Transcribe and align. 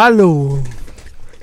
Hallo, 0.00 0.62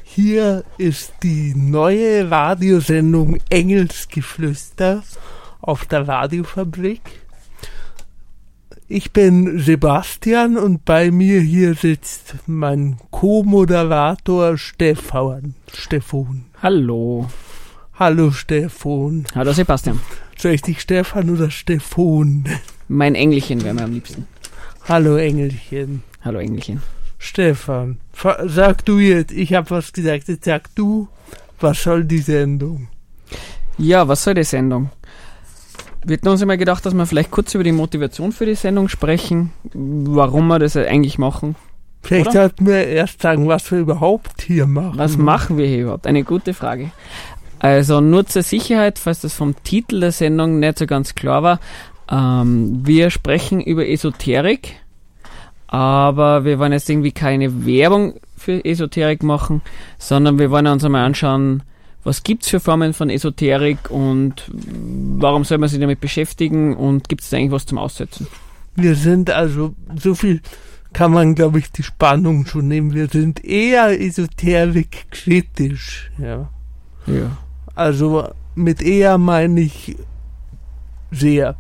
hier 0.06 0.64
ist 0.78 1.12
die 1.24 1.54
neue 1.54 2.32
Radiosendung 2.32 3.38
Engelsgeflüster 3.50 5.04
auf 5.60 5.84
der 5.84 6.08
Radiofabrik. 6.08 7.02
Ich 8.88 9.12
bin 9.12 9.60
Sebastian 9.60 10.56
und 10.56 10.86
bei 10.86 11.12
mir 11.12 11.42
hier 11.42 11.74
sitzt 11.74 12.36
mein 12.48 12.96
Co-Moderator 13.12 14.58
Stefan. 14.58 15.56
Stefan. 15.74 16.46
Hallo. 16.64 17.28
Hallo 17.96 18.32
Stefan. 18.32 19.26
Hallo 19.36 19.52
Sebastian. 19.52 20.00
Soll 20.38 20.54
ich 20.54 20.62
dich 20.62 20.80
Stefan 20.80 21.30
oder 21.30 21.52
Stefan? 21.52 22.46
Mein 22.88 23.16
Engelchen 23.16 23.62
wäre 23.66 23.74
mir 23.74 23.84
am 23.84 23.92
liebsten. 23.92 24.26
Hallo 24.88 25.18
Engelchen. 25.18 26.04
Hallo 26.24 26.40
Engelchen. 26.40 26.82
Stefan, 27.26 27.98
sag 28.46 28.86
du 28.86 29.00
jetzt, 29.00 29.32
ich 29.34 29.56
habe 29.56 29.72
was 29.72 29.92
gesagt, 29.92 30.28
jetzt 30.28 30.46
sag 30.46 30.74
du, 30.76 31.08
was 31.60 31.82
soll 31.82 32.04
die 32.04 32.20
Sendung? 32.20 32.88
Ja, 33.80 34.08
was 34.08 34.24
soll 34.24 34.36
die 34.36 34.44
Sendung? 34.44 34.92
Wir 36.06 36.18
hatten 36.18 36.28
uns 36.28 36.44
immer 36.44 36.56
gedacht, 36.56 36.86
dass 36.86 36.94
wir 36.94 37.06
vielleicht 37.08 37.32
kurz 37.32 37.56
über 37.56 37.64
die 37.64 37.72
Motivation 37.72 38.32
für 38.32 38.46
die 38.46 38.54
Sendung 38.54 38.90
sprechen, 38.90 39.52
warum 39.74 40.48
wir 40.48 40.60
das 40.60 40.78
eigentlich 40.78 41.18
machen. 41.18 41.56
Vielleicht 42.04 42.28
Oder? 42.28 42.42
sollten 42.44 42.68
wir 42.68 42.88
erst 42.88 43.24
sagen, 43.24 43.48
was 43.48 43.72
wir 43.72 43.80
überhaupt 43.80 44.44
hier 44.44 44.68
machen. 44.68 45.00
Was 45.00 45.18
machen 45.18 45.58
wir 45.58 45.66
hier 45.66 45.82
überhaupt? 45.82 46.06
Eine 46.06 46.24
gute 46.24 46.54
Frage. 46.54 46.92
Also 47.58 48.02
nur 48.02 48.28
zur 48.28 48.44
Sicherheit, 48.44 49.00
falls 49.00 49.22
das 49.22 49.34
vom 49.34 49.56
Titel 49.64 50.00
der 50.00 50.12
Sendung 50.12 50.60
nicht 50.60 50.78
so 50.78 50.86
ganz 50.86 51.16
klar 51.16 51.42
war, 51.42 51.60
ähm, 52.08 52.86
wir 52.86 53.10
sprechen 53.10 53.62
über 53.62 53.88
Esoterik, 53.88 54.76
aber 55.68 56.46
wir 56.46 56.60
wollen 56.60 56.72
jetzt 56.72 56.90
irgendwie 56.90 57.12
keine 57.12 57.66
Werbung 57.66 58.16
für 58.38 58.64
Esoterik 58.64 59.24
machen, 59.24 59.62
sondern 59.98 60.40
wir 60.40 60.52
wollen 60.52 60.68
uns 60.68 60.84
einmal 60.84 61.06
anschauen, 61.06 61.64
was 62.04 62.24
gibt's 62.24 62.50
für 62.50 62.60
Formen 62.60 62.94
von 62.94 63.10
Esoterik 63.10 63.90
und 63.90 64.50
warum 65.18 65.44
soll 65.44 65.58
man 65.58 65.70
sich 65.70 65.80
damit 65.80 66.00
beschäftigen 66.00 66.76
und 66.76 67.10
gibt 67.10 67.24
es 67.24 67.30
da 67.30 67.38
eigentlich 67.38 67.52
was 67.52 67.66
zum 67.66 67.80
Aussetzen? 67.80 68.28
Wir 68.76 68.96
sind 68.96 69.32
also, 69.32 69.74
so 69.98 70.14
viel 70.14 70.42
kann 70.94 71.12
man, 71.12 71.36
glaube 71.36 71.60
ich, 71.60 71.72
die 71.72 71.84
Spannung 71.84 72.46
schon 72.46 72.68
nehmen. 72.68 72.94
Wir 72.94 73.08
sind 73.08 73.44
eher 73.44 74.00
esoterik 74.00 75.08
kritisch, 75.12 76.12
ja. 76.18 76.50
Ja. 77.08 77.38
Also 77.74 78.30
mit 78.56 78.82
eher 78.82 79.18
meine 79.18 79.62
ich 79.62 79.98
sehr. 81.12 81.56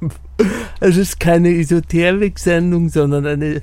Es 0.80 0.96
ist 0.96 1.20
keine 1.20 1.54
Esoterik-Sendung, 1.56 2.88
sondern 2.88 3.26
eine 3.26 3.60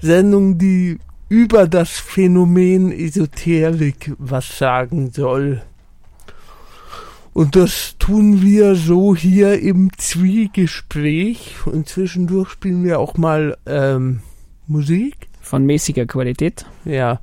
Sendung, 0.00 0.56
die 0.56 0.98
über 1.28 1.66
das 1.66 1.90
Phänomen 1.90 2.92
Esoterik 2.92 4.12
was 4.18 4.58
sagen 4.58 5.10
soll. 5.10 5.62
Und 7.32 7.56
das 7.56 7.96
tun 7.98 8.42
wir 8.42 8.74
so 8.74 9.14
hier 9.14 9.60
im 9.60 9.90
Zwiegespräch 9.96 11.54
und 11.64 11.88
zwischendurch 11.88 12.50
spielen 12.50 12.84
wir 12.84 12.98
auch 12.98 13.16
mal 13.16 13.56
ähm, 13.66 14.20
Musik. 14.66 15.28
Von 15.40 15.64
mäßiger 15.64 16.06
Qualität. 16.06 16.66
Ja, 16.84 17.20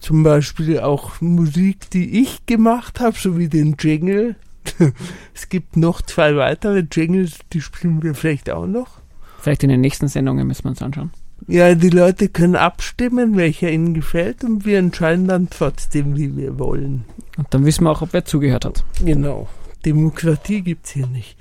zum 0.00 0.22
Beispiel 0.22 0.80
auch 0.80 1.20
Musik, 1.20 1.90
die 1.90 2.20
ich 2.20 2.46
gemacht 2.46 3.00
habe, 3.00 3.16
sowie 3.18 3.48
den 3.48 3.76
Jingle. 3.78 4.36
es 5.34 5.48
gibt 5.48 5.76
noch 5.76 6.02
zwei 6.02 6.36
weitere 6.36 6.84
Jingles, 6.90 7.38
die 7.52 7.60
spielen 7.60 8.02
wir 8.02 8.14
vielleicht 8.14 8.50
auch 8.50 8.66
noch. 8.66 9.00
Vielleicht 9.40 9.62
in 9.62 9.70
den 9.70 9.80
nächsten 9.80 10.08
Sendungen 10.08 10.46
müssen 10.46 10.64
wir 10.64 10.70
uns 10.70 10.82
anschauen. 10.82 11.10
Ja, 11.46 11.74
die 11.74 11.88
Leute 11.88 12.28
können 12.28 12.56
abstimmen, 12.56 13.36
welcher 13.36 13.70
ihnen 13.70 13.94
gefällt 13.94 14.44
und 14.44 14.66
wir 14.66 14.78
entscheiden 14.78 15.26
dann 15.26 15.48
trotzdem, 15.48 16.16
wie 16.16 16.36
wir 16.36 16.58
wollen. 16.58 17.04
Und 17.38 17.46
dann 17.50 17.64
wissen 17.64 17.84
wir 17.84 17.90
auch, 17.90 18.02
ob 18.02 18.12
wer 18.12 18.24
zugehört 18.24 18.64
hat. 18.64 18.84
Genau. 19.02 19.48
Demokratie 19.84 20.60
gibt's 20.60 20.90
hier 20.90 21.06
nicht. 21.06 21.36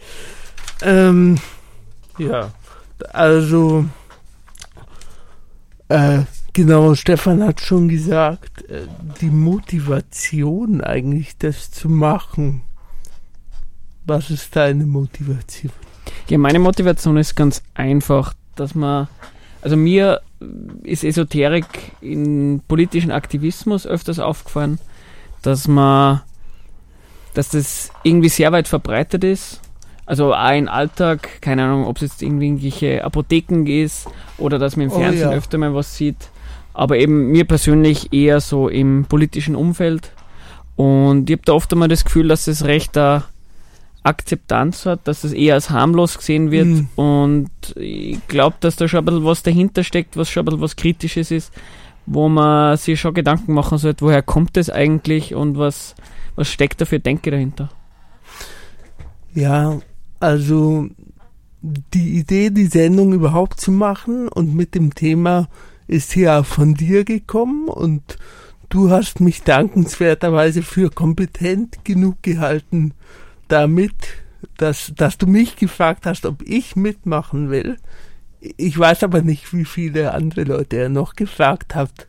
Ähm, 0.81 1.37
ja, 2.17 2.51
also, 3.09 3.85
äh, 5.89 6.19
genau, 6.53 6.95
Stefan 6.95 7.43
hat 7.43 7.59
schon 7.61 7.89
gesagt, 7.89 8.69
äh, 8.69 8.87
die 9.19 9.29
Motivation 9.29 10.81
eigentlich, 10.81 11.37
das 11.37 11.71
zu 11.71 11.89
machen. 11.89 12.61
Was 14.09 14.31
ist 14.31 14.55
deine 14.55 14.87
Motivation? 14.87 15.71
Ja, 16.29 16.39
meine 16.39 16.57
Motivation 16.57 17.15
ist 17.17 17.35
ganz 17.35 17.61
einfach, 17.75 18.33
dass 18.55 18.73
man, 18.73 19.07
also 19.61 19.77
mir 19.77 20.21
ist 20.81 21.03
Esoterik 21.03 21.65
in 22.01 22.59
politischen 22.67 23.11
Aktivismus 23.11 23.85
öfters 23.85 24.17
aufgefallen, 24.17 24.79
dass 25.43 25.67
man, 25.67 26.21
dass 27.35 27.49
das 27.49 27.91
irgendwie 28.01 28.29
sehr 28.29 28.51
weit 28.51 28.67
verbreitet 28.67 29.23
ist. 29.23 29.61
Also 30.07 30.33
auch 30.33 30.53
im 30.53 30.67
Alltag, 30.67 31.39
keine 31.41 31.65
Ahnung, 31.65 31.85
ob 31.85 31.97
es 31.97 32.01
jetzt 32.01 32.23
irgendwie 32.23 32.47
irgendwelche 32.47 33.03
Apotheken 33.03 33.67
ist 33.67 34.07
oder 34.39 34.57
dass 34.57 34.75
man 34.75 34.87
im 34.87 34.91
Oh 34.91 34.97
Fernsehen 34.97 35.29
ja. 35.29 35.37
öfter 35.37 35.59
mal 35.59 35.75
was 35.75 35.95
sieht. 35.95 36.31
Aber 36.73 36.97
eben 36.97 37.27
mir 37.27 37.45
persönlich 37.45 38.11
eher 38.11 38.41
so 38.41 38.69
im 38.69 39.05
politischen 39.05 39.55
Umfeld. 39.55 40.13
Und 40.75 41.29
ich 41.29 41.35
habe 41.35 41.45
da 41.45 41.53
oft 41.53 41.71
einmal 41.71 41.89
das 41.89 42.05
Gefühl, 42.05 42.27
dass 42.27 42.47
es 42.47 42.65
recht 42.65 42.95
da 42.95 43.25
Akzeptanz 44.09 44.85
hat, 44.85 45.07
dass 45.07 45.21
das 45.21 45.33
eher 45.33 45.53
als 45.53 45.69
harmlos 45.69 46.17
gesehen 46.17 46.51
wird. 46.51 46.67
Mhm. 46.67 46.89
Und 46.95 47.51
ich 47.75 48.19
glaube, 48.27 48.57
dass 48.59 48.75
da 48.75 48.87
schon 48.87 48.99
ein 48.99 49.05
bisschen 49.05 49.25
was 49.25 49.43
dahinter 49.43 49.83
steckt, 49.83 50.17
was 50.17 50.29
schon 50.29 50.41
ein 50.41 50.45
bisschen 50.45 50.61
was 50.61 50.75
Kritisches 50.75 51.31
ist, 51.31 51.53
wo 52.05 52.27
man 52.27 52.75
sich 52.75 52.99
schon 52.99 53.13
Gedanken 53.13 53.53
machen 53.53 53.77
sollte, 53.77 54.03
woher 54.03 54.23
kommt 54.23 54.57
das 54.57 54.69
eigentlich 54.69 55.35
und 55.35 55.57
was, 55.57 55.95
was 56.35 56.49
steckt 56.49 56.81
da 56.81 56.85
für 56.85 56.99
Denke 56.99 57.31
dahinter. 57.31 57.69
Ja, 59.33 59.79
also 60.19 60.87
die 61.61 62.17
Idee, 62.17 62.49
die 62.49 62.65
Sendung 62.65 63.13
überhaupt 63.13 63.61
zu 63.61 63.71
machen 63.71 64.27
und 64.27 64.55
mit 64.55 64.75
dem 64.75 64.95
Thema 64.95 65.47
ist 65.87 66.15
ja 66.15 66.43
von 66.43 66.73
dir 66.73 67.03
gekommen 67.03 67.67
und 67.67 68.17
du 68.69 68.89
hast 68.89 69.19
mich 69.19 69.43
dankenswerterweise 69.43 70.61
für 70.61 70.89
kompetent 70.89 71.83
genug 71.83 72.21
gehalten 72.21 72.93
damit, 73.51 73.93
dass, 74.57 74.93
dass 74.95 75.17
du 75.17 75.27
mich 75.27 75.55
gefragt 75.57 76.05
hast, 76.05 76.25
ob 76.25 76.41
ich 76.43 76.75
mitmachen 76.75 77.49
will. 77.49 77.77
Ich 78.39 78.77
weiß 78.79 79.03
aber 79.03 79.21
nicht, 79.21 79.53
wie 79.53 79.65
viele 79.65 80.13
andere 80.13 80.43
Leute 80.43 80.77
er 80.77 80.89
noch 80.89 81.15
gefragt 81.15 81.75
hat, 81.75 82.07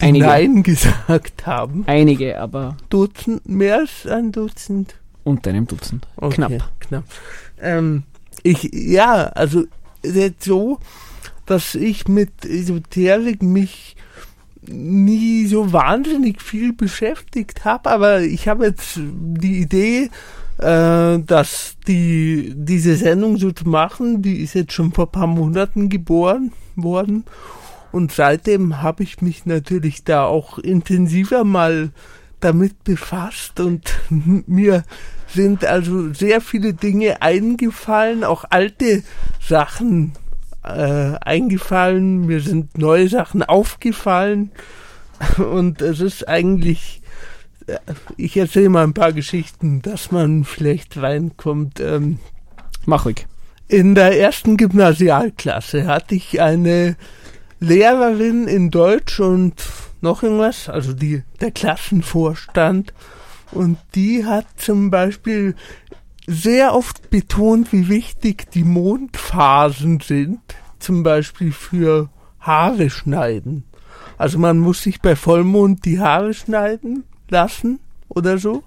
die 0.00 0.04
Einige. 0.04 0.26
Nein 0.26 0.62
gesagt 0.62 1.46
haben. 1.46 1.84
Einige, 1.86 2.38
aber 2.38 2.76
Dutzend, 2.90 3.48
mehr 3.48 3.78
als 3.78 4.06
ein 4.06 4.30
Dutzend. 4.30 4.94
unter 5.24 5.50
einem 5.50 5.66
Dutzend. 5.66 6.06
Okay, 6.16 6.36
Knapp. 6.36 6.80
knapp. 6.80 7.04
Ähm, 7.60 8.04
ich, 8.42 8.70
ja, 8.72 9.24
also 9.28 9.64
es 10.02 10.10
ist 10.10 10.16
jetzt 10.16 10.44
so, 10.44 10.78
dass 11.46 11.74
ich 11.74 12.06
mit 12.06 12.44
Esoterik 12.44 13.42
mich 13.42 13.96
nie 14.66 15.46
so 15.46 15.72
wahnsinnig 15.72 16.42
viel 16.42 16.72
beschäftigt 16.72 17.64
habe, 17.64 17.90
aber 17.90 18.20
ich 18.20 18.48
habe 18.48 18.66
jetzt 18.66 19.00
die 19.00 19.60
Idee, 19.60 20.10
äh, 20.58 21.18
dass 21.20 21.76
die 21.86 22.52
diese 22.56 22.96
Sendung 22.96 23.36
so 23.36 23.52
zu 23.52 23.68
machen, 23.68 24.22
die 24.22 24.42
ist 24.42 24.54
jetzt 24.54 24.72
schon 24.72 24.92
vor 24.92 25.10
paar 25.10 25.26
Monaten 25.26 25.88
geboren 25.88 26.52
worden. 26.76 27.24
Und 27.90 28.12
seitdem 28.12 28.82
habe 28.82 29.02
ich 29.02 29.22
mich 29.22 29.46
natürlich 29.46 30.04
da 30.04 30.24
auch 30.24 30.58
intensiver 30.58 31.44
mal 31.44 31.90
damit 32.40 32.84
befasst 32.84 33.60
und 33.60 33.98
mir 34.10 34.84
sind 35.26 35.64
also 35.64 36.12
sehr 36.12 36.40
viele 36.40 36.74
Dinge 36.74 37.22
eingefallen, 37.22 38.24
auch 38.24 38.44
alte 38.50 39.02
Sachen 39.40 40.12
äh, 40.64 41.14
eingefallen, 41.20 42.26
mir 42.26 42.40
sind 42.40 42.78
neue 42.78 43.08
Sachen 43.08 43.42
aufgefallen. 43.42 44.50
Und 45.38 45.82
es 45.82 46.00
ist 46.00 46.28
eigentlich, 46.28 46.97
ich 48.16 48.36
erzähle 48.36 48.68
mal 48.68 48.84
ein 48.84 48.94
paar 48.94 49.12
Geschichten, 49.12 49.82
dass 49.82 50.10
man 50.10 50.44
vielleicht 50.44 50.96
reinkommt. 50.96 51.80
Ähm, 51.80 52.18
Mach 52.86 53.04
ruhig. 53.04 53.26
in 53.68 53.94
der 53.94 54.18
ersten 54.18 54.56
Gymnasialklasse 54.56 55.86
hatte 55.86 56.14
ich 56.14 56.40
eine 56.40 56.96
Lehrerin 57.60 58.46
in 58.46 58.70
Deutsch 58.70 59.20
und 59.20 59.54
noch 60.00 60.22
irgendwas, 60.22 60.68
also 60.68 60.92
die, 60.92 61.22
der 61.40 61.50
Klassenvorstand. 61.50 62.94
Und 63.50 63.78
die 63.94 64.24
hat 64.24 64.46
zum 64.56 64.90
Beispiel 64.90 65.54
sehr 66.26 66.74
oft 66.74 67.10
betont, 67.10 67.72
wie 67.72 67.88
wichtig 67.88 68.50
die 68.50 68.64
Mondphasen 68.64 70.00
sind, 70.00 70.40
zum 70.78 71.02
Beispiel 71.02 71.52
für 71.52 72.10
Haare 72.40 72.90
schneiden. 72.90 73.64
Also 74.18 74.38
man 74.38 74.58
muss 74.58 74.82
sich 74.82 75.00
bei 75.00 75.16
Vollmond 75.16 75.84
die 75.84 75.98
Haare 75.98 76.34
schneiden 76.34 77.04
lassen 77.30 77.80
oder 78.08 78.38
so. 78.38 78.64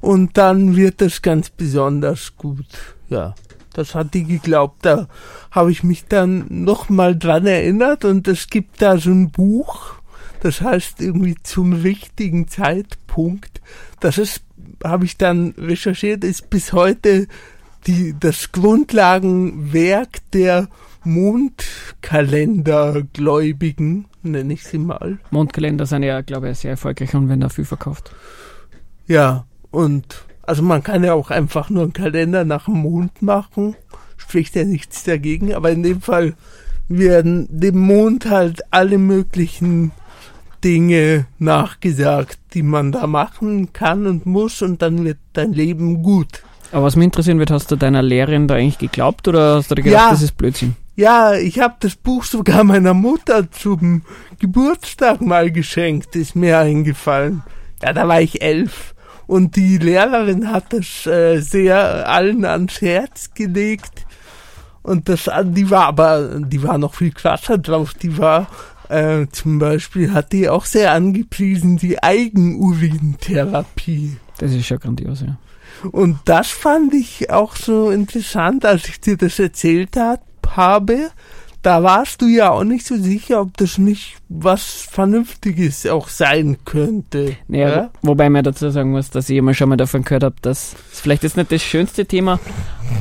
Und 0.00 0.36
dann 0.36 0.76
wird 0.76 1.00
das 1.00 1.22
ganz 1.22 1.50
besonders 1.50 2.36
gut. 2.36 2.66
Ja, 3.08 3.34
Das 3.72 3.94
hat 3.94 4.14
die 4.14 4.24
geglaubt. 4.24 4.84
Da 4.84 5.08
habe 5.50 5.70
ich 5.70 5.82
mich 5.82 6.06
dann 6.06 6.46
nochmal 6.48 7.18
dran 7.18 7.46
erinnert 7.46 8.04
und 8.04 8.26
es 8.28 8.48
gibt 8.48 8.80
da 8.80 8.98
so 8.98 9.10
ein 9.10 9.30
Buch, 9.30 9.94
das 10.40 10.60
heißt 10.60 11.00
irgendwie 11.00 11.36
zum 11.42 11.72
richtigen 11.72 12.48
Zeitpunkt. 12.48 13.60
Das 14.00 14.18
ist, 14.18 14.42
habe 14.84 15.04
ich 15.04 15.16
dann 15.16 15.54
recherchiert, 15.58 16.24
ist 16.24 16.50
bis 16.50 16.72
heute 16.72 17.26
die, 17.86 18.14
das 18.18 18.52
Grundlagenwerk 18.52 20.30
der 20.32 20.68
Mondkalendergläubigen, 21.06 24.06
nenne 24.22 24.52
ich 24.52 24.64
sie 24.64 24.78
mal. 24.78 25.18
Mondkalender 25.30 25.86
sind 25.86 26.02
ja, 26.02 26.20
glaube 26.20 26.50
ich, 26.50 26.58
sehr 26.58 26.72
erfolgreich 26.72 27.14
und 27.14 27.28
werden 27.28 27.40
da 27.40 27.48
viel 27.48 27.64
verkauft. 27.64 28.12
Ja, 29.06 29.46
und 29.70 30.24
also 30.42 30.62
man 30.62 30.82
kann 30.82 31.04
ja 31.04 31.14
auch 31.14 31.30
einfach 31.30 31.70
nur 31.70 31.84
einen 31.84 31.92
Kalender 31.92 32.44
nach 32.44 32.66
dem 32.66 32.74
Mond 32.74 33.22
machen, 33.22 33.76
spricht 34.16 34.56
ja 34.56 34.64
nichts 34.64 35.04
dagegen, 35.04 35.54
aber 35.54 35.70
in 35.70 35.82
dem 35.82 36.00
Fall 36.00 36.34
werden 36.88 37.46
dem 37.50 37.78
Mond 37.78 38.30
halt 38.30 38.62
alle 38.70 38.98
möglichen 38.98 39.92
Dinge 40.62 41.26
nachgesagt, 41.38 42.38
die 42.54 42.62
man 42.62 42.92
da 42.92 43.06
machen 43.06 43.72
kann 43.72 44.06
und 44.06 44.26
muss 44.26 44.62
und 44.62 44.82
dann 44.82 45.04
wird 45.04 45.18
dein 45.32 45.52
Leben 45.52 46.02
gut. 46.02 46.42
Aber 46.72 46.84
was 46.84 46.96
mich 46.96 47.04
interessieren 47.04 47.38
wird, 47.38 47.50
hast 47.50 47.70
du 47.70 47.76
deiner 47.76 48.02
Lehrerin 48.02 48.48
da 48.48 48.54
eigentlich 48.54 48.78
geglaubt 48.78 49.28
oder 49.28 49.56
hast 49.56 49.70
du 49.70 49.74
dir 49.76 49.82
gedacht, 49.82 50.02
Ja. 50.04 50.10
das 50.10 50.22
ist 50.22 50.36
Blödsinn? 50.36 50.74
Ja, 50.96 51.34
ich 51.34 51.60
habe 51.60 51.76
das 51.80 51.94
Buch 51.94 52.24
sogar 52.24 52.64
meiner 52.64 52.94
Mutter 52.94 53.52
zum 53.52 54.00
Geburtstag 54.38 55.20
mal 55.20 55.52
geschenkt, 55.52 56.16
ist 56.16 56.34
mir 56.34 56.58
eingefallen. 56.58 57.42
Ja, 57.82 57.92
da 57.92 58.08
war 58.08 58.22
ich 58.22 58.40
elf. 58.40 58.94
Und 59.26 59.56
die 59.56 59.76
Lehrerin 59.76 60.50
hat 60.50 60.72
das 60.72 61.04
äh, 61.06 61.40
sehr 61.40 62.08
allen 62.08 62.46
ans 62.46 62.80
Herz 62.80 63.34
gelegt. 63.34 64.06
Und 64.82 65.10
das, 65.10 65.28
die 65.44 65.68
war 65.68 65.84
aber, 65.84 66.40
die 66.40 66.62
war 66.62 66.78
noch 66.78 66.94
viel 66.94 67.12
krasser 67.12 67.58
drauf. 67.58 67.92
Die 67.92 68.16
war 68.16 68.48
äh, 68.88 69.26
zum 69.32 69.58
Beispiel, 69.58 70.14
hat 70.14 70.32
die 70.32 70.48
auch 70.48 70.64
sehr 70.64 70.92
angepriesen, 70.92 71.76
die 71.76 72.02
Eigenurintherapie. 72.02 74.16
Das 74.38 74.52
ist 74.52 74.66
schon 74.66 74.78
grandios, 74.78 75.20
ja. 75.20 75.36
Und 75.90 76.20
das 76.24 76.48
fand 76.48 76.94
ich 76.94 77.30
auch 77.30 77.54
so 77.54 77.90
interessant, 77.90 78.64
als 78.64 78.88
ich 78.88 78.98
dir 78.98 79.18
das 79.18 79.38
erzählt 79.38 79.94
hab, 80.54 80.76
habe. 80.76 81.10
Da 81.62 81.82
warst 81.82 82.22
du 82.22 82.28
ja 82.28 82.50
auch 82.50 82.62
nicht 82.62 82.86
so 82.86 82.96
sicher, 82.96 83.40
ob 83.40 83.56
das 83.56 83.76
nicht 83.76 84.18
was 84.28 84.86
Vernünftiges 84.88 85.84
auch 85.86 86.08
sein 86.08 86.58
könnte. 86.64 87.36
Naja, 87.48 87.68
ja? 87.68 87.90
Wobei 88.02 88.30
man 88.30 88.44
dazu 88.44 88.70
sagen 88.70 88.92
muss, 88.92 89.10
dass 89.10 89.28
ich 89.28 89.36
immer 89.36 89.52
schon 89.52 89.70
mal 89.70 89.76
davon 89.76 90.04
gehört 90.04 90.22
habe, 90.22 90.36
dass 90.42 90.76
es 90.92 91.00
vielleicht 91.00 91.24
ist 91.24 91.36
nicht 91.36 91.50
das 91.50 91.62
schönste 91.62 92.06
Thema, 92.06 92.38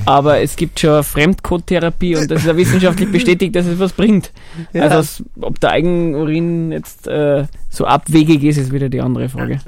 aber 0.07 0.39
es 0.41 0.55
gibt 0.55 0.79
schon 0.79 1.03
Fremdcode-Therapie 1.03 2.15
und 2.15 2.31
das 2.31 2.41
ist 2.41 2.47
ja 2.47 2.57
wissenschaftlich 2.57 3.11
bestätigt, 3.11 3.55
dass 3.55 3.67
es 3.67 3.77
was 3.77 3.93
bringt. 3.93 4.31
Ja. 4.73 4.87
Also 4.87 5.23
ob 5.39 5.59
der 5.59 5.69
Eigenurin 5.69 6.71
jetzt 6.71 7.07
äh, 7.07 7.45
so 7.69 7.85
abwegig 7.85 8.43
ist, 8.43 8.57
ist 8.57 8.71
wieder 8.71 8.89
die 8.89 9.01
andere 9.01 9.29
Frage. 9.29 9.59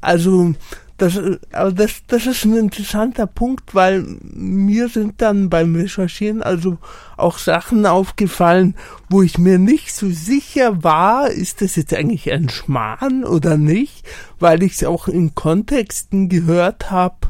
Also, 0.00 0.54
das, 0.96 1.20
aber 1.52 1.72
das, 1.72 2.02
das 2.06 2.26
ist 2.26 2.44
ein 2.44 2.56
interessanter 2.56 3.26
Punkt, 3.26 3.74
weil 3.74 4.02
mir 4.22 4.88
sind 4.88 5.20
dann 5.20 5.50
beim 5.50 5.74
Recherchieren 5.74 6.42
also 6.42 6.78
auch 7.16 7.38
Sachen 7.38 7.84
aufgefallen, 7.84 8.74
wo 9.10 9.22
ich 9.22 9.38
mir 9.38 9.58
nicht 9.58 9.94
so 9.94 10.08
sicher 10.10 10.82
war, 10.82 11.30
ist 11.30 11.60
das 11.60 11.76
jetzt 11.76 11.92
eigentlich 11.92 12.32
ein 12.32 12.48
Schmarrn 12.48 13.24
oder 13.24 13.58
nicht, 13.58 14.06
weil 14.38 14.62
ich 14.62 14.72
es 14.72 14.84
auch 14.84 15.08
in 15.08 15.34
Kontexten 15.34 16.28
gehört 16.28 16.90
habe, 16.90 17.28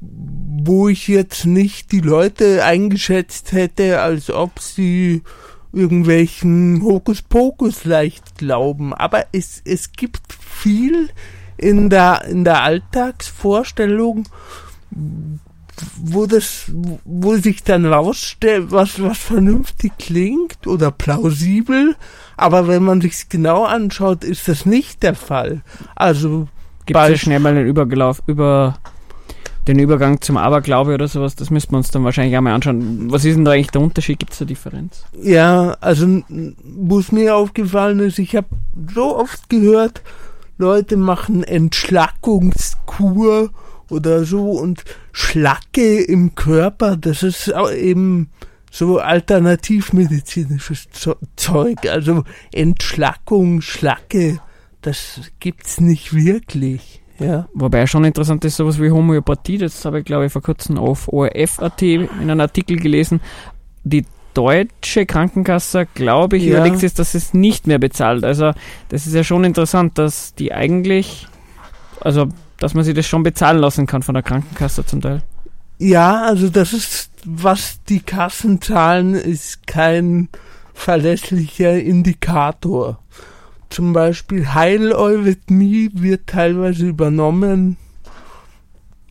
wo 0.00 0.88
ich 0.88 1.06
jetzt 1.06 1.44
nicht 1.44 1.92
die 1.92 2.00
Leute 2.00 2.64
eingeschätzt 2.64 3.52
hätte, 3.52 4.00
als 4.00 4.30
ob 4.30 4.58
sie 4.58 5.22
irgendwelchen 5.72 6.82
Hokuspokus 6.82 7.84
leicht 7.84 8.38
glauben. 8.38 8.92
Aber 8.94 9.26
es, 9.32 9.62
es 9.64 9.92
gibt 9.92 10.32
viel 10.32 11.10
in 11.60 11.90
der, 11.90 12.24
in 12.24 12.44
der 12.44 12.62
Alltagsvorstellung, 12.62 14.24
wo 15.96 16.26
das, 16.26 16.70
wo 17.04 17.36
sich 17.36 17.62
dann 17.62 17.86
rausstellt, 17.86 18.70
was, 18.70 19.00
was 19.02 19.18
vernünftig 19.18 19.92
klingt 19.98 20.66
oder 20.66 20.90
plausibel, 20.90 21.96
aber 22.36 22.66
wenn 22.66 22.82
man 22.82 23.00
sich's 23.00 23.28
genau 23.28 23.64
anschaut, 23.64 24.24
ist 24.24 24.48
das 24.48 24.66
nicht 24.66 25.02
der 25.02 25.14
Fall. 25.14 25.62
Also, 25.94 26.48
Gibt 26.86 26.98
es 26.98 27.20
schnell 27.20 27.40
mal 27.40 27.54
den 27.54 27.66
Überglauf, 27.66 28.22
über 28.26 28.78
den 29.68 29.78
Übergang 29.78 30.20
zum 30.20 30.38
Aberglaube 30.38 30.94
oder 30.94 31.06
sowas, 31.06 31.36
das 31.36 31.50
müssten 31.50 31.72
wir 31.72 31.78
uns 31.78 31.90
dann 31.90 32.04
wahrscheinlich 32.04 32.36
auch 32.36 32.40
mal 32.40 32.54
anschauen. 32.54 33.12
Was 33.12 33.24
ist 33.24 33.36
denn 33.36 33.44
da 33.44 33.52
eigentlich 33.52 33.70
der 33.70 33.82
Unterschied? 33.82 34.18
Gibt 34.18 34.32
es 34.32 34.38
da 34.38 34.46
Differenz? 34.46 35.04
Ja, 35.22 35.76
also 35.80 36.22
wo 36.64 36.98
es 36.98 37.12
mir 37.12 37.36
aufgefallen 37.36 38.00
ist, 38.00 38.18
ich 38.18 38.34
habe 38.34 38.48
so 38.94 39.16
oft 39.16 39.50
gehört, 39.50 40.02
Leute 40.60 40.98
machen 40.98 41.42
Entschlackungskur 41.42 43.50
oder 43.88 44.24
so 44.24 44.52
und 44.52 44.84
Schlacke 45.10 46.00
im 46.00 46.34
Körper, 46.34 46.98
das 46.98 47.22
ist 47.22 47.50
eben 47.74 48.28
so 48.70 48.98
alternativmedizinisches 48.98 50.88
Zeug. 51.36 51.78
Also 51.90 52.24
Entschlackung, 52.52 53.62
Schlacke, 53.62 54.38
das 54.82 55.32
gibt's 55.40 55.80
nicht 55.80 56.14
wirklich. 56.14 57.02
Ja. 57.18 57.48
Wobei 57.54 57.86
schon 57.86 58.04
interessant 58.04 58.44
ist, 58.44 58.56
sowas 58.56 58.78
wie 58.80 58.90
Homöopathie, 58.90 59.58
das 59.58 59.84
habe 59.84 60.00
ich 60.00 60.04
glaube 60.04 60.26
ich 60.26 60.32
vor 60.32 60.42
kurzem 60.42 60.78
auf 60.78 61.08
ORF.at 61.08 61.82
in 61.82 62.08
einem 62.20 62.40
Artikel 62.40 62.76
gelesen. 62.76 63.20
Die 63.82 64.04
deutsche 64.40 65.04
Krankenkasse, 65.04 65.86
glaube 65.94 66.38
ich, 66.38 66.44
Ja. 66.44 66.56
überlegt 66.56 66.78
sich, 66.78 66.94
dass 66.94 67.14
es 67.14 67.34
nicht 67.34 67.66
mehr 67.66 67.78
bezahlt. 67.78 68.24
Also 68.24 68.52
das 68.88 69.06
ist 69.06 69.14
ja 69.14 69.22
schon 69.22 69.44
interessant, 69.44 69.98
dass 69.98 70.34
die 70.34 70.52
eigentlich, 70.54 71.26
also 72.00 72.28
dass 72.58 72.72
man 72.72 72.84
sich 72.84 72.94
das 72.94 73.06
schon 73.06 73.22
bezahlen 73.22 73.58
lassen 73.58 73.86
kann 73.86 74.02
von 74.02 74.14
der 74.14 74.22
Krankenkasse 74.22 74.86
zum 74.86 75.02
Teil. 75.02 75.22
Ja, 75.78 76.22
also 76.22 76.48
das 76.48 76.72
ist, 76.72 77.10
was 77.24 77.80
die 77.88 78.00
Kassen 78.00 78.62
zahlen, 78.62 79.14
ist 79.14 79.66
kein 79.66 80.28
verlässlicher 80.72 81.78
Indikator. 81.78 82.98
Zum 83.68 83.92
Beispiel 83.92 84.52
Heileurythmie 84.54 85.90
wird 85.92 86.26
teilweise 86.26 86.86
übernommen. 86.86 87.76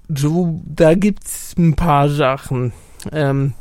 So, 0.07 0.59
da 0.65 0.95
gibt's 0.95 1.53
ein 1.57 1.75
paar 1.75 2.09
Sachen. 2.09 2.73
Ähm, 3.11 3.53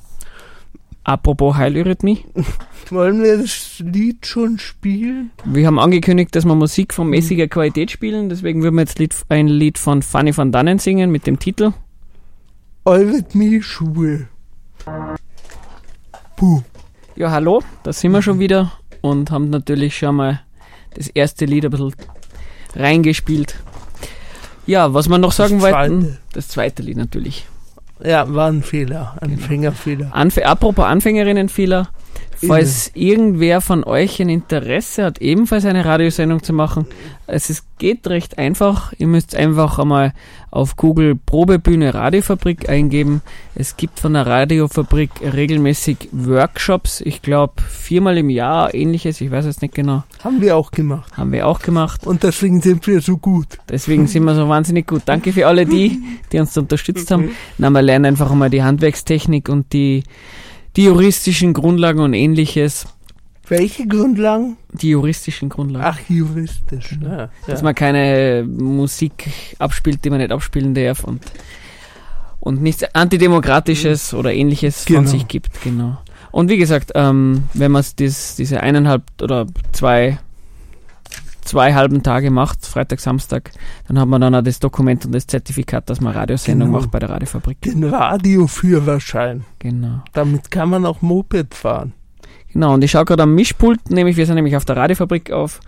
Apropos 1.09 1.57
Heileurythmie, 1.57 2.27
wollen 2.91 3.23
wir 3.23 3.39
das 3.39 3.79
Lied 3.79 4.27
schon 4.27 4.59
spielen? 4.59 5.31
wir 5.43 5.67
haben 5.67 5.79
angekündigt, 5.79 6.37
dass 6.37 6.45
wir 6.45 6.55
Musik 6.55 6.93
von 6.93 7.09
mäßiger 7.09 7.49
Qualität 7.49 7.91
spielen, 7.91 8.29
deswegen 8.29 8.63
würden 8.63 8.75
wir 8.75 8.83
jetzt 8.83 8.99
Lied, 8.99 9.17
ein 9.31 9.49
Lied 9.49 9.79
von 9.79 10.03
Fanny 10.03 10.37
van 10.37 10.53
Dannen 10.53 10.79
singen 10.79 11.11
mit 11.11 11.27
dem 11.27 11.39
Titel 11.39 11.73
Eurythmie-Schuhe. 12.85 14.29
Puh. 16.37 16.63
Ja, 17.17 17.31
hallo, 17.31 17.63
da 17.85 17.95
sind 17.95 18.13
wir 18.13 18.21
schon 18.21 18.39
wieder 18.39 18.73
und 19.01 19.31
haben 19.31 19.49
natürlich 19.49 19.97
schon 19.97 20.17
mal 20.17 20.43
das 20.95 21.09
erste 21.09 21.47
Lied 21.47 21.65
ein 21.65 21.71
bisschen 21.71 21.95
reingespielt. 22.75 23.55
Ja, 24.67 24.93
was 24.93 25.09
wir 25.09 25.17
noch 25.17 25.33
sagen 25.33 25.61
Das 25.61 25.73
wollten, 25.73 26.19
das 26.35 26.49
zweite 26.49 26.83
Lied 26.83 26.99
natürlich. 26.99 27.47
Ja, 28.03 28.33
war 28.33 28.49
ein 28.49 28.63
Fehler, 28.63 29.17
ein 29.21 29.39
Fängerfehler. 29.39 30.09
Anf 30.13 30.39
apropos 30.39 30.85
Anfängerinnenfehler, 30.85 31.89
falls 32.47 32.91
irgendwer 32.95 33.61
von 33.61 33.85
euch 33.85 34.21
ein 34.21 34.29
Interesse 34.29 35.05
hat, 35.05 35.21
ebenfalls 35.21 35.65
eine 35.65 35.85
Radiosendung 35.85 36.43
zu 36.43 36.53
machen, 36.53 36.87
es 37.27 37.51
ist, 37.51 37.65
geht 37.79 38.07
recht 38.07 38.39
einfach. 38.39 38.93
Ihr 38.97 39.07
müsst 39.07 39.35
einfach 39.35 39.79
einmal 39.79 40.15
auf 40.51 40.77
Google 40.77 41.15
Probebühne 41.15 41.93
Radiofabrik 41.93 42.69
eingeben. 42.71 43.21
Es 43.55 43.77
gibt 43.77 44.01
von 44.01 44.15
der 44.15 44.27
Radiofabrik 44.27 45.11
regelmäßig 45.21 46.09
Workshops, 46.13 47.03
ich 47.03 47.21
glaube 47.21 47.55
viermal 47.69 48.17
im 48.17 48.31
Jahr, 48.31 48.75
ähnliches, 48.75 49.21
ich 49.21 49.31
weiß 49.31 49.45
jetzt 49.45 49.61
nicht 49.61 49.75
genau, 49.75 50.05
Haben 50.25 50.41
wir 50.41 50.57
auch 50.57 50.71
gemacht. 50.71 51.17
haben 51.17 51.33
wir 51.33 51.47
auch 51.47 51.61
gemacht. 51.61 52.07
Und 52.07 52.23
deswegen 52.23 52.63
sind 52.63 52.87
wir 52.87 53.03
so 53.03 53.19
gut. 53.19 53.59
Deswegen 53.69 54.07
sind 54.07 54.25
wir 54.25 54.35
so 54.35 54.49
wahnsinnig 54.49 54.87
gut. 54.87 55.03
Danke 55.05 55.33
für 55.33 55.47
alle 55.47 55.67
die, 55.67 56.01
die 56.33 56.39
uns 56.39 56.57
unterstützt 56.57 57.11
haben. 57.11 57.31
Na, 57.59 57.69
wir 57.71 57.83
lernen 57.83 58.07
einfach 58.07 58.31
einmal 58.31 58.49
die 58.51 58.63
Handwerkstechnik 58.63 59.49
und 59.51 59.73
die, 59.75 60.03
die 60.79 60.85
juristischen 60.85 61.55
Grundlagen 61.55 61.99
und 61.99 62.15
ähnliches. 62.15 62.87
Welche 63.49 63.89
Grundlagen? 63.89 64.57
Die 64.73 64.91
juristischen 64.91 65.49
Grundlagen. 65.49 65.85
Ach, 65.85 65.99
juristisch. 66.09 66.91
Genau. 66.91 67.11
Ja, 67.11 67.31
Dass 67.49 67.61
ja. 67.61 67.65
man 67.65 67.75
keine 67.75 68.47
Musik 68.49 69.29
abspielt, 69.59 70.05
die 70.05 70.11
man 70.11 70.21
nicht 70.21 70.31
abspielen 70.31 70.75
darf 70.75 71.03
und, 71.03 71.21
und 72.39 72.63
nichts 72.63 72.85
Antidemokratisches 72.95 74.15
oder 74.15 74.33
ähnliches 74.33 74.85
von 74.85 74.97
Genau. 74.97 75.09
sich 75.09 75.27
gibt. 75.27 75.61
Genau. 75.63 75.99
Und 76.31 76.49
wie 76.49 76.59
gesagt, 76.59 76.93
ähm, 76.95 77.43
wenn 77.55 77.73
man 77.73 77.85
das, 77.97 78.37
diese 78.37 78.61
eineinhalb 78.61 79.03
oder 79.21 79.47
zwei, 79.73 80.21
zwei 81.49 81.75
halben 81.75 82.03
Tage 82.03 82.31
macht, 82.31 82.65
Freitag, 82.67 83.01
Samstag, 83.01 83.51
dann 83.89 83.99
hat 83.99 84.07
man 84.09 84.21
dann 84.21 84.35
auch 84.35 84.43
das 84.43 84.59
Dokument 84.61 85.05
und 85.07 85.13
das 85.13 85.27
Zertifikat, 85.27 85.89
dass 85.91 86.01
man 86.01 86.13
Radiosendung 86.13 86.69
Genau. 86.69 86.81
macht 86.81 86.91
bei 86.91 86.99
der 86.99 87.11
Radiofabrik. 87.11 87.61
Den 87.63 87.85
Radioführerschein. 87.85 89.45
Genau. 89.59 90.03
Damit 90.13 90.51
kann 90.51 90.69
man 90.71 90.87
auch 90.87 91.03
Moped 91.03 91.55
fahren. 91.55 91.93
Genau, 92.53 92.75
und 92.75 92.85
ich 92.85 92.91
schaue 92.91 93.05
gerade 93.05 93.23
am 93.25 93.35
Mischpult, 93.35 93.91
nämlich 93.91 94.17
wir 94.17 94.27
sind 94.27 94.37
nämlich 94.37 94.57
auf 94.57 94.65
der 94.65 94.77
Radiofabrik 94.77 95.33
auf 95.33 95.61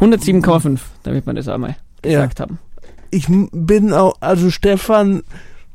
107,5, 0.00 0.78
damit 1.02 1.26
wir 1.26 1.34
das 1.34 1.48
auch 1.48 1.58
mal 1.58 1.76
gesagt 2.02 2.40
haben. 2.40 2.58
Ich 3.10 3.26
bin 3.52 3.92
auch, 3.92 4.14
also 4.20 4.50
Stefan, 4.50 5.22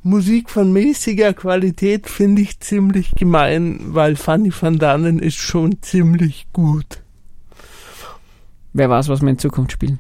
Musik 0.03 0.49
von 0.49 0.71
mäßiger 0.73 1.33
Qualität 1.33 2.07
finde 2.09 2.41
ich 2.41 2.59
ziemlich 2.59 3.11
gemein, 3.15 3.79
weil 3.87 4.15
Fanny 4.15 4.51
van 4.57 4.77
Dannen 4.77 5.19
ist 5.19 5.37
schon 5.37 5.81
ziemlich 5.81 6.47
gut. 6.53 7.02
Wer 8.73 8.89
weiß, 8.89 9.09
was 9.09 9.21
wir 9.21 9.29
in 9.29 9.37
Zukunft 9.37 9.71
spielen. 9.71 9.99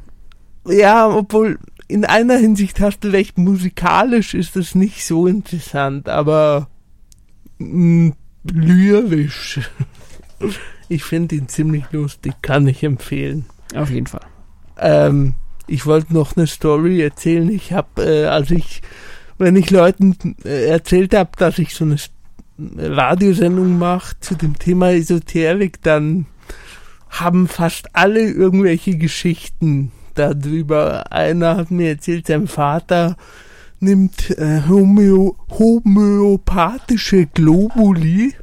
Ja, 0.65 1.07
obwohl 1.07 1.59
in 1.87 2.05
einer 2.05 2.37
Hinsicht 2.37 2.79
hast 2.79 3.03
du 3.03 3.09
recht, 3.09 3.37
musikalisch 3.37 4.33
ist 4.33 4.55
es 4.55 4.75
nicht 4.75 5.05
so 5.05 5.27
interessant, 5.27 6.09
aber 6.09 6.67
mh, 7.59 8.13
lyrisch. 8.43 9.59
Ich 10.89 11.05
finde 11.05 11.35
ihn 11.35 11.47
ziemlich 11.47 11.85
lustig, 11.91 12.33
kann 12.41 12.67
ich 12.67 12.83
empfehlen. 12.83 13.45
Auf 13.73 13.89
jeden 13.89 14.05
Fall. 14.05 14.25
Ähm, 14.77 15.35
ich 15.65 15.85
wollte 15.85 16.13
noch 16.13 16.35
eine 16.35 16.45
Story 16.45 17.01
erzählen. 17.01 17.49
Ich 17.49 17.71
habe, 17.71 18.03
äh, 18.03 18.25
als 18.25 18.51
ich, 18.51 18.81
wenn 19.37 19.55
ich 19.55 19.71
Leuten 19.71 20.35
äh, 20.43 20.67
erzählt 20.67 21.15
habe, 21.15 21.31
dass 21.37 21.57
ich 21.57 21.73
so 21.73 21.85
eine 21.85 21.95
Radiosendung 22.77 23.79
mache 23.79 24.15
zu 24.19 24.35
dem 24.35 24.59
Thema 24.59 24.91
Esoterik, 24.91 25.81
dann 25.81 26.25
haben 27.19 27.47
fast 27.47 27.95
alle 27.95 28.29
irgendwelche 28.29 28.97
Geschichten 28.97 29.91
darüber. 30.15 31.11
Einer 31.11 31.57
hat 31.57 31.71
mir 31.71 31.89
erzählt, 31.89 32.27
sein 32.27 32.47
Vater 32.47 33.15
nimmt 33.79 34.31
äh, 34.37 34.61
Homö 34.67 35.31
homöopathische 35.49 37.27
Globuli 37.27 38.33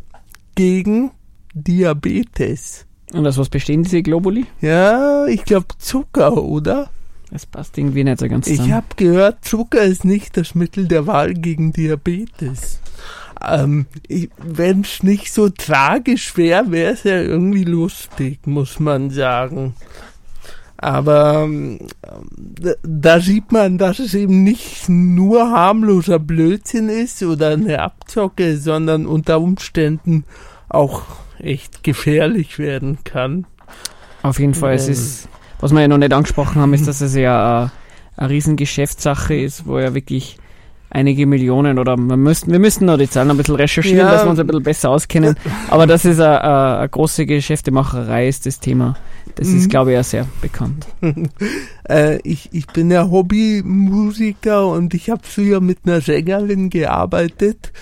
gegen 0.54 1.10
Diabetes. 1.54 2.86
Und 3.12 3.26
aus 3.26 3.38
was 3.38 3.48
bestehen 3.48 3.82
diese 3.82 4.02
Globuli? 4.02 4.46
Ja, 4.60 5.26
ich 5.26 5.44
glaube 5.44 5.66
Zucker, 5.78 6.42
oder? 6.42 6.90
Das 7.30 7.46
passt 7.46 7.78
irgendwie 7.78 8.04
nicht 8.04 8.20
so 8.20 8.28
ganz 8.28 8.46
zusammen. 8.46 8.68
Ich 8.68 8.74
habe 8.74 8.86
gehört, 8.96 9.44
Zucker 9.44 9.82
ist 9.82 10.04
nicht 10.04 10.36
das 10.36 10.54
Mittel 10.54 10.86
der 10.86 11.06
Wahl 11.06 11.34
gegen 11.34 11.72
Diabetes. 11.72 12.80
Ähm, 13.46 13.86
Wenn 14.38 14.82
es 14.82 15.02
nicht 15.02 15.32
so 15.32 15.48
tragisch 15.48 16.36
wäre, 16.36 16.70
wäre 16.70 16.92
es 16.92 17.04
ja 17.04 17.20
irgendwie 17.20 17.64
lustig, 17.64 18.46
muss 18.46 18.80
man 18.80 19.10
sagen. 19.10 19.74
Aber 20.82 21.42
ähm, 21.44 21.78
da, 22.82 23.20
sieht 23.20 23.52
man, 23.52 23.76
dass 23.76 23.98
es 23.98 24.14
eben 24.14 24.42
nicht 24.44 24.88
nur 24.88 25.50
harmloser 25.50 26.18
Blödsinn 26.18 26.88
ist 26.88 27.22
oder 27.22 27.50
eine 27.50 27.80
Abzocke, 27.82 28.56
sondern 28.56 29.04
unter 29.04 29.40
Umständen 29.40 30.24
auch 30.70 31.02
echt 31.38 31.84
gefährlich 31.84 32.58
werden 32.58 32.98
kann. 33.04 33.46
Auf 34.22 34.38
jeden 34.38 34.54
Fall, 34.54 34.74
es 34.74 34.86
Ähm. 34.86 34.92
ist, 34.92 35.28
was 35.60 35.72
wir 35.72 35.82
ja 35.82 35.88
noch 35.88 35.98
nicht 35.98 36.14
angesprochen 36.14 36.62
haben, 36.62 36.72
ist, 36.72 36.88
dass 36.88 37.02
es 37.02 37.14
ja 37.14 37.64
äh, 37.64 37.68
eine 38.16 38.30
riesen 38.30 38.56
Geschäftssache 38.56 39.34
ist, 39.34 39.66
wo 39.66 39.78
ja 39.78 39.92
wirklich 39.94 40.38
einige 40.90 41.26
Millionen 41.26 41.78
oder 41.78 41.96
wir 41.96 42.16
müssten, 42.16 42.50
wir 42.52 42.58
müssten 42.58 42.84
noch 42.86 42.98
die 42.98 43.08
Zahlen 43.08 43.30
ein 43.30 43.36
bisschen 43.36 43.54
recherchieren, 43.56 43.98
Ja. 43.98 44.10
dass 44.12 44.24
wir 44.24 44.30
uns 44.30 44.38
ein 44.40 44.46
bisschen 44.46 44.62
besser 44.62 44.90
auskennen. 44.90 45.36
Aber 45.70 45.86
dass 45.86 46.04
es 46.04 46.18
eine, 46.20 46.42
eine, 46.78 46.88
große 46.88 47.26
Geschäftemacherei 47.26 48.28
ist, 48.28 48.46
das 48.46 48.60
Thema. 48.60 48.96
Das 49.36 49.48
ist, 49.48 49.64
Mhm. 49.66 49.68
glaube 49.68 49.90
ich, 49.90 49.94
ja 49.94 50.02
sehr 50.02 50.26
bekannt. 50.42 50.86
Äh, 51.88 52.18
ich, 52.22 52.50
ich 52.52 52.66
bin 52.68 52.88
ja 52.90 53.10
Hobbymusiker 53.10 54.68
und 54.68 54.94
ich 54.94 55.10
habe 55.10 55.22
früher 55.24 55.60
mit 55.60 55.78
einer 55.84 56.00
Sängerin 56.00 56.70
gearbeitet, 56.70 57.72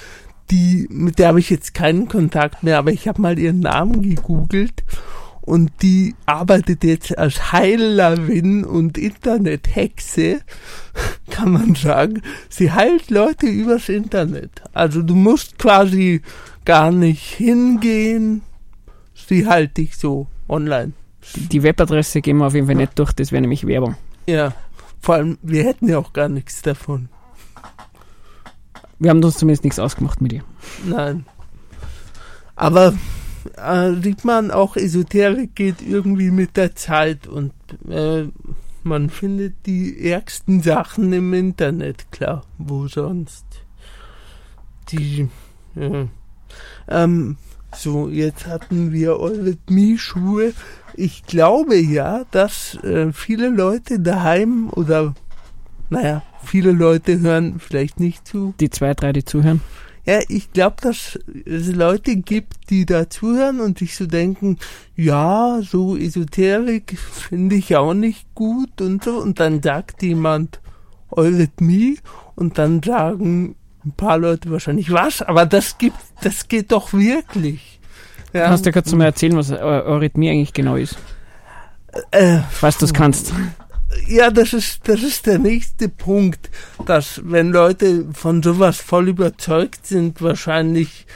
die, 0.50 0.86
mit 0.90 1.18
der 1.18 1.28
habe 1.28 1.40
ich 1.40 1.50
jetzt 1.50 1.74
keinen 1.74 2.08
Kontakt 2.08 2.62
mehr, 2.62 2.78
aber 2.78 2.90
ich 2.90 3.06
habe 3.06 3.20
mal 3.20 3.38
ihren 3.38 3.60
Namen 3.60 4.00
gegoogelt 4.00 4.82
und 5.48 5.72
die 5.80 6.14
arbeitet 6.26 6.84
jetzt 6.84 7.16
als 7.16 7.52
Heilerin 7.52 8.64
und 8.64 8.98
Internethexe, 8.98 10.42
kann 11.30 11.52
man 11.52 11.74
sagen. 11.74 12.20
Sie 12.50 12.70
heilt 12.70 13.10
Leute 13.10 13.46
übers 13.46 13.88
Internet. 13.88 14.62
Also 14.74 15.00
du 15.00 15.14
musst 15.14 15.58
quasi 15.58 16.20
gar 16.66 16.92
nicht 16.92 17.22
hingehen, 17.22 18.42
sie 19.14 19.46
heilt 19.46 19.78
dich 19.78 19.96
so 19.96 20.26
online. 20.50 20.92
Die, 21.34 21.62
Webadresse 21.62 22.20
gehen 22.20 22.36
wir 22.36 22.46
auf 22.46 22.54
jeden 22.54 22.66
Fall 22.66 22.76
nicht 22.76 22.98
durch, 22.98 23.12
das 23.12 23.32
wäre 23.32 23.40
nämlich 23.40 23.66
Werbung. 23.66 23.96
Ja, 24.26 24.52
vor 25.00 25.14
allem, 25.14 25.38
wir 25.40 25.64
hätten 25.64 25.88
ja 25.88 25.96
auch 25.98 26.12
gar 26.12 26.28
nichts 26.28 26.60
davon. 26.60 27.08
Wir 28.98 29.10
haben 29.10 29.24
uns 29.24 29.38
zumindest 29.38 29.64
nichts 29.64 29.78
ausgemacht 29.78 30.20
mit 30.20 30.34
ihr. 30.34 30.44
Nein. 30.84 31.24
Aber 32.54 32.92
äh, 33.56 33.94
sieht 34.02 34.24
man, 34.24 34.50
auch 34.50 34.76
Esoterik 34.76 35.54
geht 35.54 35.82
irgendwie 35.82 36.30
mit 36.30 36.56
der 36.56 36.74
Zeit 36.74 37.26
und 37.26 37.52
äh, 37.88 38.24
man 38.82 39.10
findet 39.10 39.54
die 39.66 40.08
ärgsten 40.08 40.62
Sachen 40.62 41.12
im 41.12 41.34
Internet, 41.34 42.10
klar, 42.10 42.44
wo 42.58 42.88
sonst. 42.88 43.44
Die, 44.90 45.28
ja. 45.74 46.06
ähm, 46.88 47.36
so, 47.74 48.08
jetzt 48.08 48.46
hatten 48.46 48.92
wir 48.92 49.20
Eurythmie-Schuhe. 49.20 50.54
Ich 50.94 51.24
glaube 51.26 51.76
ja, 51.76 52.24
dass 52.30 52.82
äh, 52.82 53.12
viele 53.12 53.50
Leute 53.50 54.00
daheim 54.00 54.70
oder, 54.70 55.14
naja, 55.90 56.22
viele 56.42 56.72
Leute 56.72 57.20
hören 57.20 57.60
vielleicht 57.60 58.00
nicht 58.00 58.26
zu, 58.26 58.54
Die 58.58 58.70
zwei, 58.70 58.94
drei, 58.94 59.12
die 59.12 59.24
zuhören. 59.24 59.60
Ja, 60.08 60.20
ich 60.28 60.52
glaube, 60.52 60.76
dass 60.80 61.18
es 61.44 61.66
Leute 61.74 62.16
gibt, 62.16 62.70
die 62.70 62.86
da 62.86 63.10
zuhören 63.10 63.60
und 63.60 63.78
sich 63.78 63.94
so 63.94 64.06
denken, 64.06 64.56
ja, 64.96 65.60
so 65.62 65.96
Esoterik 65.98 66.98
finde 66.98 67.56
ich 67.56 67.76
auch 67.76 67.92
nicht 67.92 68.26
gut 68.34 68.80
und 68.80 69.04
so. 69.04 69.18
Und 69.18 69.38
dann 69.38 69.62
sagt 69.62 70.02
jemand 70.02 70.60
Eurythmie 71.10 71.98
und 72.36 72.56
dann 72.56 72.82
sagen 72.82 73.54
ein 73.84 73.92
paar 73.92 74.16
Leute 74.18 74.50
wahrscheinlich, 74.50 74.90
was? 74.92 75.20
Aber 75.22 75.44
das 75.46 75.76
gibt, 75.78 75.98
das 76.22 76.48
geht 76.48 76.72
doch 76.72 76.92
wirklich. 76.94 77.78
Ja, 78.32 78.46
Kannst 78.46 78.64
du 78.66 78.72
kurz 78.72 78.92
mal 78.92 79.04
erzählen, 79.04 79.36
was 79.36 79.50
Eu- 79.50 79.56
Eurythmie 79.56 80.30
eigentlich 80.30 80.52
genau 80.54 80.76
ist? 80.76 80.96
äh, 82.12 82.38
Falls 82.50 82.78
du 82.78 82.84
es 82.86 82.92
kannst. 82.94 83.32
Ja, 84.06 84.30
das 84.30 84.52
ist, 84.52 84.88
das 84.88 85.02
ist 85.02 85.26
der 85.26 85.38
nächste 85.38 85.88
Punkt, 85.88 86.50
dass 86.86 87.22
wenn 87.24 87.50
Leute 87.50 88.06
von 88.12 88.42
sowas 88.42 88.78
voll 88.78 89.08
überzeugt 89.08 89.86
sind, 89.86 90.20
wahrscheinlich 90.20 91.06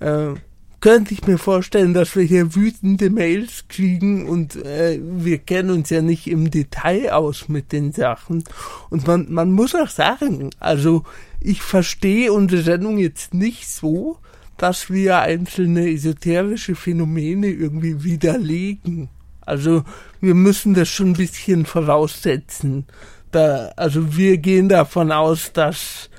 äh, 0.00 0.34
könnte 0.80 1.14
ich 1.14 1.26
mir 1.26 1.38
vorstellen, 1.38 1.94
dass 1.94 2.14
wir 2.16 2.22
hier 2.22 2.54
wütende 2.54 3.10
Mails 3.10 3.64
kriegen 3.68 4.28
und 4.28 4.56
äh, 4.56 5.00
wir 5.02 5.38
kennen 5.38 5.70
uns 5.70 5.90
ja 5.90 6.02
nicht 6.02 6.26
im 6.26 6.50
Detail 6.50 7.10
aus 7.12 7.48
mit 7.48 7.72
den 7.72 7.92
Sachen. 7.92 8.44
Und 8.90 9.06
man, 9.06 9.26
man 9.32 9.52
muss 9.52 9.74
auch 9.74 9.88
sagen, 9.88 10.50
also 10.60 11.04
ich 11.40 11.62
verstehe 11.62 12.32
unsere 12.32 12.62
Sendung 12.62 12.98
jetzt 12.98 13.34
nicht 13.34 13.68
so, 13.68 14.18
dass 14.58 14.90
wir 14.90 15.18
einzelne 15.20 15.90
esoterische 15.90 16.74
Phänomene 16.74 17.48
irgendwie 17.48 18.04
widerlegen. 18.04 19.08
Also 19.46 19.84
wir 20.20 20.34
müssen 20.34 20.74
das 20.74 20.88
schon 20.88 21.10
ein 21.10 21.14
bisschen 21.14 21.64
voraussetzen. 21.64 22.84
Da, 23.30 23.72
also 23.76 24.16
wir 24.16 24.38
gehen 24.38 24.68
davon 24.68 25.12
aus, 25.12 25.52
dass 25.52 26.10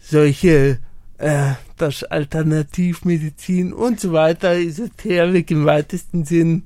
solche, 0.00 0.78
äh, 1.18 1.52
dass 1.76 2.04
Alternativmedizin 2.04 3.72
und 3.72 4.00
so 4.00 4.12
weiter, 4.12 4.52
Esoterik 4.52 5.50
im 5.50 5.64
weitesten 5.64 6.24
Sinn 6.24 6.64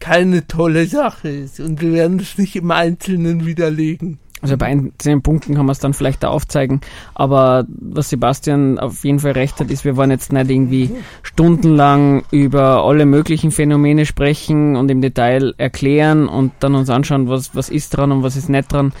keine 0.00 0.46
tolle 0.46 0.86
Sache 0.86 1.28
ist. 1.28 1.60
Und 1.60 1.80
wir 1.80 1.92
werden 1.92 2.18
das 2.18 2.36
nicht 2.36 2.56
im 2.56 2.70
Einzelnen 2.70 3.46
widerlegen. 3.46 4.18
Also 4.42 4.56
bei 4.56 4.66
einzelnen 4.66 5.22
Punkten 5.22 5.54
kann 5.54 5.66
man 5.66 5.72
es 5.72 5.80
dann 5.80 5.92
vielleicht 5.92 6.22
da 6.22 6.28
aufzeigen. 6.28 6.80
Aber 7.14 7.66
was 7.68 8.08
Sebastian 8.10 8.78
auf 8.78 9.04
jeden 9.04 9.18
Fall 9.18 9.32
recht 9.32 9.60
hat, 9.60 9.70
ist, 9.70 9.84
wir 9.84 9.96
wollen 9.96 10.10
jetzt 10.10 10.32
nicht 10.32 10.50
irgendwie 10.50 10.90
stundenlang 11.22 12.24
über 12.30 12.84
alle 12.84 13.04
möglichen 13.04 13.50
Phänomene 13.50 14.06
sprechen 14.06 14.76
und 14.76 14.90
im 14.90 15.02
Detail 15.02 15.54
erklären 15.58 16.26
und 16.28 16.52
dann 16.60 16.74
uns 16.74 16.88
anschauen, 16.88 17.28
was, 17.28 17.54
was 17.54 17.68
ist 17.68 17.90
dran 17.90 18.12
und 18.12 18.22
was 18.22 18.36
ist 18.36 18.48
nicht 18.48 18.72
dran. 18.72 18.92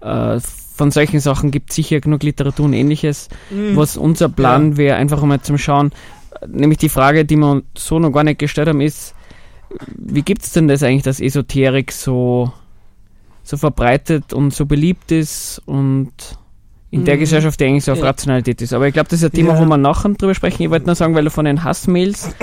Äh, 0.00 0.40
von 0.40 0.90
solchen 0.90 1.20
Sachen 1.20 1.50
gibt 1.50 1.70
es 1.70 1.76
sicher 1.76 2.00
genug 2.00 2.22
Literatur 2.22 2.64
und 2.64 2.72
ähnliches. 2.72 3.28
Was 3.76 3.98
unser 3.98 4.30
Plan 4.30 4.78
wäre, 4.78 4.96
einfach 4.96 5.22
mal 5.22 5.42
zum 5.42 5.58
Schauen, 5.58 5.92
nämlich 6.46 6.78
die 6.78 6.88
Frage, 6.88 7.26
die 7.26 7.36
wir 7.36 7.50
uns 7.50 7.64
so 7.76 7.98
noch 7.98 8.10
gar 8.10 8.24
nicht 8.24 8.38
gestellt 8.38 8.68
haben, 8.68 8.80
ist, 8.80 9.14
wie 9.96 10.22
gibt's 10.22 10.52
denn 10.52 10.68
das 10.68 10.82
eigentlich, 10.82 11.02
dass 11.02 11.20
Esoterik 11.20 11.92
so 11.92 12.52
so 13.50 13.56
verbreitet 13.56 14.32
und 14.32 14.54
so 14.54 14.64
beliebt 14.64 15.10
ist 15.12 15.60
und 15.66 16.12
in 16.92 17.04
der 17.04 17.14
Mhm. 17.16 17.20
Gesellschaft, 17.20 17.60
die 17.60 17.66
eigentlich 17.66 17.84
so 17.84 17.92
auf 17.92 17.98
Ja. 17.98 18.06
Rationalität 18.06 18.60
ist. 18.62 18.72
Aber 18.72 18.86
ich 18.88 18.94
glaube, 18.94 19.08
das 19.08 19.20
ist 19.20 19.24
ein 19.24 19.30
Thema, 19.32 19.54
Ja. 19.54 19.60
wo 19.60 19.64
wir 19.64 19.76
nachher 19.76 20.08
drüber 20.10 20.34
sprechen. 20.34 20.62
Ich 20.64 20.70
wollte 20.70 20.86
nur 20.86 20.96
sagen, 20.96 21.14
weil 21.14 21.22
du 21.24 21.30
von 21.30 21.44
den 21.44 21.62
Hassmails 21.62 22.34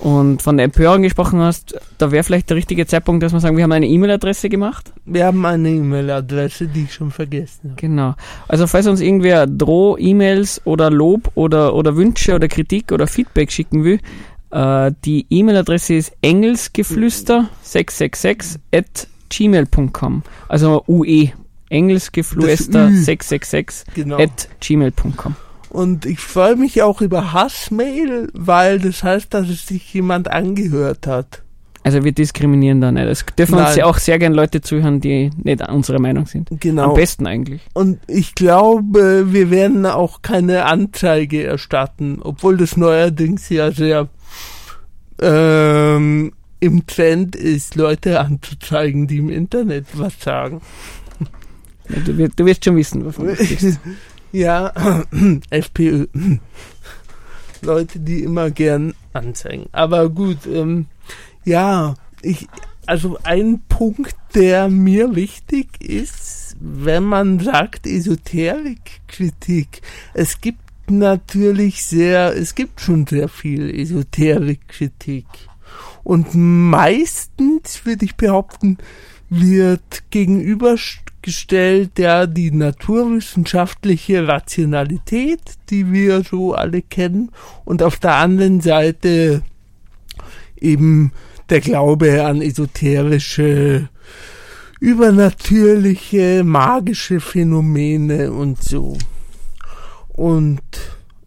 und 0.00 0.42
von 0.42 0.56
der 0.56 0.64
Empörung 0.64 1.02
gesprochen 1.02 1.38
hast, 1.40 1.78
da 1.98 2.10
wäre 2.10 2.24
vielleicht 2.24 2.50
der 2.50 2.56
richtige 2.56 2.84
Zeitpunkt, 2.86 3.22
dass 3.22 3.32
wir 3.32 3.38
sagen, 3.38 3.56
wir 3.56 3.62
haben 3.64 3.70
eine 3.72 3.86
E-Mail-Adresse 3.86 4.48
gemacht. 4.48 4.92
Wir 5.04 5.26
haben 5.26 5.44
eine 5.46 5.70
E-Mail-Adresse, 5.70 6.66
die 6.66 6.82
ich 6.84 6.94
schon 6.94 7.10
vergessen 7.12 7.70
habe. 7.70 7.80
Genau. 7.80 8.14
Also 8.48 8.66
falls 8.66 8.86
uns 8.88 9.00
irgendwer 9.00 9.46
Droh, 9.46 9.96
E-Mails 9.98 10.60
oder 10.64 10.90
Lob 10.90 11.30
oder, 11.36 11.74
oder 11.74 11.94
Wünsche 11.96 12.34
oder 12.34 12.48
Kritik 12.48 12.90
oder 12.92 13.06
Feedback 13.06 13.52
schicken 13.52 13.84
will, 13.84 14.00
äh, 14.50 14.90
die 15.04 15.26
E-Mail-Adresse 15.30 15.94
ist 15.94 16.12
engelsgeflüster666 16.22 18.56
at 18.72 19.06
gmail.com. 19.30 20.22
Also 20.48 20.84
UE. 20.86 21.30
Ü. 21.72 21.98
666 21.98 23.84
Genau. 23.94 24.18
at 24.18 24.48
gmail.com. 24.60 25.34
Und 25.70 26.06
ich 26.06 26.20
freue 26.20 26.56
mich 26.56 26.82
auch 26.82 27.00
über 27.00 27.32
Hassmail, 27.32 28.28
weil 28.32 28.78
das 28.78 29.02
heißt, 29.02 29.34
dass 29.34 29.48
es 29.48 29.66
sich 29.66 29.92
jemand 29.92 30.30
angehört 30.30 31.06
hat. 31.06 31.42
Also 31.82 32.02
wir 32.02 32.10
diskriminieren 32.12 32.80
da 32.80 32.90
nicht. 32.90 33.06
Es 33.06 33.24
dürfen 33.38 33.54
uns 33.54 33.68
Nein. 33.68 33.78
ja 33.78 33.84
auch 33.84 33.98
sehr 33.98 34.18
gern 34.18 34.32
Leute 34.32 34.60
zuhören, 34.60 35.00
die 35.00 35.30
nicht 35.42 35.68
unserer 35.68 36.00
Meinung 36.00 36.26
sind. 36.26 36.48
Genau. 36.58 36.90
Am 36.90 36.94
besten 36.94 37.26
eigentlich. 37.28 37.62
Und 37.74 38.00
ich 38.08 38.34
glaube, 38.34 39.32
wir 39.32 39.50
werden 39.50 39.86
auch 39.86 40.22
keine 40.22 40.64
Anzeige 40.64 41.44
erstatten, 41.44 42.18
obwohl 42.22 42.56
das 42.56 42.76
neuerdings 42.76 43.48
ja 43.50 43.70
sehr 43.70 44.08
ähm, 45.20 46.32
im 46.66 46.86
Trend 46.86 47.34
ist, 47.34 47.74
Leute 47.74 48.20
anzuzeigen, 48.20 49.06
die 49.06 49.18
im 49.18 49.30
Internet 49.30 49.86
was 49.94 50.20
sagen. 50.20 50.60
Ja, 51.88 52.00
Du, 52.00 52.18
wir- 52.18 52.28
du 52.28 52.44
wirst 52.44 52.64
schon 52.64 52.76
wissen, 52.76 53.04
wovon 53.04 53.28
du 53.28 53.34
sprichst. 53.36 53.80
ja, 54.32 54.72
FPÖ. 55.50 56.06
Leute, 57.62 57.98
die 58.00 58.22
immer 58.22 58.50
gern 58.50 58.92
anzeigen. 59.12 59.66
Aber 59.72 60.08
gut, 60.10 60.46
ähm, 60.46 60.86
ja, 61.44 61.94
ich, 62.22 62.46
also 62.86 63.18
ein 63.22 63.62
Punkt, 63.68 64.14
der 64.34 64.68
mir 64.68 65.14
wichtig 65.16 65.68
ist, 65.80 66.56
wenn 66.60 67.04
man 67.04 67.40
sagt 67.40 67.86
Esoterikkritik, 67.86 69.80
es 70.14 70.40
gibt 70.40 70.60
natürlich 70.90 71.84
sehr, 71.84 72.36
es 72.36 72.54
gibt 72.54 72.80
schon 72.80 73.06
sehr 73.06 73.28
viel 73.28 73.70
Esoterikkritik. 73.78 75.24
Und 76.04 76.34
meistens, 76.34 77.84
würde 77.84 78.04
ich 78.04 78.16
behaupten, 78.16 78.78
wird 79.28 80.10
gegenübergestellt 80.10 81.98
ja 81.98 82.26
die 82.26 82.52
naturwissenschaftliche 82.52 84.28
Rationalität, 84.28 85.40
die 85.70 85.92
wir 85.92 86.22
so 86.22 86.54
alle 86.54 86.82
kennen, 86.82 87.30
und 87.64 87.82
auf 87.82 87.98
der 87.98 88.14
anderen 88.16 88.60
Seite 88.60 89.42
eben 90.60 91.12
der 91.50 91.60
Glaube 91.60 92.24
an 92.24 92.40
esoterische, 92.42 93.88
übernatürliche, 94.80 96.42
magische 96.44 97.20
Phänomene 97.20 98.32
und 98.32 98.62
so. 98.62 98.96
Und 100.08 100.62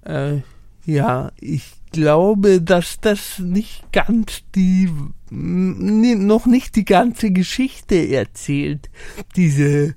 äh, 0.05 0.37
ja, 0.85 1.31
ich 1.39 1.78
glaube, 1.91 2.61
dass 2.61 2.99
das 2.99 3.39
nicht 3.39 3.91
ganz 3.91 4.43
die, 4.55 4.89
noch 5.29 6.45
nicht 6.45 6.75
die 6.75 6.85
ganze 6.85 7.31
Geschichte 7.31 7.95
erzählt, 7.95 8.89
diese 9.35 9.95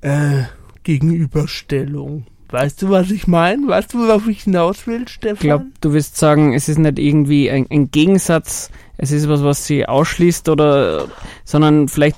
äh, 0.00 0.42
Gegenüberstellung. 0.82 2.26
Weißt 2.50 2.82
du, 2.82 2.90
was 2.90 3.10
ich 3.10 3.28
meine? 3.28 3.68
Weißt 3.68 3.94
du, 3.94 3.98
worauf 3.98 4.26
ich 4.26 4.42
hinaus 4.42 4.86
will, 4.86 5.06
Stefan? 5.06 5.34
Ich 5.34 5.40
glaube, 5.40 5.66
du 5.80 5.92
wirst 5.92 6.16
sagen, 6.16 6.52
es 6.52 6.68
ist 6.68 6.78
nicht 6.78 6.98
irgendwie 6.98 7.48
ein, 7.50 7.66
ein 7.70 7.90
Gegensatz, 7.92 8.70
es 8.96 9.12
ist 9.12 9.28
was, 9.28 9.44
was 9.44 9.66
sie 9.66 9.86
ausschließt 9.86 10.48
oder, 10.48 11.08
sondern 11.44 11.86
vielleicht 11.86 12.16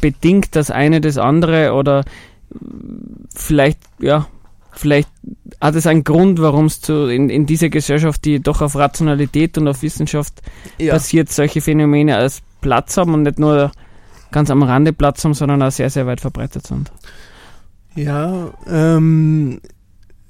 bedingt 0.00 0.54
das 0.54 0.70
eine 0.70 1.00
das 1.00 1.18
andere 1.18 1.72
oder 1.72 2.04
vielleicht, 3.34 3.80
ja, 3.98 4.28
vielleicht 4.72 5.08
hat 5.60 5.74
es 5.74 5.86
einen 5.86 6.04
Grund, 6.04 6.40
warum 6.40 6.66
es 6.66 6.80
zu, 6.80 7.06
in, 7.08 7.30
in 7.30 7.46
dieser 7.46 7.68
Gesellschaft, 7.68 8.24
die 8.24 8.40
doch 8.40 8.60
auf 8.60 8.76
Rationalität 8.76 9.56
und 9.58 9.68
auf 9.68 9.82
Wissenschaft 9.82 10.42
ja. 10.78 10.92
passiert, 10.92 11.30
solche 11.30 11.60
Phänomene 11.60 12.16
als 12.16 12.42
Platz 12.60 12.96
haben 12.96 13.14
und 13.14 13.22
nicht 13.22 13.38
nur 13.38 13.72
ganz 14.30 14.50
am 14.50 14.62
Rande 14.62 14.92
Platz 14.92 15.24
haben, 15.24 15.34
sondern 15.34 15.62
auch 15.62 15.70
sehr, 15.70 15.90
sehr 15.90 16.06
weit 16.06 16.20
verbreitet 16.20 16.66
sind. 16.66 16.92
Ja, 17.94 18.52
ähm, 18.66 19.60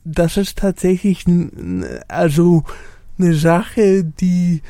das 0.04 0.36
ist 0.36 0.58
tatsächlich 0.58 1.24
also 2.06 2.62
eine 3.18 3.34
Sache, 3.34 4.04
die 4.04 4.62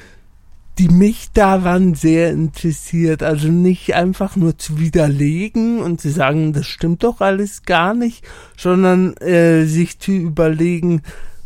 die 0.79 0.89
mich 0.89 1.29
daran 1.33 1.95
sehr 1.95 2.31
interessiert. 2.31 3.23
Also 3.23 3.49
nicht 3.49 3.95
einfach 3.95 4.37
nur 4.37 4.59
zu 4.59 4.79
widerlegen 4.79 5.81
und 5.81 6.01
zu 6.01 6.11
sagen, 6.11 6.53
das 6.53 6.67
stimmt 6.67 7.03
doch 7.03 7.21
alles 7.21 7.63
gar 7.63 7.95
nicht, 7.95 8.25
sondern 8.57 9.17
äh, 9.17 9.65
sich 9.65 9.99
zu 9.99 10.13
überlegen, 10.13 11.03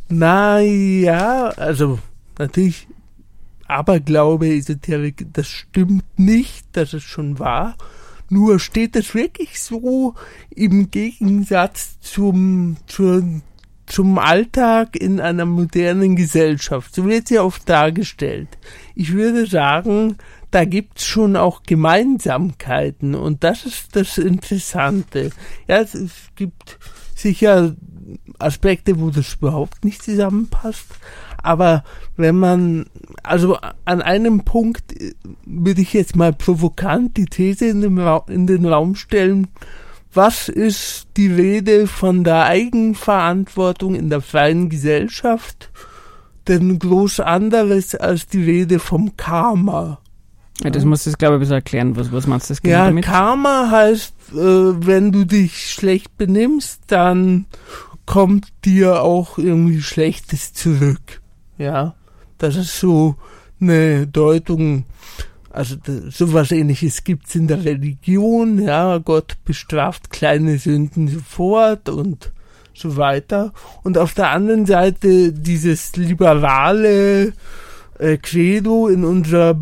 na 0.09 0.61
ja, 0.61 1.51
also 1.51 2.01
natürlich 2.39 2.89
Aberglaube, 3.69 4.49
Esoterik, 4.49 5.27
das 5.33 5.47
stimmt 5.47 6.19
nicht, 6.19 6.67
das 6.73 6.93
ist 6.93 7.05
schon 7.05 7.39
wahr. 7.39 7.77
Nur 8.29 8.59
steht 8.59 8.97
es 8.97 9.15
wirklich 9.15 9.61
so 9.61 10.15
im 10.55 10.91
Gegensatz 10.91 12.01
zum, 12.01 12.77
zur, 12.87 13.25
zum 13.91 14.19
Alltag 14.19 14.97
in 14.97 15.21
einer 15.21 15.47
modernen 15.47 16.15
Gesellschaft. 16.15 16.95
So 16.95 17.07
wird 17.07 17.29
sie 17.29 17.39
oft 17.39 17.69
dargestellt. 17.69 18.49
Ich 18.95 19.13
würde 19.13 19.47
sagen, 19.47 20.17
da 20.51 20.65
gibt's 20.65 21.05
schon 21.05 21.37
auch 21.37 21.63
Gemeinsamkeiten 21.65 23.15
und 23.15 23.43
das 23.45 23.67
ist 23.67 23.97
das 23.97 24.19
Interessante. 24.19 25.31
Ja, 25.67 25.81
es, 25.81 25.95
es 25.95 26.13
gibt 26.37 26.79
sicher 27.15 27.75
Aspekte, 28.39 29.01
wo 29.01 29.11
das 29.11 29.35
überhaupt 29.35 29.85
nicht 29.85 30.03
zusammenpasst. 30.03 30.87
Aber 31.43 31.85
wenn 32.17 32.37
man, 32.37 32.87
also 33.23 33.59
an 33.85 34.03
einem 34.03 34.45
Punkt 34.45 35.01
äh, 35.01 35.15
würde 35.45 35.83
ich 35.83 35.93
jetzt 35.93 36.17
mal 36.17 36.33
provokant 36.33 37.17
die 37.17 37.27
These 37.27 37.67
in, 37.67 37.81
dem 37.81 37.99
Ra 37.99 38.25
in 38.29 38.47
den 38.47 38.67
Raum 38.67 38.95
stellen, 38.95 39.49
was 40.13 40.49
ist 40.49 41.07
die 41.17 41.33
Rede 41.33 41.87
von 41.87 42.25
der 42.25 42.45
Eigenverantwortung 42.45 43.95
in 43.95 44.11
der 44.11 44.21
freien 44.21 44.69
Gesellschaft 44.69 45.71
denn 46.49 46.79
groß 46.79 47.21
anderes 47.21 47.95
als 47.95 48.27
die 48.27 48.43
Rede 48.43 48.79
vom 48.79 49.17
Karma? 49.17 49.99
Ja, 50.63 50.71
das 50.71 50.85
muss 50.85 51.07
ich, 51.07 51.17
glaube 51.17 51.35
ich, 51.35 51.39
ein 51.39 51.41
bisschen 51.41 51.55
erklären. 51.55 51.97
Was, 51.97 52.13
was 52.13 52.27
meinst 52.27 52.51
du 52.51 52.53
das 52.53 52.61
genau 52.61 52.77
Ja, 52.77 52.85
damit? 52.87 53.05
Karma 53.05 53.71
heißt, 53.71 54.15
äh, 54.33 54.87
wenn 54.87 55.13
du 55.13 55.25
dich 55.25 55.71
schlecht 55.71 56.17
benimmst, 56.19 56.83
dann 56.89 57.47
kommt 58.05 58.49
dir 58.65 59.03
auch 59.03 59.39
irgendwie 59.39 59.81
Schlechtes 59.81 60.53
zurück. 60.53 61.23
Ja, 61.57 61.95
das 62.39 62.57
ist 62.57 62.79
so 62.79 63.17
eine 63.61 64.07
Deutung. 64.07 64.85
Also 65.51 65.77
sowas 66.11 66.53
ähnliches 66.53 67.03
gibt's 67.05 67.35
in 67.35 67.49
der 67.49 67.65
Religion. 67.65 68.63
Ja, 68.63 68.99
Gott 68.99 69.37
bestraft 69.45 70.11
kleine 70.11 70.59
Sünden 70.59 71.09
sofort 71.09 71.89
und 71.89 72.33
so 72.73 72.97
weiter. 72.97 73.53
Und 73.83 73.99
auf 73.99 74.15
der 74.15 74.31
anderen 74.31 74.65
Seite 74.65 75.33
dieses 75.33 75.97
liberale 75.97 77.33
äh, 77.99 78.17
Credo 78.17 78.89
in 78.89 79.05
unserer 79.05 79.61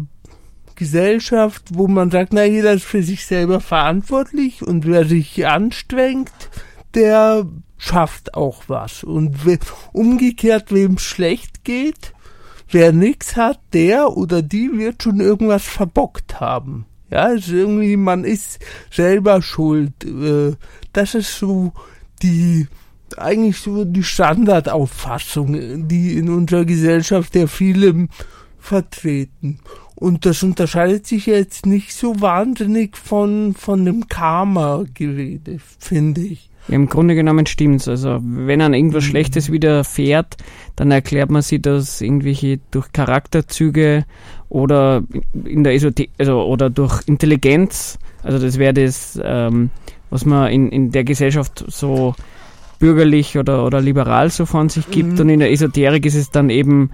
Gesellschaft, 0.75 1.65
wo 1.73 1.89
man 1.89 2.11
sagt, 2.11 2.33
na, 2.33 2.45
jeder 2.45 2.73
ist 2.73 2.85
für 2.85 3.03
sich 3.03 3.27
selber 3.27 3.61
verantwortlich 3.61 4.63
und 4.63 4.87
wer 4.87 5.05
sich 5.07 5.47
anstrengt, 5.47 6.31
der 6.95 7.47
schafft 7.79 8.35
auch 8.35 8.65
was. 8.69 9.03
Und 9.05 9.37
umgekehrt, 9.93 10.73
wem 10.73 10.99
schlecht 10.99 11.65
geht, 11.65 12.13
wer 12.71 12.93
nichts 12.93 13.37
hat, 13.37 13.61
der 13.73 14.17
oder 14.17 14.43
die 14.43 14.71
wird 14.73 15.03
schon 15.03 15.21
irgendwas 15.21 15.65
verbockt 15.65 16.41
haben. 16.41 16.87
Ja, 17.11 17.29
ist 17.29 17.49
irgendwie, 17.49 17.97
man 17.97 18.25
ist 18.25 18.59
selber 18.91 19.41
schuld. 19.41 20.05
Äh, 20.05 20.57
Das 20.93 21.15
ist 21.15 21.39
so 21.39 21.73
die, 22.23 22.67
eigentlich 23.17 23.59
so 23.59 23.85
die 23.85 24.03
Standardauffassung, 24.03 25.89
die 25.89 26.17
in 26.17 26.29
unserer 26.29 26.65
Gesellschaft 26.65 27.35
der 27.35 27.49
viele 27.49 28.09
vertreten. 28.59 29.61
Und 29.95 30.27
das 30.27 30.43
unterscheidet 30.43 31.07
sich 31.07 31.27
jetzt 31.27 31.67
nicht 31.67 31.93
so 31.95 32.21
wahnsinnig 32.21 32.97
von, 32.97 33.55
von 33.55 33.85
dem 33.85 34.09
Karma-Gerede, 34.09 35.59
finde 35.79 36.21
ich. 36.21 36.48
Ja, 36.69 36.75
Im 36.75 36.89
Grunde 36.89 37.15
genommen 37.15 37.47
stimmt's. 37.47 37.89
Also 37.89 38.19
wenn 38.23 38.61
einem 38.61 38.75
irgendwas 38.75 39.05
Mhm. 39.05 39.09
Schlechtes 39.09 39.51
widerfährt, 39.53 40.37
dann 40.77 40.91
erklärt 40.91 41.31
man 41.31 41.43
sich 41.43 41.63
das 41.63 42.01
irgendwelche 42.01 42.61
durch 42.71 42.93
Charakterzüge 42.93 44.05
oder 44.49 45.03
in 45.45 45.65
der 45.65 45.75
Esoter 45.75 46.05
also 46.19 46.43
oder 46.43 46.71
durch 46.71 47.03
Intelligenz. 47.07 47.99
Also 48.23 48.39
das 48.39 48.59
wäre 48.59 48.75
das, 48.75 49.19
ähm, 49.23 49.71
was 50.11 50.25
man 50.25 50.51
in, 50.51 50.69
in 50.71 50.91
der 50.91 51.05
Gesellschaft 51.05 51.65
so 51.69 52.15
bürgerlich 52.79 53.37
oder, 53.39 53.65
oder 53.65 53.81
liberal 53.81 54.31
so 54.31 54.47
von 54.47 54.69
sich 54.69 54.91
gibt. 54.91 55.15
Mhm. 55.15 55.21
Und 55.21 55.29
in 55.31 55.41
der 55.41 55.51
Esoterik 55.51 56.07
ist 56.07 56.15
es 56.15 56.31
dann 56.31 56.51
eben 56.51 56.91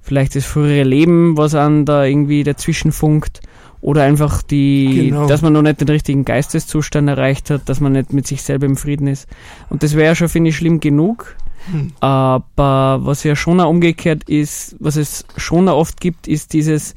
vielleicht 0.00 0.36
das 0.36 0.46
frühere 0.46 0.84
Leben, 0.84 1.36
was 1.36 1.54
an 1.54 1.84
da 1.84 2.04
irgendwie 2.04 2.44
dazwischen 2.44 2.92
funkt. 2.92 3.40
Oder 3.80 4.02
einfach 4.02 4.42
die, 4.42 5.10
genau. 5.10 5.26
dass 5.26 5.42
man 5.42 5.52
noch 5.52 5.62
nicht 5.62 5.80
den 5.80 5.88
richtigen 5.88 6.24
Geisteszustand 6.24 7.08
erreicht 7.08 7.50
hat, 7.50 7.68
dass 7.68 7.80
man 7.80 7.92
nicht 7.92 8.12
mit 8.12 8.26
sich 8.26 8.42
selber 8.42 8.66
im 8.66 8.76
Frieden 8.76 9.06
ist. 9.06 9.28
Und 9.70 9.82
das 9.82 9.94
wäre 9.94 10.06
ja 10.06 10.14
schon, 10.14 10.28
finde 10.28 10.50
ich, 10.50 10.56
schlimm 10.56 10.80
genug. 10.80 11.36
Hm. 11.70 11.92
Aber 12.00 13.00
was 13.02 13.24
ja 13.24 13.36
schon 13.36 13.60
auch 13.60 13.70
umgekehrt 13.70 14.28
ist, 14.28 14.76
was 14.80 14.96
es 14.96 15.24
schon 15.36 15.68
auch 15.68 15.76
oft 15.76 16.00
gibt, 16.00 16.26
ist 16.26 16.52
dieses, 16.54 16.94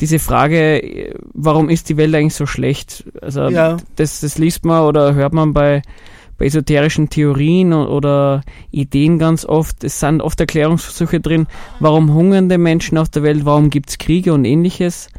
diese 0.00 0.18
Frage, 0.18 1.14
warum 1.34 1.68
ist 1.68 1.88
die 1.88 1.96
Welt 1.96 2.14
eigentlich 2.14 2.34
so 2.34 2.46
schlecht? 2.46 3.04
Also 3.20 3.48
ja. 3.48 3.76
das, 3.96 4.20
das 4.20 4.38
liest 4.38 4.64
man 4.64 4.82
oder 4.82 5.14
hört 5.14 5.32
man 5.32 5.52
bei, 5.52 5.82
bei 6.38 6.46
esoterischen 6.46 7.10
Theorien 7.10 7.72
oder 7.72 8.42
Ideen 8.70 9.18
ganz 9.18 9.44
oft. 9.44 9.84
Es 9.84 10.00
sind 10.00 10.22
oft 10.22 10.40
Erklärungsversuche 10.40 11.20
drin, 11.20 11.46
warum 11.80 12.12
hungernde 12.14 12.58
Menschen 12.58 12.98
auf 12.98 13.08
der 13.08 13.22
Welt, 13.22 13.44
warum 13.44 13.70
gibt 13.70 13.90
es 13.90 13.98
Kriege 13.98 14.32
und 14.32 14.44
ähnliches. 14.44 15.10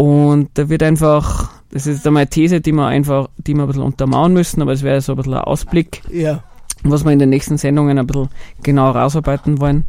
Und 0.00 0.50
da 0.54 0.68
wird 0.68 0.84
einfach, 0.84 1.50
das 1.72 1.88
ist 1.88 2.06
einmal 2.06 2.20
eine 2.20 2.30
These, 2.30 2.60
die 2.60 2.70
wir 2.70 2.86
einfach, 2.86 3.30
die 3.36 3.54
wir 3.54 3.62
ein 3.62 3.66
bisschen 3.66 3.82
untermauern 3.82 4.32
müssen, 4.32 4.62
aber 4.62 4.72
es 4.72 4.84
wäre 4.84 5.00
so 5.00 5.12
ein 5.12 5.16
bisschen 5.16 5.34
ein 5.34 5.40
Ausblick, 5.40 6.02
ja. 6.08 6.44
was 6.84 7.04
wir 7.04 7.10
in 7.10 7.18
den 7.18 7.30
nächsten 7.30 7.58
Sendungen 7.58 7.98
ein 7.98 8.06
bisschen 8.06 8.28
genauer 8.62 8.94
rausarbeiten 8.94 9.60
wollen. 9.60 9.84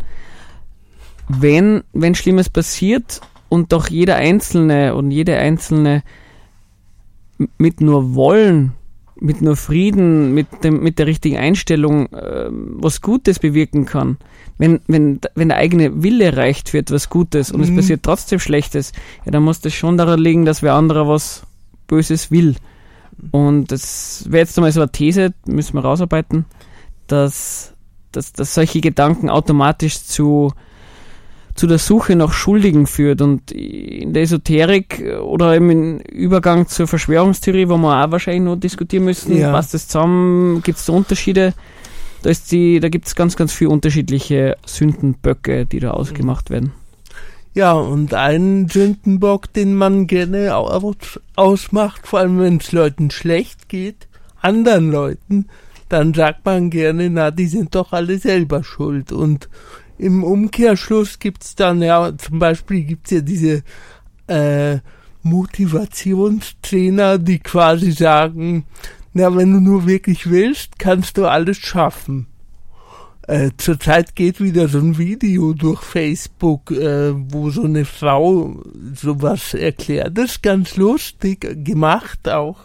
Wenn, 1.28 1.84
wenn 1.94 2.16
Schlimmes 2.16 2.50
passiert 2.50 3.22
und 3.50 3.72
doch 3.72 3.88
jeder 3.88 4.16
Einzelne 4.16 4.96
und 4.96 5.12
jede 5.12 5.38
Einzelne 5.38 6.02
mit 7.60 7.80
nur 7.80 8.16
Wollen, 8.16 8.74
mit 9.22 9.42
nur 9.42 9.56
Frieden, 9.56 10.34
mit, 10.34 10.48
dem, 10.64 10.82
mit 10.82 11.00
der 11.00 11.08
richtigen 11.08 11.38
Einstellung 11.38 12.12
äh, 12.14 12.50
was 12.50 13.02
Gutes 13.02 13.40
bewirken 13.40 13.86
kann, 13.86 14.18
wenn, 14.58 14.80
wenn, 14.88 15.20
wenn 15.36 15.50
der 15.50 15.58
eigene 15.58 16.04
Wille 16.04 16.36
reicht 16.36 16.70
für 16.70 16.78
etwas 16.78 17.10
Gutes 17.10 17.52
und 17.52 17.60
mhm. 17.60 17.64
es 17.64 17.76
passiert 17.76 18.04
trotzdem 18.04 18.40
Schlechtes, 18.40 18.92
ja, 19.26 19.32
dann 19.32 19.44
muss 19.44 19.62
das 19.62 19.74
schon 19.74 19.98
daran 19.98 20.20
liegen, 20.20 20.46
dass 20.46 20.64
wer 20.64 20.74
anderer 20.74 21.08
was 21.08 21.44
Böses 21.88 22.32
will. 22.32 22.56
Und 23.32 23.72
das 23.72 24.26
wäre 24.30 24.44
jetzt 24.44 24.58
einmal 24.58 24.72
so 24.72 24.82
eine 24.82 24.92
These, 24.92 25.34
müssen 25.46 25.74
wir 25.74 25.82
rausarbeiten, 25.82 26.46
dass, 27.08 27.74
dass, 28.12 28.32
dass 28.32 28.54
solche 28.54 28.82
Gedanken 28.82 29.30
automatisch 29.30 30.04
zu 30.04 30.54
zu 31.60 31.68
der 31.68 31.78
Suche 31.78 32.16
nach 32.16 32.32
Schuldigen 32.32 32.88
führt. 32.88 33.22
Und 33.22 33.52
in 33.52 34.14
der 34.14 34.24
Esoterik 34.24 35.04
oder 35.22 35.56
im 35.56 36.00
Übergang 36.00 36.70
zur 36.70 36.88
Verschwörungstheorie, 36.88 37.68
wo 37.68 37.78
wir 37.78 38.06
auch 38.06 38.12
wahrscheinlich 38.12 38.44
noch 38.44 38.56
diskutieren 38.56 39.04
müssen, 39.04 39.38
ja. 39.38 39.52
passt 39.52 39.74
das 39.74 39.90
zusammen, 39.90 40.64
gibt 40.64 40.80
es 40.80 40.86
da 40.86 40.94
Unterschiede? 40.94 41.54
Da, 42.22 42.30
ist 42.30 42.50
die, 42.54 42.80
da 42.80 42.88
gibt 42.88 43.08
es 43.08 43.16
ganz, 43.16 43.36
ganz 43.36 43.52
viele 43.52 43.72
unterschiedliche 43.72 44.56
Sündenböcke, 44.66 45.66
die 45.66 45.82
da 45.82 45.92
ausgemacht 45.92 46.50
werden. 46.50 46.72
Ja, 47.54 47.74
und 47.74 48.14
ein 48.14 48.70
Sündenbock, 48.70 49.52
den 49.52 49.76
man 49.76 50.08
gerne 50.08 50.56
ausmacht, 51.36 52.08
vor 52.08 52.20
allem 52.20 52.40
wenn 52.40 52.58
es 52.58 52.72
Leuten 52.72 53.12
schlecht 53.12 53.68
geht, 53.68 54.08
anderen 54.40 54.92
Leuten, 54.92 55.48
dann 55.90 56.14
sagt 56.14 56.46
man 56.46 56.70
gerne, 56.70 57.10
na, 57.10 57.32
die 57.32 57.48
sind 57.48 57.76
doch 57.76 57.92
alle 57.92 58.18
selber 58.18 58.64
schuld. 58.64 59.12
Und 59.12 59.50
im 60.00 60.24
Umkehrschluss 60.24 61.20
gibt's 61.20 61.56
dann 61.56 61.82
ja 61.82 62.18
zum 62.18 62.40
Beispiel 62.40 62.84
gibt's 62.84 63.12
ja 63.12 63.22
diese 63.22 63.64
äh, 64.28 64.80
Motivationstrainer, 65.24 67.18
die 67.18 67.40
quasi 67.40 67.92
sagen, 67.92 68.66
na, 69.14 69.36
wenn 69.36 69.52
du 69.52 69.60
nur 69.60 69.86
wirklich 69.86 70.30
willst, 70.30 70.80
kannst 70.80 71.18
du 71.18 71.26
alles 71.26 71.58
schaffen. 71.58 72.28
Äh, 73.28 73.52
zurzeit 73.58 74.16
geht 74.16 74.42
wieder 74.42 74.70
so 74.70 74.80
ein 74.80 74.98
Video 74.98 75.54
durch 75.54 75.82
Facebook, 75.82 76.72
äh, 76.72 77.14
wo 77.14 77.50
so 77.50 77.64
eine 77.64 77.86
Frau 77.86 78.64
sowas 78.96 79.54
erklärt. 79.54 80.18
Das 80.18 80.32
ist 80.32 80.44
ganz 80.44 80.78
lustig 80.78 81.64
gemacht 81.64 82.28
auch. 82.30 82.60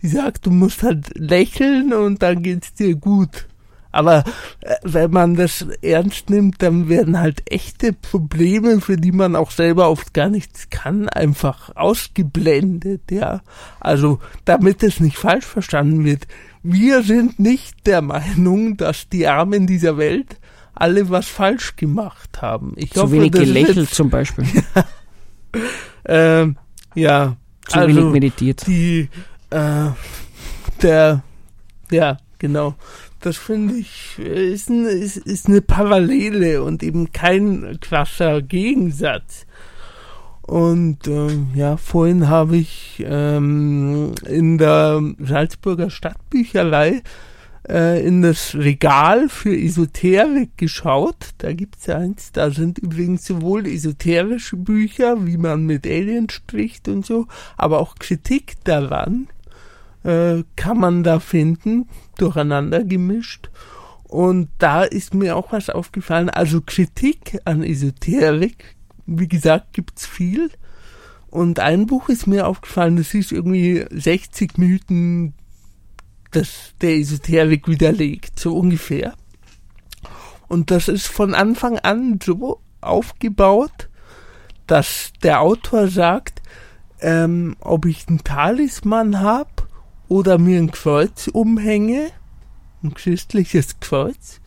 Die 0.00 0.08
sagt, 0.08 0.46
du 0.46 0.50
musst 0.50 0.82
halt 0.82 1.18
lächeln 1.18 1.92
und 1.92 2.22
dann 2.22 2.42
geht's 2.42 2.72
dir 2.72 2.94
gut. 2.94 3.48
Aber 3.98 4.22
äh, 4.60 4.76
wenn 4.84 5.10
man 5.10 5.34
das 5.34 5.66
ernst 5.82 6.30
nimmt, 6.30 6.62
dann 6.62 6.88
werden 6.88 7.18
halt 7.18 7.42
echte 7.50 7.92
Probleme, 7.92 8.80
für 8.80 8.96
die 8.96 9.10
man 9.10 9.34
auch 9.34 9.50
selber 9.50 9.90
oft 9.90 10.14
gar 10.14 10.28
nichts 10.28 10.70
kann, 10.70 11.08
einfach 11.08 11.74
ausgeblendet, 11.74 13.10
ja. 13.10 13.40
Also, 13.80 14.20
damit 14.44 14.84
es 14.84 15.00
nicht 15.00 15.16
falsch 15.16 15.46
verstanden 15.46 16.04
wird. 16.04 16.28
Wir 16.62 17.02
sind 17.02 17.40
nicht 17.40 17.88
der 17.88 18.00
Meinung, 18.00 18.76
dass 18.76 19.08
die 19.08 19.26
Armen 19.26 19.66
dieser 19.66 19.96
Welt 19.98 20.38
alle 20.74 21.10
was 21.10 21.26
falsch 21.26 21.74
gemacht 21.74 22.40
haben. 22.40 22.74
Ich 22.76 22.92
Zu 22.92 23.02
hoffe, 23.02 23.14
wenig 23.14 23.32
gelächelt 23.32 23.90
zum 23.90 24.10
Beispiel. 24.10 24.44
ja, 24.76 24.84
ähm, 26.04 26.56
ja. 26.94 27.36
Zu 27.66 27.78
also 27.80 27.96
wenig 27.96 28.12
meditiert. 28.12 28.64
Die, 28.68 29.08
äh, 29.50 29.86
der, 30.82 31.24
ja, 31.90 32.18
genau 32.38 32.76
das 33.20 33.36
finde 33.36 33.74
ich, 33.74 34.18
ist, 34.18 34.70
ein, 34.70 34.86
ist, 34.86 35.16
ist 35.16 35.46
eine 35.46 35.60
Parallele 35.60 36.62
und 36.62 36.82
eben 36.82 37.12
kein 37.12 37.78
krasser 37.80 38.42
Gegensatz. 38.42 39.46
Und 40.42 41.06
äh, 41.06 41.28
ja, 41.54 41.76
vorhin 41.76 42.28
habe 42.28 42.56
ich 42.56 43.04
ähm, 43.06 44.12
in 44.26 44.56
der 44.56 45.02
Salzburger 45.18 45.90
Stadtbücherei 45.90 47.02
äh, 47.68 48.06
in 48.06 48.22
das 48.22 48.54
Regal 48.54 49.28
für 49.28 49.54
Esoterik 49.54 50.56
geschaut. 50.56 51.34
Da 51.38 51.52
gibt's 51.52 51.86
ja 51.86 51.98
eins. 51.98 52.32
Da 52.32 52.50
sind 52.50 52.78
übrigens 52.78 53.26
sowohl 53.26 53.66
esoterische 53.66 54.56
Bücher, 54.56 55.26
wie 55.26 55.36
man 55.36 55.66
mit 55.66 55.86
Aliens 55.86 56.32
spricht 56.32 56.88
und 56.88 57.04
so, 57.04 57.26
aber 57.56 57.80
auch 57.80 57.96
Kritik 57.96 58.54
daran 58.64 59.28
äh, 60.04 60.44
kann 60.56 60.78
man 60.78 61.02
da 61.02 61.20
finden, 61.20 61.88
durcheinander 62.20 62.84
gemischt. 62.84 63.50
Und 64.04 64.48
da 64.58 64.84
ist 64.84 65.14
mir 65.14 65.36
auch 65.36 65.52
was 65.52 65.70
aufgefallen. 65.70 66.30
Also 66.30 66.62
Kritik 66.62 67.38
an 67.44 67.62
Esoterik, 67.62 68.76
wie 69.06 69.28
gesagt, 69.28 69.74
gibt's 69.74 70.06
viel. 70.06 70.50
Und 71.30 71.60
ein 71.60 71.86
Buch 71.86 72.08
ist 72.08 72.26
mir 72.26 72.46
aufgefallen, 72.46 72.96
das 72.96 73.12
ist 73.12 73.32
irgendwie 73.32 73.84
60 73.90 74.56
Mythen 74.56 75.34
das 76.30 76.74
der 76.80 76.96
Esoterik 76.96 77.68
widerlegt, 77.68 78.38
so 78.38 78.56
ungefähr. 78.56 79.14
Und 80.48 80.70
das 80.70 80.88
ist 80.88 81.06
von 81.06 81.34
Anfang 81.34 81.78
an 81.78 82.18
so 82.22 82.60
aufgebaut, 82.80 83.88
dass 84.66 85.12
der 85.22 85.40
Autor 85.40 85.88
sagt, 85.88 86.42
ähm, 87.00 87.56
ob 87.60 87.86
ich 87.86 88.08
einen 88.08 88.24
Talisman 88.24 89.20
habe 89.20 89.67
oder 90.08 90.38
mir 90.38 90.58
ein 90.58 90.70
Kreuz 90.70 91.28
umhänge, 91.28 92.10
ein 92.82 92.94
christliches 92.94 93.80
Kreuz, 93.80 94.40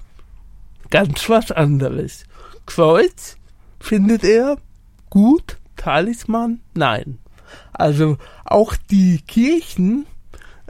ganz 0.90 1.30
was 1.30 1.52
anderes. 1.52 2.24
Kreuz 2.66 3.38
findet 3.80 4.24
er 4.24 4.58
gut, 5.10 5.58
Talisman 5.76 6.62
nein. 6.74 7.18
Also 7.74 8.18
auch 8.46 8.76
die 8.90 9.20
Kirchen 9.28 10.06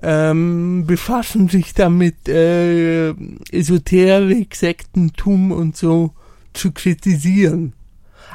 ähm, 0.02 0.86
befassen 0.88 1.48
sich 1.48 1.74
damit, 1.74 2.28
äh, 2.28 3.14
Esoterik, 3.52 4.56
Sektentum 4.56 5.52
und 5.52 5.78
so 5.78 6.14
zu 6.54 6.72
kritisieren. 6.72 7.74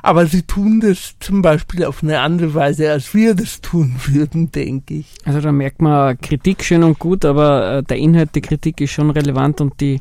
Aber 0.06 0.26
sie 0.26 0.42
tun 0.42 0.78
das 0.78 1.16
zum 1.18 1.42
Beispiel 1.42 1.84
auf 1.84 2.00
eine 2.00 2.20
andere 2.20 2.54
Weise, 2.54 2.92
als 2.92 3.12
wir 3.12 3.34
das 3.34 3.60
tun 3.60 3.96
würden, 4.06 4.52
denke 4.52 4.94
ich. 4.94 5.06
Also 5.24 5.40
da 5.40 5.50
merkt 5.50 5.82
man 5.82 6.16
Kritik 6.20 6.62
schön 6.62 6.84
und 6.84 7.00
gut, 7.00 7.24
aber 7.24 7.78
äh, 7.78 7.82
der 7.82 7.96
Inhalt 7.96 8.32
der 8.36 8.42
Kritik 8.42 8.80
ist 8.80 8.92
schon 8.92 9.10
relevant 9.10 9.60
und 9.60 9.80
die, 9.80 9.98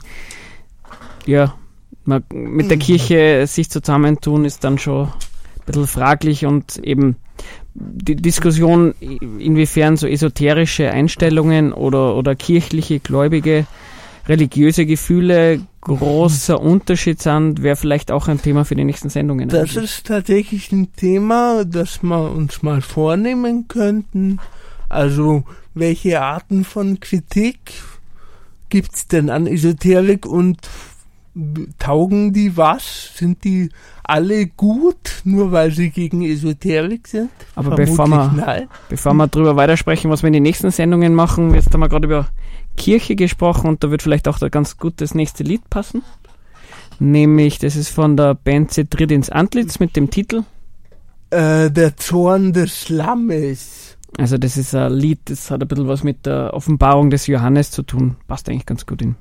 ja, 1.25 1.55
man, 2.03 2.23
mit 2.31 2.69
der 2.69 2.77
mhm. 2.77 2.81
Kirche 2.81 3.47
sich 3.47 3.71
zusammentun 3.71 4.45
ist 4.45 4.63
dann 4.63 4.77
schon 4.77 5.07
ein 5.07 5.11
bisschen 5.65 5.87
fraglich 5.87 6.45
und 6.45 6.77
eben 6.77 7.15
die 7.73 8.15
Diskussion, 8.15 8.93
inwiefern 8.99 9.97
so 9.97 10.05
esoterische 10.05 10.91
Einstellungen 10.91 11.73
oder, 11.73 12.15
oder 12.15 12.35
kirchliche 12.35 12.99
Gläubige 12.99 13.65
religiöse 14.27 14.85
Gefühle 14.85 15.61
großer 15.85 16.59
Unterschied 16.59 17.21
sind, 17.21 17.61
wäre 17.61 17.75
vielleicht 17.75 18.11
auch 18.11 18.27
ein 18.27 18.41
Thema 18.41 18.65
für 18.65 18.75
die 18.75 18.83
nächsten 18.83 19.09
Sendungen. 19.09 19.49
Das 19.49 19.69
eigentlich. 19.71 19.83
ist 19.83 20.07
tatsächlich 20.07 20.71
ein 20.71 20.91
Thema, 20.93 21.63
das 21.63 22.03
wir 22.03 22.31
uns 22.31 22.63
mal 22.63 22.81
vornehmen 22.81 23.67
könnten. 23.67 24.39
Also, 24.89 25.43
welche 25.73 26.21
Arten 26.21 26.65
von 26.65 26.99
Kritik 26.99 27.73
gibt's 28.69 29.07
denn 29.07 29.29
an 29.29 29.47
Esoterik 29.47 30.25
und 30.25 30.57
taugen 31.79 32.33
die 32.33 32.57
was? 32.57 33.11
Sind 33.15 33.43
die 33.43 33.69
alle 34.03 34.47
gut, 34.47 35.21
nur 35.23 35.51
weil 35.51 35.71
sie 35.71 35.89
gegen 35.89 36.23
Esoterik 36.23 37.07
sind? 37.07 37.29
Aber 37.55 37.75
bevor 37.75 38.07
wir, 38.07 38.67
bevor 38.89 39.13
wir 39.13 39.27
darüber 39.27 39.55
weitersprechen, 39.55 40.09
was 40.09 40.23
wir 40.23 40.27
in 40.27 40.33
den 40.33 40.43
nächsten 40.43 40.71
Sendungen 40.71 41.13
machen, 41.13 41.53
jetzt 41.53 41.73
haben 41.73 41.81
wir 41.81 41.89
gerade 41.89 42.05
über 42.05 42.27
Kirche 42.75 43.15
gesprochen 43.15 43.67
und 43.67 43.83
da 43.83 43.91
wird 43.91 44.01
vielleicht 44.01 44.27
auch 44.27 44.39
da 44.39 44.49
ganz 44.49 44.77
gut 44.77 44.95
das 45.01 45.15
nächste 45.15 45.43
Lied 45.43 45.69
passen. 45.69 46.01
Nämlich, 46.99 47.59
das 47.59 47.75
ist 47.75 47.89
von 47.89 48.15
der 48.15 48.35
Band 48.35 48.71
tritt 48.89 49.11
ins 49.11 49.29
Antlitz 49.29 49.79
mit 49.79 49.95
dem 49.95 50.09
Titel. 50.09 50.43
Äh, 51.29 51.69
der 51.71 51.97
Zorn 51.97 52.53
des 52.53 52.89
Lammes. 52.89 53.97
Also 54.17 54.37
das 54.37 54.55
ist 54.55 54.73
ein 54.73 54.93
Lied, 54.93 55.19
das 55.25 55.51
hat 55.51 55.61
ein 55.61 55.67
bisschen 55.67 55.87
was 55.89 56.03
mit 56.03 56.25
der 56.25 56.53
Offenbarung 56.53 57.09
des 57.09 57.27
Johannes 57.27 57.71
zu 57.71 57.83
tun. 57.83 58.15
Passt 58.27 58.47
eigentlich 58.49 58.65
ganz 58.65 58.85
gut 58.85 59.01
in. 59.01 59.15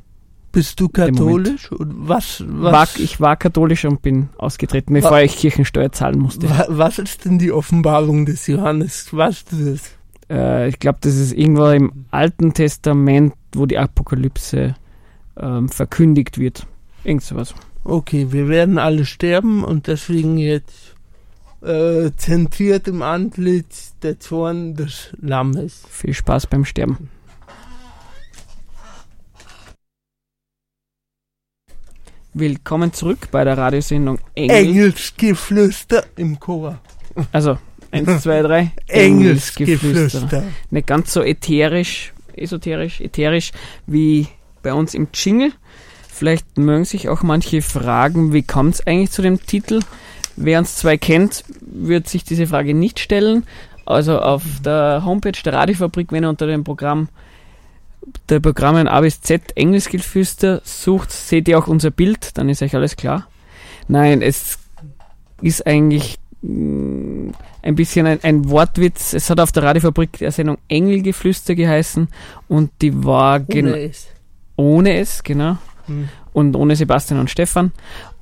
Bist 0.52 0.78
du 0.78 0.88
katholisch? 0.88 1.72
Und 1.72 1.92
was, 2.08 2.44
was 2.46 2.72
War, 2.72 2.88
ich 2.98 3.20
war 3.20 3.34
katholisch 3.36 3.84
und 3.86 4.02
bin 4.02 4.28
ausgetreten, 4.38 4.94
bevor 4.94 5.10
Wa- 5.12 5.22
ich 5.22 5.36
Kirchensteuer 5.36 5.90
zahlen 5.90 6.20
musste. 6.20 6.48
wa- 6.48 6.66
was 6.68 7.00
ist 7.00 7.24
denn 7.24 7.40
die 7.40 7.50
Offenbarung 7.50 8.24
des 8.24 8.46
Johannes? 8.46 9.08
Weißt 9.12 9.50
du 9.50 9.72
das? 9.72 9.80
Äh, 10.30 10.68
ich 10.68 10.78
glaube, 10.78 10.98
das 11.00 11.16
ist 11.16 11.32
irgendwo 11.32 11.66
im 11.70 12.04
Alten 12.12 12.54
Testament, 12.54 13.34
wo 13.56 13.66
die 13.66 13.78
Apokalypse 13.78 14.74
ähm, 15.36 15.68
verkündigt 15.68 16.38
wird. 16.38 16.66
Irgend 17.04 17.22
sowas. 17.22 17.54
Okay, 17.84 18.28
wir 18.30 18.48
werden 18.48 18.78
alle 18.78 19.04
sterben 19.04 19.62
und 19.62 19.88
deswegen 19.88 20.38
jetzt 20.38 20.94
äh, 21.62 22.10
zentriert 22.16 22.88
im 22.88 23.02
Antlitz 23.02 23.94
der 24.02 24.20
Zorn 24.20 24.74
des 24.74 25.10
Lammes. 25.20 25.82
Viel 25.90 26.14
Spaß 26.14 26.46
beim 26.46 26.64
Sterben. 26.64 27.10
Willkommen 32.32 32.92
zurück 32.92 33.28
bei 33.30 33.44
der 33.44 33.58
Radiosendung 33.58 34.18
Engel. 34.34 34.56
Engelsgeflüster 34.56 36.04
im 36.16 36.40
Chor. 36.40 36.80
Also, 37.30 37.58
eins, 37.92 38.22
zwei, 38.22 38.42
drei. 38.42 38.72
Engelsgeflüster. 38.88 40.42
Nicht 40.70 40.86
ganz 40.86 41.12
so 41.12 41.22
ätherisch, 41.22 42.13
esoterisch, 42.36 43.00
ätherisch 43.00 43.52
wie 43.86 44.28
bei 44.62 44.72
uns 44.72 44.94
im 44.94 45.08
Jingle. 45.12 45.52
Vielleicht 46.08 46.58
mögen 46.58 46.84
sich 46.84 47.08
auch 47.08 47.22
manche 47.22 47.60
fragen, 47.60 48.32
wie 48.32 48.42
kommt 48.42 48.74
es 48.74 48.86
eigentlich 48.86 49.10
zu 49.10 49.22
dem 49.22 49.44
Titel? 49.44 49.80
Wer 50.36 50.58
uns 50.58 50.76
zwei 50.76 50.96
kennt, 50.96 51.44
wird 51.60 52.08
sich 52.08 52.24
diese 52.24 52.46
Frage 52.46 52.74
nicht 52.74 53.00
stellen. 53.00 53.44
Also 53.86 54.18
auf 54.20 54.42
der 54.64 55.02
Homepage 55.04 55.40
der 55.44 55.52
Radiofabrik, 55.52 56.10
wenn 56.12 56.24
ihr 56.24 56.30
unter 56.30 56.46
dem 56.46 56.64
Programm 56.64 57.08
der 58.28 58.40
Programmen 58.40 58.88
A 58.88 59.00
bis 59.00 59.20
Z 59.20 59.56
Engelsgeflüster 59.56 60.60
sucht, 60.64 61.10
seht 61.10 61.48
ihr 61.48 61.58
auch 61.58 61.66
unser 61.66 61.90
Bild, 61.90 62.36
dann 62.36 62.48
ist 62.48 62.62
euch 62.62 62.74
alles 62.74 62.96
klar. 62.96 63.28
Nein, 63.88 64.22
es 64.22 64.58
ist 65.40 65.66
eigentlich 65.66 66.16
ein 66.44 67.74
bisschen 67.74 68.06
ein, 68.06 68.18
ein 68.22 68.48
Wortwitz. 68.50 69.14
Es 69.14 69.30
hat 69.30 69.40
auf 69.40 69.52
der 69.52 69.62
Radiofabrik 69.62 70.18
der 70.18 70.30
Sendung 70.30 70.58
Engelgeflüster 70.68 71.54
geheißen 71.54 72.08
und 72.48 72.70
die 72.82 73.04
war 73.04 73.40
genau 73.40 73.70
Ohne 73.70 73.80
es. 73.80 74.06
ohne 74.56 74.98
es, 74.98 75.22
genau. 75.22 75.56
Hm. 75.86 76.08
Und 76.32 76.56
ohne 76.56 76.76
Sebastian 76.76 77.20
und 77.20 77.30
Stefan. 77.30 77.72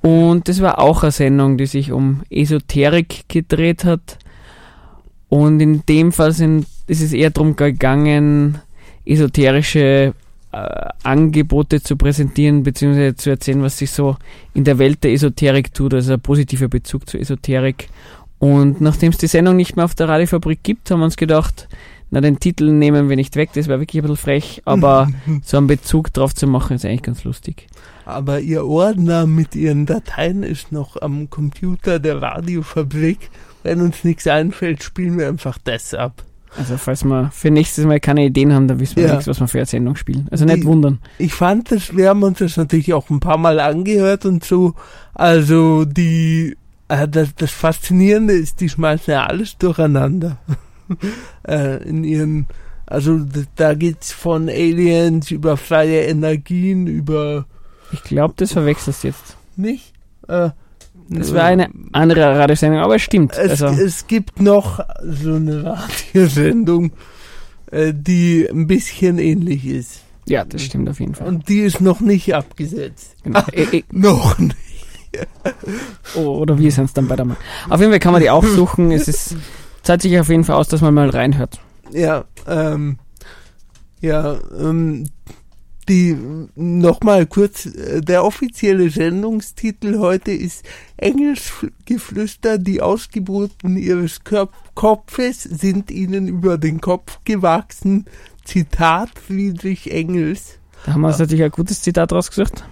Und 0.03 0.49
das 0.49 0.61
war 0.61 0.79
auch 0.79 1.03
eine 1.03 1.13
Sendung, 1.13 1.57
die 1.57 1.67
sich 1.67 1.93
um 1.93 2.23
Esoterik 2.31 3.25
gedreht 3.29 3.85
hat. 3.85 4.19
Und 5.29 5.61
in 5.61 5.85
dem 5.87 6.13
Fall 6.13 6.33
sind, 6.33 6.67
ist 6.87 7.01
es 7.01 7.13
eher 7.13 7.31
darum 7.31 7.57
gegangen, 7.57 8.59
esoterische 9.05 10.15
äh, 10.53 10.89
Angebote 11.03 11.83
zu 11.83 11.97
präsentieren, 11.97 12.63
beziehungsweise 12.63 13.17
zu 13.17 13.31
erzählen, 13.31 13.63
was 13.63 13.79
sich 13.79 13.91
so 13.91 14.17
in 14.55 14.65
der 14.65 14.79
Welt 14.79 15.03
der 15.03 15.13
Esoterik 15.13 15.73
tut, 15.75 15.95
also 15.95 16.13
ein 16.13 16.21
positiver 16.21 16.69
Bezug 16.69 17.09
zur 17.09 17.21
Esoterik. 17.21 17.89
Und 18.39 18.81
nachdem 18.81 19.13
es 19.13 19.19
die 19.19 19.29
Sendung 19.29 19.57
nicht 19.57 19.77
mehr 19.77 19.85
auf 19.85 19.95
der 19.95 20.09
Radiofabrik 20.09 20.63
gibt, 20.63 20.91
haben 20.91 21.01
wir 21.01 21.05
uns 21.05 21.17
gedacht, 21.17 21.69
na, 22.11 22.21
den 22.21 22.39
Titel 22.39 22.71
nehmen 22.71 23.09
wir 23.09 23.17
nicht 23.17 23.37
weg, 23.37 23.51
das 23.55 23.69
wäre 23.69 23.81
wirklich 23.81 24.03
ein 24.03 24.03
bisschen 24.03 24.23
frech, 24.23 24.63
aber 24.67 25.09
so 25.45 25.57
einen 25.57 25.67
Bezug 25.67 26.13
drauf 26.13 26.35
zu 26.35 26.47
machen, 26.47 26.77
ist 26.77 26.85
eigentlich 26.85 27.03
ganz 27.03 27.25
lustig. 27.25 27.69
Aber 28.05 28.41
Ihr 28.41 28.67
Ordner 28.67 29.27
mit 29.27 29.55
Ihren 29.55 29.87
Dateien 29.87 30.43
ist 30.43 30.73
noch 30.73 31.01
am 31.01 31.31
Computer 31.31 31.99
der 31.99 32.21
Radiofabrik. 32.21 33.31
Wenn 33.63 33.81
uns 33.81 34.05
nichts 34.05 34.27
einfällt, 34.27 34.83
spielen 34.83 35.19
wir 35.19 35.29
einfach 35.29 35.57
das 35.63 35.95
ab. 35.95 36.25
Also 36.57 36.77
falls 36.77 37.03
wir 37.05 37.31
für 37.33 37.51
nächstes 37.51 37.85
Mal 37.87 37.99
keine 38.01 38.27
Ideen 38.27 38.53
haben, 38.53 38.69
dann 38.69 38.79
wissen 38.79 38.97
wir 38.97 39.05
Ja. 39.07 39.13
nichts, 39.13 39.27
was 39.27 39.41
wir 39.41 39.49
für 39.49 39.59
eine 39.59 39.67
Sendung 39.67 39.97
spielen. 39.97 40.29
Also 40.31 40.45
nicht 40.45 40.59
Die- 40.59 40.65
wundern. 40.65 40.99
Ich 41.19 41.33
fand 41.33 41.71
das, 41.73 41.97
wir 41.97 42.11
haben 42.11 42.23
uns 42.23 42.39
das 42.41 42.57
natürlich 42.57 42.93
auch 42.93 43.09
ein 43.11 43.21
paar 43.21 43.39
Mal 43.39 43.59
angehört 43.61 44.27
und 44.27 44.45
so. 44.45 44.75
Also 45.15 45.85
die, 45.87 46.57
äh, 46.89 47.09
das, 47.09 47.35
das 47.37 47.51
Faszinierende 47.51 48.35
ist, 48.35 48.61
die 48.61 48.69
schmeißen 48.69 49.13
ja 49.13 49.25
alles 49.27 49.57
durcheinander. 49.57 50.39
äh, 51.49 51.83
in 51.89 52.05
ihren, 52.05 52.47
also 52.87 53.21
da 53.57 53.75
geht's 53.75 54.13
von 54.13 54.49
Aliens 54.49 55.31
über 55.31 55.57
freie 55.57 56.03
Energien, 56.03 56.87
über, 56.87 57.47
Ich 57.93 58.03
glaube, 58.03 58.35
das 58.37 58.53
verwechselst 58.53 59.05
du 59.05 59.09
jetzt. 59.09 59.37
nicht? 59.57 59.93
Äh, 60.29 60.51
Das 61.09 61.33
wäre 61.33 61.45
eine 61.45 61.69
andere 61.93 62.39
Radiosendung, 62.39 62.81
aber 62.81 62.97
es 62.97 63.03
stimmt. 63.03 63.33
Es, 63.37 63.63
Also, 63.63 63.67
es 63.83 64.07
gibt 64.07 64.41
noch 64.41 64.81
so 65.03 65.35
eine 65.35 65.65
Radiosendung, 65.65 66.93
äh, 67.71 67.93
die 67.95 68.47
ein 68.51 68.67
bisschen 68.67 69.19
ähnlich 69.19 69.67
ist. 69.67 70.01
ja, 70.27 70.45
das 70.45 70.63
stimmt 70.63 70.89
auf 70.89 71.01
jeden 71.01 71.15
Fall. 71.15 71.27
Und 71.29 71.49
die 71.49 71.61
ist 71.61 71.81
noch 71.81 72.01
nicht 72.01 72.35
abgesetzt. 72.35 73.17
Genau. 73.23 73.43
Eh, 73.53 73.67
eh, 73.79 73.85
Noch 73.91 74.39
nicht. 74.39 74.57
oh, 76.15 76.39
oder 76.39 76.59
wir 76.59 76.73
sind 76.73 76.87
es 76.87 76.93
dann 76.95 77.07
bei 77.09 77.17
der 77.17 77.25
Mal. 77.27 77.37
Auf 77.69 77.81
jeden 77.81 77.93
Fall 77.93 77.99
kann 78.01 78.13
man 78.13 78.23
die 78.23 78.31
auch 78.31 78.45
suchen. 78.45 78.91
Es 78.93 79.09
ist, 79.09 79.37
zahlt 79.83 80.01
sich 80.03 80.19
auf 80.19 80.29
jeden 80.31 80.45
Fall 80.45 80.57
aus, 80.57 80.69
dass 80.69 80.81
man 80.81 80.95
mal 80.95 81.11
reinhört. 81.11 81.61
Ja, 81.91 82.25
ähm, 82.49 82.99
ja, 84.01 84.39
ähm, 84.59 85.05
die, 85.89 86.17
nochmal 86.55 87.27
kurz, 87.27 87.67
äh, 87.67 88.01
der 88.01 88.25
offizielle 88.25 88.91
Sendungstitel 88.91 89.99
heute 89.99 90.33
ist 90.33 90.65
Engelsgeflüster, 90.97 92.59
die 92.59 92.81
Ausgeburten 92.81 93.77
ihres 93.77 94.21
Kopfes 94.75 95.43
sind 95.43 95.91
ihnen 95.91 96.29
über 96.29 96.59
den 96.59 96.81
Kopf 96.81 97.21
gewachsen. 97.25 98.07
Zitat 98.45 99.11
Friedrich 99.19 99.91
Engels. 99.91 100.59
Da 100.85 100.95
haben 100.95 101.03
wir 101.03 101.09
uns 101.09 101.19
natürlich 101.19 101.45
ein 101.45 101.51
gutes 101.51 101.83
Zitat 101.83 102.13
rausgesucht. 102.13 102.65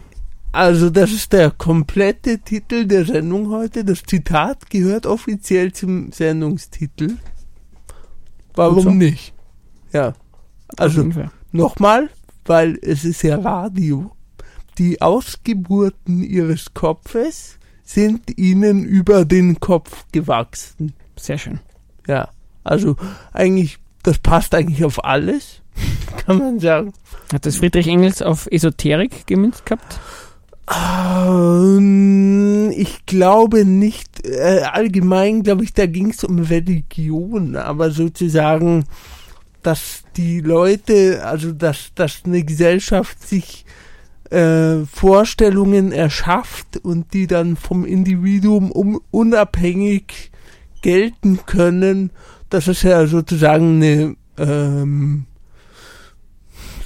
Also 0.52 0.90
das 0.90 1.12
ist 1.12 1.32
der 1.32 1.52
komplette 1.52 2.40
Titel 2.40 2.86
der 2.86 3.04
Sendung 3.04 3.50
heute. 3.50 3.84
Das 3.84 4.02
Zitat 4.02 4.68
gehört 4.68 5.06
offiziell 5.06 5.72
zum 5.72 6.10
Sendungstitel. 6.10 7.18
Warum 8.54 8.82
so. 8.82 8.90
nicht? 8.90 9.32
Ja. 9.92 10.14
Also 10.76 11.08
nochmal, 11.52 12.10
weil 12.44 12.78
es 12.82 13.04
ist 13.04 13.22
ja 13.22 13.36
Radio. 13.36 14.10
Die 14.78 15.02
Ausgeburten 15.02 16.22
ihres 16.22 16.72
Kopfes 16.74 17.58
sind 17.84 18.38
ihnen 18.38 18.84
über 18.84 19.24
den 19.24 19.60
Kopf 19.60 20.06
gewachsen. 20.12 20.94
Sehr 21.16 21.38
schön. 21.38 21.60
Ja. 22.06 22.30
Also 22.64 22.96
eigentlich, 23.32 23.78
das 24.02 24.18
passt 24.18 24.54
eigentlich 24.54 24.84
auf 24.84 25.04
alles, 25.04 25.62
kann 26.26 26.38
man 26.38 26.60
sagen. 26.60 26.92
Hat 27.32 27.46
das 27.46 27.56
Friedrich 27.56 27.88
Engels 27.88 28.22
auf 28.22 28.46
Esoterik 28.50 29.26
gemünzt 29.26 29.66
gehabt? 29.66 30.00
Ähm, 30.70 32.70
ich 32.76 33.04
glaube 33.06 33.64
nicht, 33.64 34.24
äh, 34.24 34.62
allgemein 34.70 35.42
glaube 35.42 35.64
ich, 35.64 35.74
da 35.74 35.86
ging 35.86 36.10
es 36.10 36.22
um 36.22 36.38
Religion, 36.38 37.56
aber 37.56 37.90
sozusagen, 37.90 38.84
dass 39.62 40.04
die 40.16 40.40
Leute, 40.40 41.24
also 41.24 41.52
dass, 41.52 41.92
dass 41.94 42.22
eine 42.24 42.42
Gesellschaft 42.42 43.26
sich 43.26 43.64
äh, 44.30 44.84
Vorstellungen 44.86 45.92
erschafft 45.92 46.78
und 46.78 47.12
die 47.12 47.26
dann 47.26 47.56
vom 47.56 47.84
Individuum 47.84 48.70
um, 48.70 49.00
unabhängig 49.10 50.30
gelten 50.82 51.40
können, 51.46 52.10
das 52.48 52.68
ist 52.68 52.82
ja 52.82 53.06
sozusagen 53.06 53.76
eine 53.76 54.16
ähm, 54.38 55.26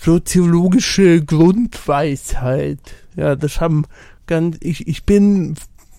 soziologische 0.02 1.24
Grundweisheit. 1.24 2.80
Ja, 3.16 3.36
das 3.36 3.60
haben 3.60 3.86
ganz, 4.26 4.56
ich, 4.60 4.86
ich 4.88 5.04
bin 5.04 5.54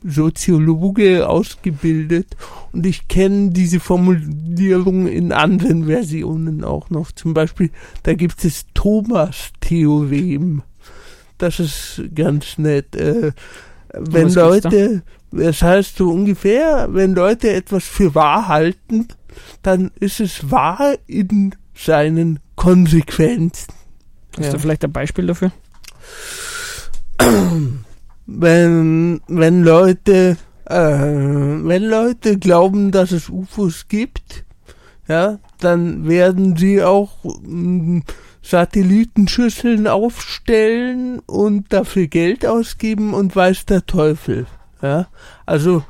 Soziologe 0.08 1.28
ausgebildet 1.28 2.28
und 2.72 2.86
ich 2.86 3.08
kenne 3.08 3.50
diese 3.50 3.80
Formulierung 3.80 5.08
in 5.08 5.32
anderen 5.32 5.86
Versionen 5.86 6.64
auch 6.64 6.90
noch. 6.92 7.12
Zum 7.12 7.34
Beispiel, 7.34 7.72
da 8.04 8.14
gibt 8.14 8.46
es 8.46 8.66
Thomas-Theorem. 8.76 10.62
Das 11.38 11.60
ist 11.60 12.02
ganz 12.14 12.58
nett. 12.58 12.96
Äh, 12.96 13.32
wenn 13.94 14.26
was 14.28 14.36
Leute, 14.36 15.04
das 15.32 15.62
heißt 15.62 15.98
so 15.98 16.12
ungefähr, 16.12 16.88
wenn 16.92 17.14
Leute 17.16 17.52
etwas 17.52 17.84
für 17.84 18.14
wahr 18.16 18.48
halten, 18.48 19.08
dann 19.64 19.92
ist 20.00 20.20
es 20.20 20.52
wahr 20.52 20.96
in 21.08 21.56
seinen 21.74 22.40
Konsequenzen. 22.56 23.74
Hast 24.38 24.46
Ja. 24.48 24.52
du 24.54 24.60
vielleicht 24.60 24.84
ein 24.84 24.92
Beispiel 24.92 25.28
dafür? 25.28 25.52
wenn, 28.26 29.22
wenn 29.28 29.64
Leute, 29.64 30.38
äh, 30.66 30.76
wenn 30.76 31.84
Leute 31.84 32.38
glauben, 32.38 32.92
dass 32.92 33.12
es 33.12 33.30
UFOs 33.30 33.88
gibt, 33.88 34.46
ja, 35.08 35.40
dann 35.60 36.08
werden 36.08 36.56
sie 36.58 36.84
auch 36.84 37.24
mh, 37.44 38.02
Satellitenschüsseln 38.42 39.88
aufstellen 39.88 41.20
und 41.20 41.72
dafür 41.72 42.08
Geld 42.08 42.46
ausgeben 42.46 43.14
und 43.14 43.36
weiß 43.36 43.66
der 43.66 43.86
Teufel. 43.86 44.46
Ja, 44.82 45.08
also 45.46 45.84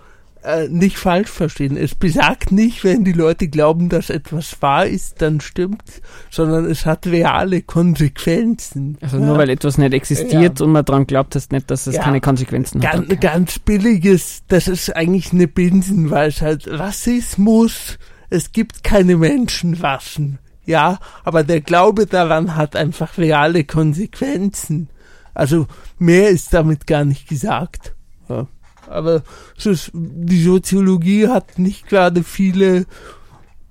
äh, 0.45 0.67
nicht 0.69 0.97
falsch 0.97 1.29
verstehen. 1.29 1.75
Es 1.75 1.95
besagt 1.95 2.51
nicht, 2.51 2.84
wenn 2.84 3.03
die 3.03 3.13
Leute 3.13 3.47
glauben, 3.47 3.89
dass 3.89 4.10
etwas 4.10 4.62
wahr 4.62 4.86
ist, 4.86 5.21
dann 5.21 5.41
stimmt, 5.41 6.01
sondern 6.29 6.65
es 6.65 6.86
hat 6.86 7.08
reale 7.08 7.62
Konsequenzen. 7.62 8.97
Also 9.01 9.17
nur 9.17 9.38
weil 9.38 9.49
etwas 9.49 9.77
nicht 9.77 9.93
existiert 9.93 10.60
ja. 10.60 10.65
und 10.65 10.71
man 10.71 10.86
daran 10.86 11.08
glaubt, 11.08 11.36
heißt 11.36 11.51
nicht, 11.51 11.69
dass 11.71 11.88
es 11.88 11.95
ja. 11.95 12.03
keine 12.03 12.21
Konsequenzen 12.21 12.79
ganz, 12.79 12.95
hat. 12.95 13.03
Okay. 13.05 13.17
Ganz 13.17 13.60
billiges, 13.60 14.43
das 14.47 14.67
ist 14.67 14.95
eigentlich 14.95 15.34
eine 15.34 15.47
Binsenweisheit. 15.47 16.67
Rassismus, 16.67 17.97
es 18.29 18.51
gibt 18.51 18.84
keine 18.84 19.17
Menschenwaffen. 19.17 20.39
Ja, 20.65 20.99
aber 21.23 21.43
der 21.43 21.62
Glaube 21.62 22.08
daran 22.08 22.55
hat 22.55 22.75
einfach 22.75 23.17
reale 23.17 23.63
Konsequenzen. 23.63 24.89
Also 25.34 25.67
mehr 25.99 26.29
ist 26.29 26.53
damit 26.53 26.88
gar 26.88 27.05
nicht 27.05 27.27
gesagt. 27.27 27.93
Ja 28.29 28.47
aber 28.89 29.24
ist, 29.58 29.91
die 29.93 30.43
Soziologie 30.43 31.28
hat 31.28 31.60
nicht 31.60 31.88
gerade 31.88 32.24
viele 32.24 32.86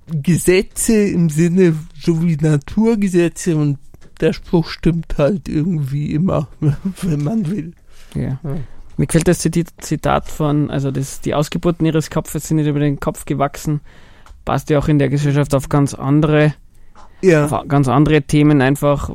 Gesetze 0.07 1.07
im 1.07 1.29
Sinne 1.29 1.75
so 1.99 2.21
wie 2.21 2.35
Naturgesetze 2.35 3.55
und 3.55 3.79
der 4.21 4.33
Spruch 4.33 4.69
stimmt 4.69 5.17
halt 5.17 5.49
irgendwie 5.49 6.13
immer, 6.13 6.47
wenn 7.01 7.23
man 7.23 7.49
will. 7.49 7.73
Ja. 8.13 8.39
ja. 8.43 8.57
Mir 8.97 9.07
gefällt 9.07 9.27
das 9.27 9.39
Zitat 9.39 10.29
von, 10.29 10.71
also 10.71 10.89
das, 10.89 11.19
die 11.19 11.33
Ausgeburten 11.33 11.85
ihres 11.85 12.09
Kopfes 12.09 12.47
sind 12.47 12.57
nicht 12.57 12.67
über 12.67 12.79
den 12.79 12.99
Kopf 12.99 13.25
gewachsen, 13.25 13.81
passt 14.45 14.69
ja 14.69 14.79
auch 14.79 14.87
in 14.87 14.99
der 14.99 15.09
Gesellschaft 15.09 15.53
auf 15.53 15.67
ganz 15.67 15.93
andere, 15.93 16.53
ja. 17.21 17.45
auf 17.45 17.67
ganz 17.67 17.89
andere 17.89 18.21
Themen 18.21 18.61
einfach. 18.61 19.09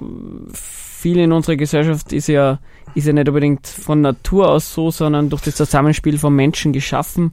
Viel 0.52 1.18
in 1.18 1.32
unserer 1.32 1.56
Gesellschaft 1.56 2.12
ist 2.12 2.26
ja 2.26 2.58
ist 2.94 3.06
ja 3.06 3.12
nicht 3.12 3.28
unbedingt 3.28 3.66
von 3.66 4.00
Natur 4.00 4.48
aus 4.48 4.72
so, 4.74 4.90
sondern 4.90 5.30
durch 5.30 5.42
das 5.42 5.56
Zusammenspiel 5.56 6.18
von 6.18 6.34
Menschen 6.34 6.72
geschaffen. 6.72 7.32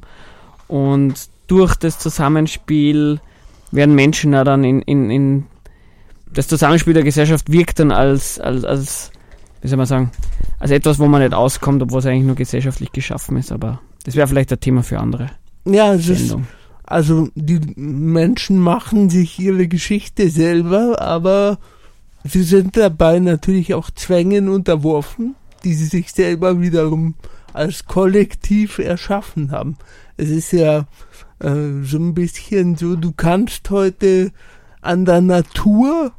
Und 0.68 1.16
durch 1.48 1.76
das 1.76 2.00
Zusammenspiel 2.00 3.20
werden 3.72 3.96
Menschen 3.96 4.34
ja 4.34 4.44
dann 4.44 4.64
in, 4.64 4.82
in, 4.82 5.10
in 5.10 5.46
das 6.32 6.48
Zusammenspiel 6.48 6.94
der 6.94 7.04
Gesellschaft 7.04 7.52
wirkt 7.52 7.80
dann 7.80 7.92
als, 7.92 8.40
als, 8.40 8.64
als, 8.64 9.12
wie 9.62 9.68
soll 9.68 9.78
man 9.78 9.86
sagen, 9.86 10.12
als 10.60 10.72
etwas, 10.72 11.00
wo 11.00 11.08
man 11.08 11.22
nicht 11.22 11.34
auskommt, 11.34 11.82
obwohl 11.82 12.00
es 12.00 12.06
eigentlich 12.06 12.26
nur 12.26 12.36
gesellschaftlich 12.36 12.92
geschaffen 12.92 13.38
ist. 13.38 13.52
Aber 13.52 13.82
das 14.04 14.16
wäre 14.16 14.28
vielleicht 14.28 14.52
ein 14.52 14.60
Thema 14.60 14.84
für 14.84 15.00
andere. 15.00 15.32
Ja, 15.66 15.94
es 15.94 16.08
ist, 16.08 16.36
also 16.84 17.30
die 17.36 17.60
Menschen 17.76 18.60
machen 18.60 19.10
sich 19.10 19.40
ihre 19.40 19.68
Geschichte 19.68 20.30
selber, 20.30 21.02
aber 21.02 21.60
sie 22.30 22.44
sind 22.44 22.78
dabei 22.78 23.20
natürlich 23.20 23.74
auch 23.74 23.90
Zwängen 23.92 24.50
unterworfen 24.50 25.36
die 25.64 25.74
sie 25.74 25.86
sich 25.86 26.12
selber 26.12 26.62
wiederum 26.62 27.16
als 27.54 27.86
Kollektiv 27.86 28.80
erschaffen 28.80 29.52
haben. 29.52 29.78
Es 30.16 30.30
ist 30.30 30.52
ja 30.52 30.88
äh, 31.40 31.84
so 31.84 31.98
ein 31.98 32.14
bisschen 32.14 32.76
so, 32.76 32.96
du 32.96 33.12
kannst 33.12 33.70
heute 33.70 34.32
an 34.82 35.06
der 35.06 35.22
Natur 35.22 36.14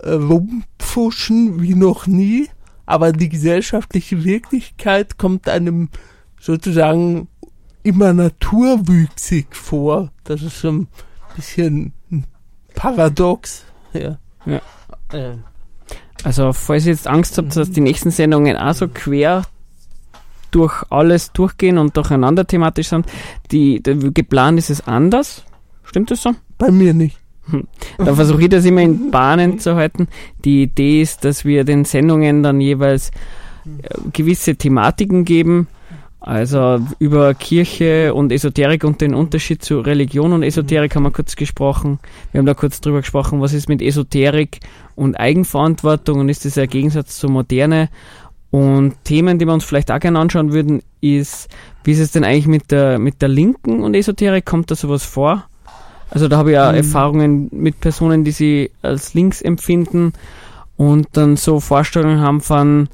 äh, 0.00 0.10
rumpfuschen 0.10 1.62
wie 1.62 1.74
noch 1.74 2.06
nie, 2.06 2.48
aber 2.86 3.12
die 3.12 3.28
gesellschaftliche 3.28 4.24
Wirklichkeit 4.24 5.18
kommt 5.18 5.48
einem 5.48 5.90
sozusagen 6.40 7.28
immer 7.82 8.12
naturwüchsig 8.12 9.54
vor. 9.54 10.10
Das 10.24 10.42
ist 10.42 10.60
so 10.60 10.72
ein 10.72 10.88
bisschen 11.36 11.92
paradox. 12.74 13.64
Ja. 13.92 14.18
ja. 14.46 14.60
Äh. 15.12 15.36
Also, 16.24 16.52
falls 16.52 16.86
ihr 16.86 16.92
jetzt 16.92 17.06
Angst 17.06 17.38
habt, 17.38 17.56
dass 17.56 17.70
die 17.70 17.80
nächsten 17.80 18.10
Sendungen 18.10 18.56
auch 18.56 18.74
so 18.74 18.88
quer 18.88 19.42
durch 20.50 20.82
alles 20.90 21.32
durchgehen 21.32 21.78
und 21.78 21.96
durcheinander 21.96 22.46
thematisch 22.46 22.88
sind, 22.88 23.06
die, 23.50 23.82
geplant 23.82 24.58
ist 24.58 24.70
es 24.70 24.86
anders. 24.86 25.44
Stimmt 25.84 26.10
das 26.10 26.22
so? 26.22 26.34
Bei 26.58 26.70
mir 26.70 26.92
nicht. 26.92 27.18
Hm. 27.46 27.66
Dann 27.98 28.14
versuche 28.14 28.42
ich 28.42 28.48
das 28.48 28.64
immer 28.64 28.82
in 28.82 29.10
Bahnen 29.10 29.58
zu 29.58 29.74
halten. 29.76 30.08
Die 30.44 30.62
Idee 30.62 31.02
ist, 31.02 31.24
dass 31.24 31.44
wir 31.44 31.64
den 31.64 31.84
Sendungen 31.84 32.42
dann 32.42 32.60
jeweils 32.60 33.10
äh, 33.64 33.88
gewisse 34.12 34.56
Thematiken 34.56 35.24
geben, 35.24 35.68
also 36.20 36.80
über 36.98 37.32
Kirche 37.32 38.12
und 38.12 38.30
Esoterik 38.30 38.84
und 38.84 39.00
den 39.00 39.14
Unterschied 39.14 39.64
zu 39.64 39.80
Religion 39.80 40.32
und 40.34 40.42
Esoterik 40.42 40.94
haben 40.94 41.04
wir 41.04 41.10
kurz 41.10 41.34
gesprochen. 41.34 41.98
Wir 42.30 42.38
haben 42.38 42.46
da 42.46 42.52
kurz 42.52 42.82
drüber 42.82 43.00
gesprochen, 43.00 43.40
was 43.40 43.54
ist 43.54 43.70
mit 43.70 43.80
Esoterik 43.80 44.60
und 44.94 45.14
Eigenverantwortung 45.14 46.20
und 46.20 46.28
ist 46.28 46.44
das 46.44 46.58
ein 46.58 46.68
Gegensatz 46.68 47.18
zur 47.18 47.30
Moderne. 47.30 47.88
Und 48.50 49.02
Themen, 49.04 49.38
die 49.38 49.46
wir 49.46 49.54
uns 49.54 49.64
vielleicht 49.64 49.90
auch 49.90 50.00
gerne 50.00 50.18
anschauen 50.18 50.52
würden, 50.52 50.82
ist, 51.00 51.48
wie 51.84 51.92
ist 51.92 52.00
es 52.00 52.12
denn 52.12 52.24
eigentlich 52.24 52.48
mit 52.48 52.70
der, 52.70 52.98
mit 52.98 53.22
der 53.22 53.28
Linken 53.28 53.82
und 53.82 53.94
Esoterik? 53.94 54.44
Kommt 54.44 54.70
da 54.70 54.74
sowas 54.74 55.04
vor? 55.04 55.46
Also 56.10 56.28
da 56.28 56.36
habe 56.36 56.52
ich 56.52 56.58
auch 56.58 56.72
mhm. 56.72 56.78
Erfahrungen 56.78 57.48
mit 57.52 57.80
Personen, 57.80 58.24
die 58.24 58.32
sie 58.32 58.70
als 58.82 59.14
links 59.14 59.40
empfinden 59.40 60.12
und 60.76 61.08
dann 61.12 61.36
so 61.36 61.60
Vorstellungen 61.60 62.20
haben 62.20 62.40
von, 62.40 62.88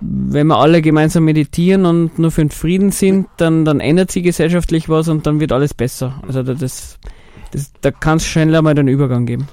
wenn 0.00 0.46
wir 0.46 0.58
alle 0.58 0.82
gemeinsam 0.82 1.24
meditieren 1.24 1.84
und 1.84 2.18
nur 2.18 2.30
für 2.30 2.42
den 2.42 2.50
Frieden 2.50 2.90
sind, 2.90 3.26
dann, 3.36 3.64
dann 3.64 3.80
ändert 3.80 4.10
sich 4.10 4.22
gesellschaftlich 4.22 4.88
was 4.88 5.08
und 5.08 5.26
dann 5.26 5.40
wird 5.40 5.52
alles 5.52 5.74
besser. 5.74 6.22
Also 6.26 6.42
das, 6.42 6.98
das, 7.52 7.72
da 7.80 7.90
kann 7.90 8.16
es 8.16 8.26
schneller 8.26 8.62
mal 8.62 8.74
den 8.74 8.88
Übergang 8.88 9.26
geben. 9.26 9.46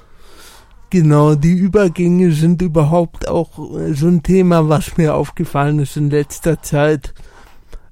Genau, 0.90 1.34
die 1.34 1.52
Übergänge 1.52 2.32
sind 2.32 2.62
überhaupt 2.62 3.28
auch 3.28 3.58
äh, 3.76 3.92
so 3.92 4.08
ein 4.08 4.22
Thema, 4.22 4.70
was 4.70 4.96
mir 4.96 5.14
aufgefallen 5.14 5.80
ist 5.80 5.98
in 5.98 6.08
letzter 6.08 6.62
Zeit. 6.62 7.12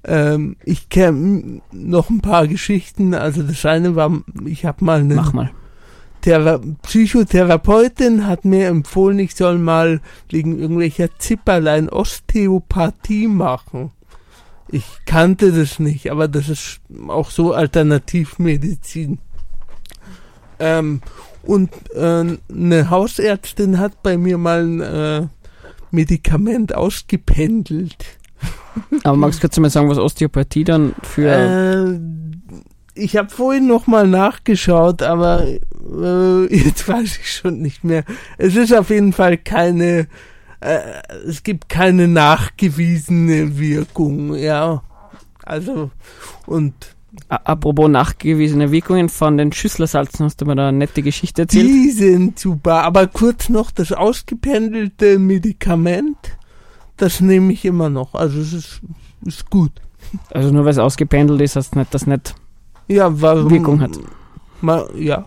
Ähm, 0.03 0.55
ich 0.63 0.89
kenne 0.89 1.61
noch 1.71 2.09
ein 2.09 2.21
paar 2.21 2.47
Geschichten. 2.47 3.13
Also 3.13 3.43
das 3.43 3.63
eine 3.67 3.95
war, 3.95 4.11
ich 4.45 4.65
habe 4.65 4.83
mal 4.83 5.01
eine 5.01 5.13
Mach 5.13 5.33
mal. 5.33 5.51
Thera 6.27 6.59
Psychotherapeutin 6.81 8.27
hat 8.27 8.43
mir 8.43 8.67
empfohlen, 8.67 9.17
ich 9.19 9.33
soll 9.33 9.57
mal 9.57 10.01
wegen 10.29 10.59
irgendwelcher 10.59 11.07
Zipperlein 11.17 11.87
Osteopathie 11.87 13.27
machen. 13.27 13.91
Ich 14.67 14.83
kannte 15.05 15.53
das 15.53 15.79
nicht, 15.79 16.11
aber 16.11 16.27
das 16.27 16.49
ist 16.49 16.81
auch 17.07 17.31
so 17.31 17.53
Alternativmedizin. 17.53 19.19
Ähm, 20.59 21.01
und 21.43 21.69
äh, 21.93 22.25
eine 22.51 22.89
Hausärztin 22.89 23.79
hat 23.79 24.03
bei 24.03 24.17
mir 24.17 24.37
mal 24.37 24.65
ein 24.65 24.81
äh, 24.81 25.27
Medikament 25.91 26.75
ausgependelt. 26.75 28.03
Aber 29.05 29.15
magst 29.15 29.39
du 29.39 29.47
kurz 29.47 29.57
mal 29.59 29.69
sagen, 29.69 29.89
was 29.89 29.97
Osteopathie 29.97 30.65
dann 30.65 30.93
für... 31.03 31.29
Äh, 31.29 31.99
ich 32.97 33.15
habe 33.17 33.29
vorhin 33.29 33.67
noch 33.67 33.87
mal 33.87 34.07
nachgeschaut, 34.07 35.01
aber 35.01 35.45
äh, 35.45 36.55
jetzt 36.55 36.87
weiß 36.87 37.19
ich 37.19 37.31
schon 37.31 37.61
nicht 37.61 37.83
mehr. 37.83 38.03
Es 38.37 38.55
ist 38.55 38.73
auf 38.73 38.89
jeden 38.89 39.13
Fall 39.13 39.37
keine, 39.37 40.07
äh, 40.59 40.79
es 41.27 41.43
gibt 41.43 41.69
keine 41.69 42.07
nachgewiesene 42.07 43.57
Wirkung, 43.57 44.35
ja. 44.35 44.83
Also, 45.43 45.91
und 46.45 46.73
Apropos 47.29 47.89
nachgewiesene 47.89 48.71
Wirkungen 48.71 49.09
von 49.09 49.37
den 49.37 49.51
Schüsslersalzen, 49.51 50.25
hast 50.25 50.39
du 50.39 50.45
mir 50.45 50.55
da 50.55 50.69
eine 50.69 50.77
nette 50.77 51.01
Geschichte 51.01 51.43
erzählt? 51.43 51.67
Die 51.67 51.89
sind 51.89 52.37
super, 52.37 52.83
aber 52.83 53.07
kurz 53.07 53.49
noch 53.49 53.71
das 53.71 53.91
ausgependelte 53.91 55.17
Medikament, 55.17 56.17
das 56.95 57.19
nehme 57.19 57.53
ich 57.53 57.65
immer 57.65 57.89
noch. 57.89 58.13
Also 58.13 58.39
es 58.39 58.53
ist, 58.53 58.81
ist 59.25 59.49
gut. 59.49 59.71
Also 60.31 60.51
nur 60.51 60.63
weil 60.65 60.71
es 60.71 60.77
ausgependelt 60.77 61.41
ist, 61.41 61.55
heißt 61.55 61.75
nicht, 61.75 61.93
dass 61.93 62.07
nicht 62.07 62.35
ja, 62.87 63.21
warum, 63.21 63.49
Wirkung 63.49 63.79
hat. 63.81 63.91
Mal, 64.61 64.89
ja, 64.95 65.25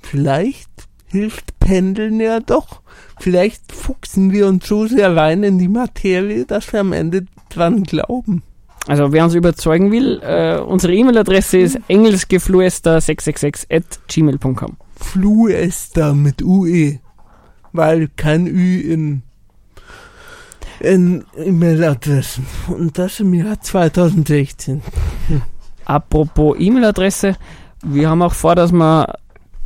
vielleicht 0.00 0.70
hilft 1.06 1.58
Pendeln 1.58 2.20
ja 2.20 2.40
doch. 2.40 2.80
Vielleicht 3.18 3.72
fuchsen 3.72 4.32
wir 4.32 4.46
uns 4.46 4.66
so 4.66 4.86
sehr 4.86 5.14
rein 5.14 5.42
in 5.42 5.58
die 5.58 5.68
Materie, 5.68 6.46
dass 6.46 6.72
wir 6.72 6.80
am 6.80 6.92
Ende 6.92 7.26
dran 7.48 7.82
glauben. 7.82 8.42
Also 8.86 9.12
wer 9.12 9.24
uns 9.24 9.34
überzeugen 9.34 9.92
will, 9.92 10.20
äh, 10.22 10.58
unsere 10.58 10.94
E-Mail-Adresse 10.94 11.58
ist 11.58 11.78
engelsgefluester666 11.88 13.66
at 13.70 14.00
gmail.com. 14.08 14.76
Fluester 14.96 16.14
mit 16.14 16.42
UE, 16.42 16.98
weil 17.72 18.08
kein 18.16 18.46
Ü 18.46 18.80
in, 18.80 19.22
in 20.80 21.24
E-Mail-Adressen. 21.36 22.46
Und 22.68 22.98
das 22.98 23.20
im 23.20 23.34
Jahr 23.34 23.60
2016. 23.60 24.82
Apropos 25.90 26.56
E-Mail-Adresse, 26.58 27.36
wir 27.82 28.08
haben 28.08 28.22
auch 28.22 28.34
vor, 28.34 28.54
dass 28.54 28.72
wir 28.72 29.14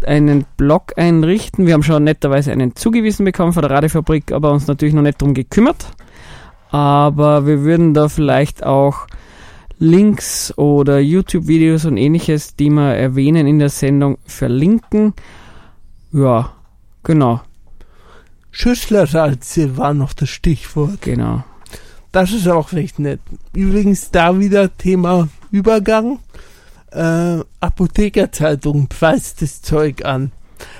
einen 0.06 0.44
Blog 0.56 0.92
einrichten. 0.96 1.66
Wir 1.66 1.74
haben 1.74 1.82
schon 1.82 2.04
netterweise 2.04 2.52
einen 2.52 2.76
zugewiesen 2.76 3.24
bekommen 3.24 3.52
von 3.52 3.62
der 3.62 3.70
Radiofabrik, 3.70 4.32
aber 4.32 4.52
uns 4.52 4.66
natürlich 4.66 4.94
noch 4.94 5.02
nicht 5.02 5.20
darum 5.20 5.34
gekümmert 5.34 5.86
aber 6.74 7.46
wir 7.46 7.62
würden 7.62 7.94
da 7.94 8.08
vielleicht 8.08 8.64
auch 8.64 9.06
Links 9.78 10.52
oder 10.58 10.98
YouTube-Videos 10.98 11.84
und 11.84 11.96
ähnliches, 11.96 12.56
die 12.56 12.68
wir 12.68 12.96
erwähnen 12.96 13.46
in 13.46 13.60
der 13.60 13.68
Sendung, 13.68 14.18
verlinken. 14.26 15.14
Ja, 16.10 16.52
genau, 17.04 17.42
Schüsslersalze 18.50 19.76
war 19.76 19.94
noch 19.94 20.14
das 20.14 20.30
Stichwort. 20.30 21.00
genau. 21.00 21.44
Das 22.10 22.32
ist 22.32 22.48
auch 22.48 22.72
recht 22.72 22.98
nett. 22.98 23.20
Übrigens 23.52 24.10
da 24.10 24.40
wieder 24.40 24.76
Thema 24.76 25.28
Übergang. 25.50 26.18
Äh, 26.90 27.38
Apothekerzeitung 27.60 28.88
preist 28.88 29.42
das 29.42 29.62
Zeug 29.62 30.04
an. 30.04 30.32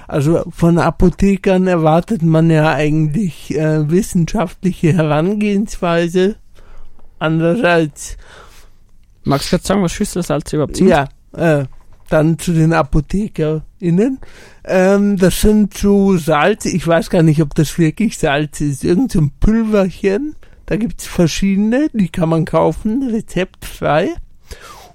Also 0.07 0.45
von 0.51 0.79
Apothekern 0.79 1.67
erwartet 1.67 2.23
man 2.23 2.51
ja 2.51 2.73
eigentlich 2.73 3.57
äh, 3.57 3.91
wissenschaftliche 3.91 4.93
Herangehensweise. 4.93 6.37
Andererseits, 7.19 8.17
Magst 9.25 9.47
du 9.47 9.57
gerade 9.57 9.67
sagen, 9.67 9.83
was 9.83 9.93
Schüsselsalze 9.93 10.57
überhaupt 10.57 10.77
sind? 10.77 10.89
ja, 10.89 11.09
äh, 11.33 11.65
dann 12.11 12.39
zu 12.39 12.53
den 12.53 12.73
ApothekerInnen. 12.73 14.19
Ähm, 14.65 15.17
das 15.17 15.41
sind 15.41 15.77
so 15.77 16.17
Salz, 16.17 16.67
ich 16.67 16.87
weiß 16.87 17.11
gar 17.11 17.23
nicht, 17.23 17.41
ob 17.41 17.55
das 17.55 17.79
wirklich 17.79 18.19
Salz 18.19 18.61
ist, 18.61 18.85
irgend 18.85 19.13
so 19.13 19.21
ein 19.21 19.33
Pulverchen. 19.41 20.37
Da 20.67 20.77
gibt's 20.77 21.07
verschiedene, 21.07 21.89
die 21.93 22.09
kann 22.09 22.29
man 22.29 22.45
kaufen, 22.45 23.03
rezeptfrei. 23.11 24.11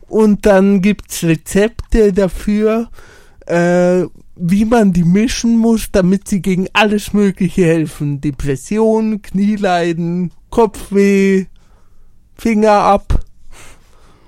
Und 0.07 0.45
dann 0.45 0.81
gibt's 0.81 1.23
Rezepte 1.23 2.13
dafür, 2.13 2.89
äh, 3.45 4.05
wie 4.35 4.65
man 4.65 4.93
die 4.93 5.03
mischen 5.03 5.57
muss, 5.57 5.91
damit 5.91 6.27
sie 6.27 6.41
gegen 6.41 6.67
alles 6.73 7.13
Mögliche 7.13 7.65
helfen. 7.65 8.21
Depression, 8.21 9.21
Knieleiden, 9.21 10.31
Kopfweh, 10.49 11.45
Finger 12.35 12.71
ab. 12.71 13.25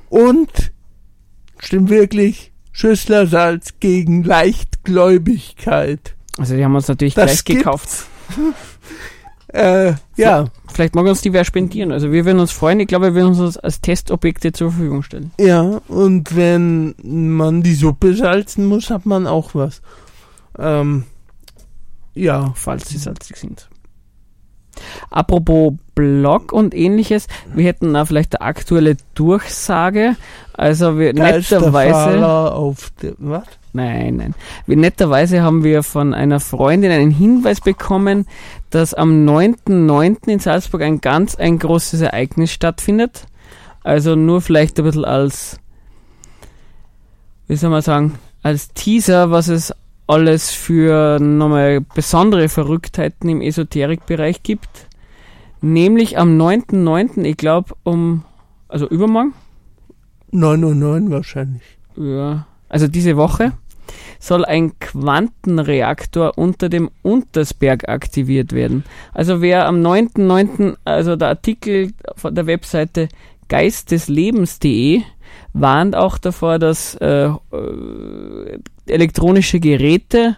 Und, 0.09 0.71
stimmt 1.57 1.89
wirklich, 1.89 2.51
Schüsslersalz 2.73 3.75
gegen 3.79 4.23
Leichtgläubigkeit. 4.23 6.15
Also 6.37 6.55
die 6.55 6.63
haben 6.63 6.75
uns 6.75 6.87
natürlich 6.87 7.13
Das 7.13 7.43
gleich 7.43 7.57
gekauft. 7.57 8.05
Äh, 9.53 9.93
ja, 10.15 10.45
Vielleicht 10.71 10.95
mag 10.95 11.05
uns 11.05 11.21
die 11.21 11.33
wer 11.33 11.43
spendieren. 11.43 11.91
Also 11.91 12.11
wir 12.11 12.25
würden 12.25 12.39
uns 12.39 12.51
freuen. 12.51 12.79
Ich 12.79 12.87
glaube, 12.87 13.07
wir 13.07 13.15
würden 13.15 13.29
uns 13.29 13.39
das 13.39 13.57
als 13.57 13.81
Testobjekte 13.81 14.53
zur 14.53 14.71
Verfügung 14.71 15.03
stellen. 15.03 15.31
ja, 15.39 15.81
und 15.87 16.35
wenn 16.35 16.95
man 17.03 17.61
die 17.61 17.75
Suppe 17.75 18.13
salzen 18.15 18.65
muss, 18.65 18.89
hat 18.89 19.05
man 19.05 19.27
auch 19.27 19.53
was. 19.53 19.81
Ähm, 20.57 21.03
ja, 22.13 22.53
falls 22.55 22.89
sie 22.89 22.97
salzig 22.97 23.37
sind. 23.37 23.69
Apropos 25.09 25.73
Blog 25.95 26.53
und 26.53 26.73
ähnliches, 26.73 27.27
wir 27.53 27.65
hätten 27.65 27.93
da 27.93 28.05
vielleicht 28.05 28.39
eine 28.39 28.47
aktuelle 28.47 28.95
Durchsage. 29.13 30.15
Also 30.53 30.97
wir 30.97 31.13
netterweise, 31.13 31.71
Geisterfahrer 31.71 32.55
auf 32.55 32.91
der, 33.01 33.13
was? 33.17 33.43
Nein, 33.73 34.15
nein, 34.17 34.35
wir 34.65 34.77
netterweise 34.77 35.41
haben 35.41 35.63
wir 35.63 35.83
von 35.83 36.13
einer 36.13 36.39
Freundin 36.39 36.91
einen 36.91 37.11
Hinweis 37.11 37.61
bekommen, 37.61 38.25
dass 38.69 38.93
am 38.93 39.25
9.9. 39.25 40.29
in 40.29 40.39
Salzburg 40.39 40.81
ein 40.81 41.01
ganz 41.01 41.35
ein 41.35 41.59
großes 41.59 42.01
Ereignis 42.01 42.51
stattfindet. 42.51 43.27
Also 43.83 44.15
nur 44.15 44.41
vielleicht 44.41 44.77
ein 44.79 44.85
bisschen 44.85 45.05
als, 45.05 45.59
wie 47.47 47.55
soll 47.55 47.69
man 47.69 47.81
sagen, 47.81 48.19
als 48.43 48.73
Teaser, 48.73 49.31
was 49.31 49.47
es 49.47 49.73
alles 50.07 50.51
für 50.51 51.19
nochmal 51.19 51.81
besondere 51.81 52.49
Verrücktheiten 52.49 53.29
im 53.29 53.41
Esoterikbereich 53.41 54.43
gibt. 54.43 54.87
Nämlich 55.61 56.17
am 56.17 56.37
9.9., 56.39 57.23
ich 57.23 57.37
glaube 57.37 57.75
um, 57.83 58.23
also 58.67 58.87
übermorgen, 58.87 59.33
909 60.31 61.11
wahrscheinlich. 61.11 61.61
ja, 61.95 62.47
also 62.67 62.87
diese 62.87 63.15
Woche, 63.15 63.53
soll 64.19 64.45
ein 64.45 64.77
Quantenreaktor 64.79 66.37
unter 66.37 66.69
dem 66.69 66.89
Untersberg 67.01 67.89
aktiviert 67.89 68.53
werden. 68.53 68.83
Also 69.13 69.41
wer 69.41 69.67
am 69.67 69.81
9.9., 69.81 70.77
also 70.85 71.15
der 71.15 71.29
Artikel 71.29 71.93
von 72.15 72.35
der 72.35 72.47
Webseite 72.47 73.09
geisteslebens.de 73.49 75.01
warnt 75.53 75.95
auch 75.95 76.17
davor, 76.17 76.59
dass 76.59 76.95
äh, 76.95 77.25
äh, 77.25 78.59
elektronische 78.85 79.59
Geräte 79.59 80.37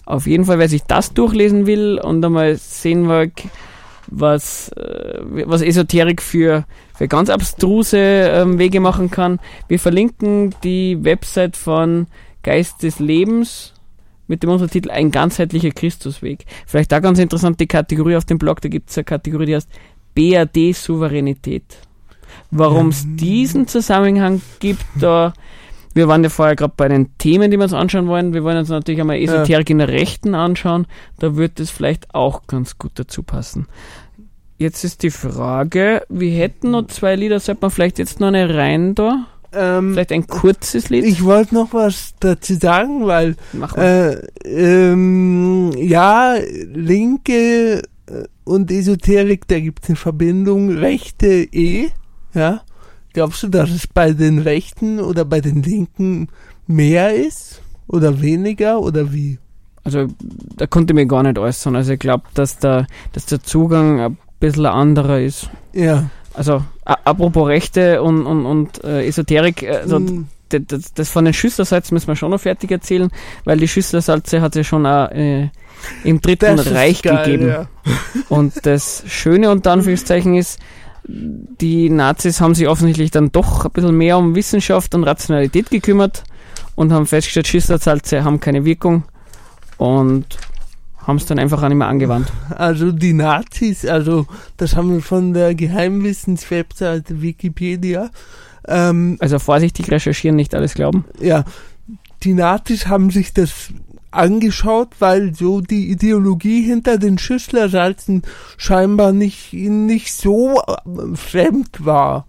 Auf 0.05 0.27
jeden 0.27 0.43
Fall, 0.43 0.59
wer 0.59 0.67
sich 0.67 0.83
das 0.83 1.13
durchlesen 1.13 1.65
will 1.65 1.97
und 1.97 2.25
einmal 2.25 2.57
sehen 2.57 3.07
will, 3.07 3.31
was, 4.07 4.67
äh, 4.73 5.21
was 5.45 5.61
Esoterik 5.61 6.21
für, 6.21 6.65
für 6.93 7.07
ganz 7.07 7.29
abstruse 7.29 7.97
ähm, 7.97 8.59
Wege 8.59 8.81
machen 8.81 9.09
kann, 9.09 9.39
wir 9.69 9.79
verlinken 9.79 10.53
die 10.61 11.01
Website 11.05 11.55
von 11.55 12.07
Geist 12.41 12.83
des 12.83 12.99
Lebens 12.99 13.72
mit 14.33 14.43
dem 14.43 14.49
Untertitel 14.49 14.89
Ein 14.89 15.11
ganzheitlicher 15.11 15.71
Christusweg. 15.71 16.45
Vielleicht 16.65 16.91
da 16.91 16.99
ganz 16.99 17.19
interessant 17.19 17.59
die 17.59 17.67
Kategorie 17.67 18.15
auf 18.15 18.25
dem 18.25 18.39
Blog, 18.39 18.61
da 18.61 18.69
gibt 18.69 18.89
es 18.89 18.97
eine 18.97 19.05
Kategorie, 19.05 19.45
die 19.45 19.55
heißt 19.55 19.69
BRD 20.15 20.75
Souveränität. 20.75 21.77
Warum 22.49 22.89
es 22.89 23.05
diesen 23.15 23.67
Zusammenhang 23.67 24.41
gibt, 24.59 24.83
da 24.99 25.33
wir 25.93 26.07
waren 26.07 26.23
ja 26.23 26.29
vorher 26.29 26.55
gerade 26.55 26.73
bei 26.75 26.87
den 26.87 27.15
Themen, 27.19 27.51
die 27.51 27.57
wir 27.57 27.65
uns 27.65 27.73
anschauen 27.73 28.07
wollen. 28.07 28.33
Wir 28.33 28.43
wollen 28.43 28.57
uns 28.57 28.69
natürlich 28.69 28.99
einmal 28.99 29.19
Esoterik 29.19 29.69
in 29.69 29.77
der 29.77 29.89
Rechten 29.89 30.33
anschauen. 30.33 30.87
Da 31.19 31.35
wird 31.35 31.59
es 31.59 31.69
vielleicht 31.69 32.15
auch 32.15 32.47
ganz 32.47 32.79
gut 32.79 32.93
dazu 32.95 33.21
passen. 33.21 33.67
Jetzt 34.57 34.83
ist 34.83 35.03
die 35.03 35.11
Frage, 35.11 36.03
wir 36.09 36.31
hätten 36.31 36.71
noch 36.71 36.87
zwei 36.87 37.15
Lieder, 37.15 37.39
sollte 37.39 37.61
man 37.61 37.69
vielleicht 37.69 37.99
jetzt 37.99 38.19
noch 38.19 38.29
eine 38.29 38.55
rein 38.55 38.95
da? 38.95 39.27
Ähm, 39.55 39.93
Vielleicht 39.93 40.11
ein 40.11 40.27
kurzes 40.27 40.89
Lied? 40.89 41.05
ich 41.05 41.23
wollte 41.23 41.53
noch 41.53 41.73
was 41.73 42.13
dazu 42.19 42.55
sagen, 42.55 43.05
weil 43.05 43.35
Mach 43.53 43.75
mal. 43.75 44.23
Äh, 44.43 44.91
ähm, 44.91 45.71
ja, 45.77 46.35
Linke 46.73 47.83
äh, 48.07 48.23
und 48.43 48.71
Esoterik, 48.71 49.47
da 49.47 49.59
gibt 49.59 49.83
es 49.83 49.89
eine 49.89 49.95
Verbindung. 49.95 50.71
Rechte 50.71 51.27
eh, 51.27 51.89
ja. 52.33 52.61
Glaubst 53.13 53.43
du, 53.43 53.47
dass 53.47 53.69
es 53.69 53.85
bei 53.85 54.11
den 54.11 54.39
Rechten 54.39 54.99
oder 54.99 55.23
bei 55.23 55.39
den 55.39 55.61
Linken 55.61 56.29
mehr 56.65 57.13
ist? 57.13 57.61
Oder 57.87 58.21
weniger? 58.21 58.81
Oder 58.81 59.13
wie? 59.13 59.37
Also, 59.83 60.07
da 60.57 60.65
konnte 60.65 60.93
ich 60.93 60.95
mir 60.95 61.05
gar 61.05 61.21
nicht 61.21 61.37
äußern. 61.37 61.75
Also, 61.75 61.93
ich 61.93 61.99
glaube, 61.99 62.23
dass, 62.33 62.57
der, 62.57 62.87
dass 63.11 63.27
der 63.27 63.43
Zugang 63.43 63.99
ein 63.99 64.17
bisschen 64.39 64.65
anderer 64.65 65.19
ist. 65.19 65.49
Ja. 65.73 66.09
Also, 66.33 66.63
apropos 66.85 67.47
Rechte 67.47 68.01
und, 68.01 68.25
und, 68.25 68.45
und 68.45 68.83
äh, 68.83 69.05
Esoterik, 69.07 69.67
also, 69.67 69.99
d- 69.99 70.59
das, 70.67 70.93
das 70.93 71.09
von 71.09 71.25
den 71.25 71.33
Schüsslersalzen 71.33 71.95
müssen 71.95 72.07
wir 72.07 72.15
schon 72.15 72.31
noch 72.31 72.41
fertig 72.41 72.71
erzählen, 72.71 73.09
weil 73.45 73.57
die 73.57 73.67
Schüsslersalze 73.67 74.41
hat 74.41 74.53
es 74.55 74.57
ja 74.57 74.63
schon 74.63 74.85
auch, 74.85 75.09
äh, 75.11 75.49
im 76.03 76.21
Dritten 76.21 76.57
das 76.57 76.71
Reich 76.71 77.01
geil, 77.01 77.25
gegeben. 77.25 77.47
Ja. 77.49 77.67
Und 78.29 78.65
das 78.65 79.03
Schöne 79.07 79.49
unter 79.49 79.71
Anführungszeichen 79.71 80.35
ist, 80.35 80.59
die 81.05 81.89
Nazis 81.89 82.39
haben 82.39 82.55
sich 82.55 82.67
offensichtlich 82.69 83.11
dann 83.11 83.31
doch 83.31 83.65
ein 83.65 83.71
bisschen 83.71 83.97
mehr 83.97 84.17
um 84.17 84.35
Wissenschaft 84.35 84.95
und 84.95 85.03
Rationalität 85.03 85.69
gekümmert 85.69 86.23
und 86.75 86.93
haben 86.93 87.05
festgestellt, 87.05 87.47
Schüsslersalze 87.47 88.23
haben 88.23 88.39
keine 88.39 88.63
Wirkung 88.63 89.03
und 89.77 90.25
haben 91.03 91.17
es 91.17 91.25
dann 91.25 91.39
einfach 91.39 91.61
auch 91.63 91.67
nicht 91.67 91.77
mehr 91.77 91.87
angewandt. 91.87 92.31
Also 92.49 92.91
die 92.91 93.13
Nazis, 93.13 93.85
also 93.85 94.25
das 94.57 94.75
haben 94.75 94.93
wir 94.93 95.01
von 95.01 95.33
der 95.33 95.53
Geheimwissenswebseite 95.55 97.21
Wikipedia. 97.21 98.09
Ähm, 98.67 99.17
Also 99.19 99.39
vorsichtig 99.39 99.91
recherchieren, 99.91 100.35
nicht 100.35 100.55
alles 100.55 100.73
glauben. 100.73 101.05
ja, 101.19 101.43
die 102.23 102.33
Nazis 102.33 102.87
haben 102.87 103.09
sich 103.09 103.33
das 103.33 103.69
angeschaut, 104.11 104.89
weil 104.99 105.35
so 105.35 105.59
die 105.59 105.89
Ideologie 105.91 106.61
hinter 106.61 106.97
den 106.97 107.17
Schüsslersalzen 107.17 108.21
scheinbar 108.57 109.11
nicht, 109.11 109.51
nicht 109.53 110.13
so 110.13 110.61
äh, 110.61 111.15
fremd 111.15 111.83
war. 111.85 112.25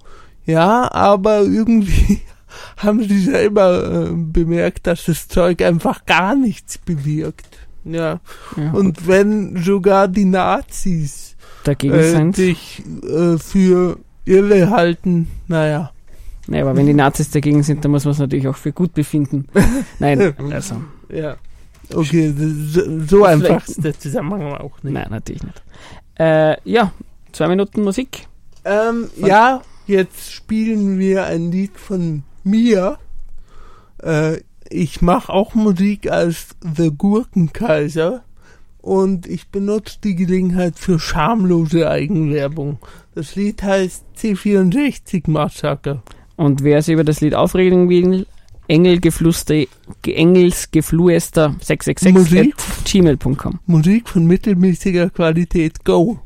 Ja, 0.46 0.90
aber 0.92 1.42
irgendwie 1.42 2.20
haben 2.78 3.06
sie 3.06 3.20
selber 3.20 4.08
äh, 4.08 4.12
bemerkt, 4.12 4.86
dass 4.86 5.04
das 5.04 5.28
Zeug 5.28 5.62
einfach 5.62 6.06
gar 6.06 6.34
nichts 6.34 6.78
bewirkt. 6.78 7.46
Ja, 7.84 8.20
Ja, 8.56 8.72
und 8.72 9.06
wenn 9.06 9.62
sogar 9.62 10.08
die 10.08 10.24
Nazis 10.24 11.36
dagegen 11.64 11.94
äh, 11.94 12.10
sind. 12.10 12.36
sich 12.36 12.82
äh, 13.02 13.38
für 13.38 13.98
irre 14.24 14.70
halten, 14.70 15.28
naja. 15.48 15.90
Nee, 16.46 16.60
aber 16.60 16.76
wenn 16.76 16.86
die 16.86 16.94
Nazis 16.94 17.30
dagegen 17.30 17.62
sind, 17.62 17.84
dann 17.84 17.90
muss 17.92 18.04
man 18.04 18.12
es 18.12 18.18
natürlich 18.18 18.48
auch 18.48 18.56
für 18.56 18.72
gut 18.72 18.92
befinden. 18.92 19.46
Nein, 19.98 20.34
also. 20.52 20.76
Ja. 21.10 21.36
Okay, 21.92 22.32
so, 22.36 23.06
so 23.06 23.24
einfach 23.24 23.66
ist 23.66 23.82
der 23.82 23.98
Zusammenhang 23.98 24.52
auch 24.54 24.82
nicht. 24.82 24.92
Nein, 24.92 25.06
natürlich 25.10 25.42
nicht. 25.42 25.62
Äh, 26.18 26.56
ja, 26.64 26.92
zwei 27.32 27.48
Minuten 27.48 27.82
Musik. 27.82 28.26
Ähm, 28.64 29.08
ja, 29.16 29.62
jetzt 29.86 30.32
spielen 30.32 30.98
wir 30.98 31.24
ein 31.26 31.50
Lied 31.50 31.76
von 31.78 32.24
mir. 32.42 32.98
Äh, 34.02 34.38
ich 34.70 35.02
mache 35.02 35.32
auch 35.32 35.54
Musik 35.54 36.10
als 36.10 36.56
The 36.60 36.90
Gurkenkaiser 36.96 38.24
und 38.80 39.26
ich 39.26 39.48
benutze 39.48 39.98
die 40.02 40.14
Gelegenheit 40.14 40.78
für 40.78 40.98
schamlose 40.98 41.90
Eigenwerbung. 41.90 42.78
Das 43.14 43.34
Lied 43.36 43.62
heißt 43.62 44.04
C64 44.16 45.30
Massaker. 45.30 46.02
Und 46.36 46.62
wer 46.62 46.82
sich 46.82 46.94
über 46.94 47.04
das 47.04 47.20
Lied 47.20 47.34
aufregen 47.34 47.88
will, 47.88 48.26
Engelgeflüster, 48.66 49.64
Engelsgefluester 50.06 51.54
666 51.60 52.12
Musik? 52.12 52.54
at 52.56 52.84
gmail.com. 52.84 53.60
Musik 53.66 54.08
von 54.08 54.26
mittelmäßiger 54.26 55.10
Qualität. 55.10 55.84
Go! 55.84 56.20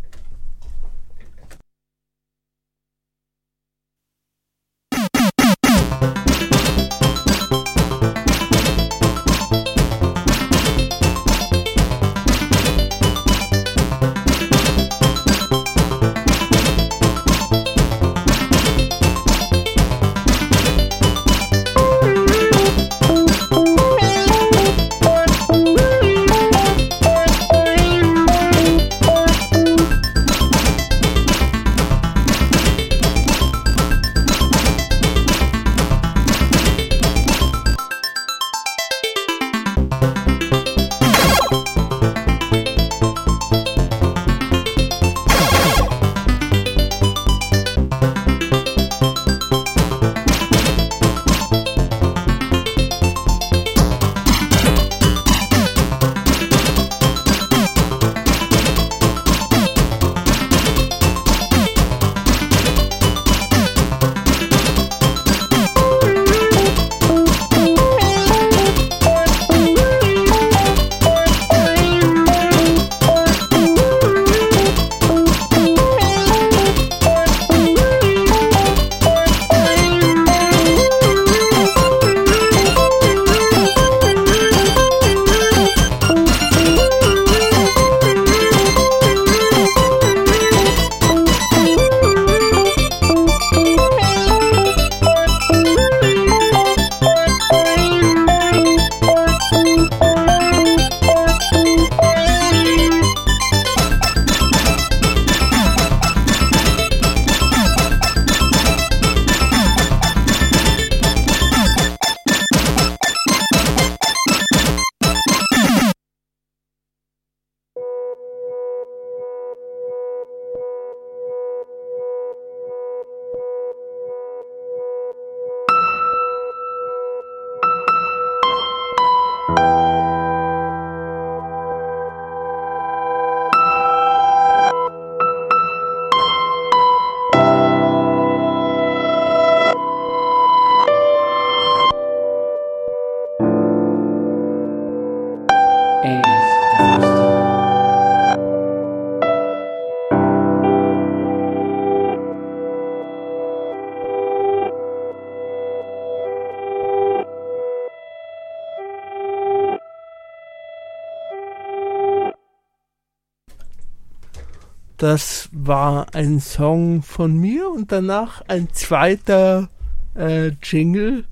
Das 165.11 165.49
war 165.53 166.15
ein 166.15 166.39
Song 166.39 167.01
von 167.01 167.35
mir 167.35 167.71
und 167.71 167.93
danach 167.93 168.43
ein 168.47 168.69
zweiter 168.75 169.71
äh, 170.15 170.49
Jingle, 170.63 171.25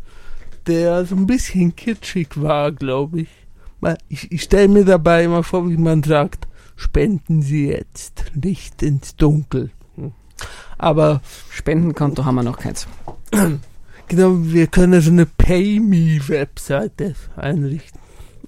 der 0.66 1.04
so 1.04 1.14
ein 1.14 1.26
bisschen 1.26 1.76
kitschig 1.76 2.40
war, 2.40 2.72
glaube 2.72 3.20
ich. 3.20 3.28
Ich, 4.08 4.32
ich 4.32 4.42
stelle 4.44 4.68
mir 4.68 4.86
dabei 4.86 5.24
immer 5.24 5.42
vor, 5.42 5.68
wie 5.68 5.76
man 5.76 6.02
sagt, 6.02 6.48
spenden 6.74 7.42
Sie 7.42 7.68
jetzt 7.68 8.24
Licht 8.32 8.82
ins 8.82 9.14
Dunkel. 9.14 9.72
Hm. 9.96 10.12
Aber 10.78 11.20
Spendenkonto 11.50 12.24
haben 12.24 12.36
wir 12.36 12.44
noch 12.44 12.58
keins. 12.58 12.88
genau, 14.08 14.38
wir 14.38 14.68
können 14.68 15.02
so 15.02 15.10
eine 15.10 15.26
Pay-Me-Webseite 15.26 17.14
einrichten. 17.36 18.00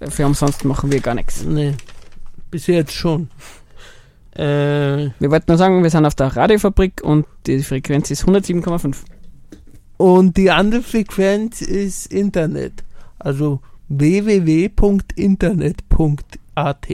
Für 0.09 0.25
umsonst 0.25 0.65
machen 0.65 0.91
wir 0.91 1.01
gar 1.01 1.15
nichts. 1.15 1.45
Nee, 1.45 1.75
bis 2.51 2.67
jetzt 2.67 2.95
schon. 2.95 3.29
Äh, 4.39 5.11
Wir 5.19 5.31
wollten 5.31 5.51
nur 5.51 5.59
sagen, 5.59 5.83
wir 5.83 5.91
sind 5.91 6.07
auf 6.07 6.15
der 6.15 6.37
Radiofabrik 6.37 7.03
und 7.03 7.27
die 7.47 7.61
Frequenz 7.63 8.11
ist 8.13 8.25
107,5. 8.25 8.97
Und 9.97 10.37
die 10.37 10.53
andere 10.53 10.83
Frequenz 10.83 11.61
ist 11.61 12.07
Internet. 12.13 12.85
Also 13.19 13.61
www.internet.at. 13.89 16.87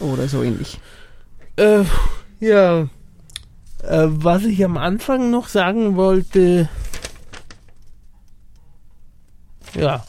Oder 0.00 0.28
so 0.28 0.42
ähnlich. 0.42 0.78
Äh, 1.56 1.84
ja. 2.40 2.88
Äh, 3.82 4.08
was 4.08 4.44
ich 4.44 4.62
am 4.62 4.76
Anfang 4.76 5.30
noch 5.30 5.48
sagen 5.48 5.96
wollte. 5.96 6.68
Ja. 9.74 10.04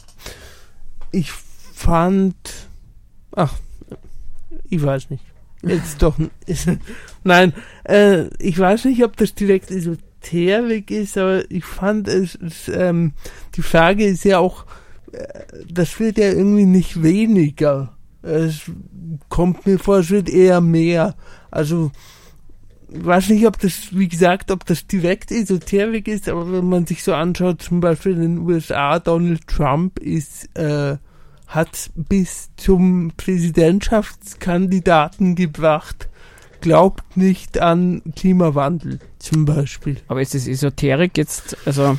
Ich 1.12 1.32
fand. 1.32 2.36
Ach, 3.34 3.54
ich 4.68 4.82
weiß 4.82 5.08
nicht. 5.08 5.24
Jetzt 5.62 6.02
doch. 6.02 6.16
nein, 7.24 7.52
äh, 7.84 8.26
ich 8.38 8.58
weiß 8.58 8.84
nicht, 8.84 9.02
ob 9.04 9.16
das 9.16 9.34
direkt 9.34 9.70
Esoterik 9.70 10.90
ist, 10.90 11.18
aber 11.18 11.50
ich 11.50 11.64
fand 11.64 12.08
es. 12.08 12.36
es 12.36 12.68
ähm, 12.68 13.12
die 13.56 13.62
Frage 13.62 14.06
ist 14.06 14.24
ja 14.24 14.38
auch. 14.38 14.66
Äh, 15.12 15.26
das 15.68 15.98
wird 15.98 16.18
ja 16.18 16.30
irgendwie 16.30 16.66
nicht 16.66 17.02
weniger. 17.02 17.96
Es 18.22 18.62
kommt 19.28 19.66
mir 19.66 19.78
vor, 19.78 19.98
es 19.98 20.10
wird 20.10 20.28
eher 20.28 20.60
mehr. 20.60 21.14
Also, 21.50 21.90
ich 22.90 23.04
weiß 23.04 23.28
nicht, 23.30 23.46
ob 23.46 23.58
das, 23.58 23.96
wie 23.96 24.08
gesagt, 24.08 24.50
ob 24.50 24.64
das 24.64 24.86
direkt 24.86 25.30
Esoterik 25.30 26.08
ist, 26.08 26.28
aber 26.28 26.50
wenn 26.52 26.68
man 26.68 26.86
sich 26.86 27.02
so 27.02 27.14
anschaut, 27.14 27.62
zum 27.62 27.80
Beispiel 27.80 28.12
in 28.12 28.20
den 28.20 28.38
USA, 28.38 28.98
Donald 28.98 29.46
Trump 29.46 29.98
ist, 29.98 30.48
äh, 30.56 30.96
hat 31.48 31.90
bis 31.96 32.50
zum 32.56 33.10
Präsidentschaftskandidaten 33.16 35.34
gebracht, 35.34 36.08
glaubt 36.60 37.16
nicht 37.16 37.58
an 37.58 38.02
Klimawandel, 38.14 39.00
zum 39.18 39.46
Beispiel. 39.46 39.96
Aber 40.08 40.22
ist 40.22 40.34
das 40.34 40.46
Esoterik 40.46 41.16
jetzt, 41.16 41.56
also 41.64 41.98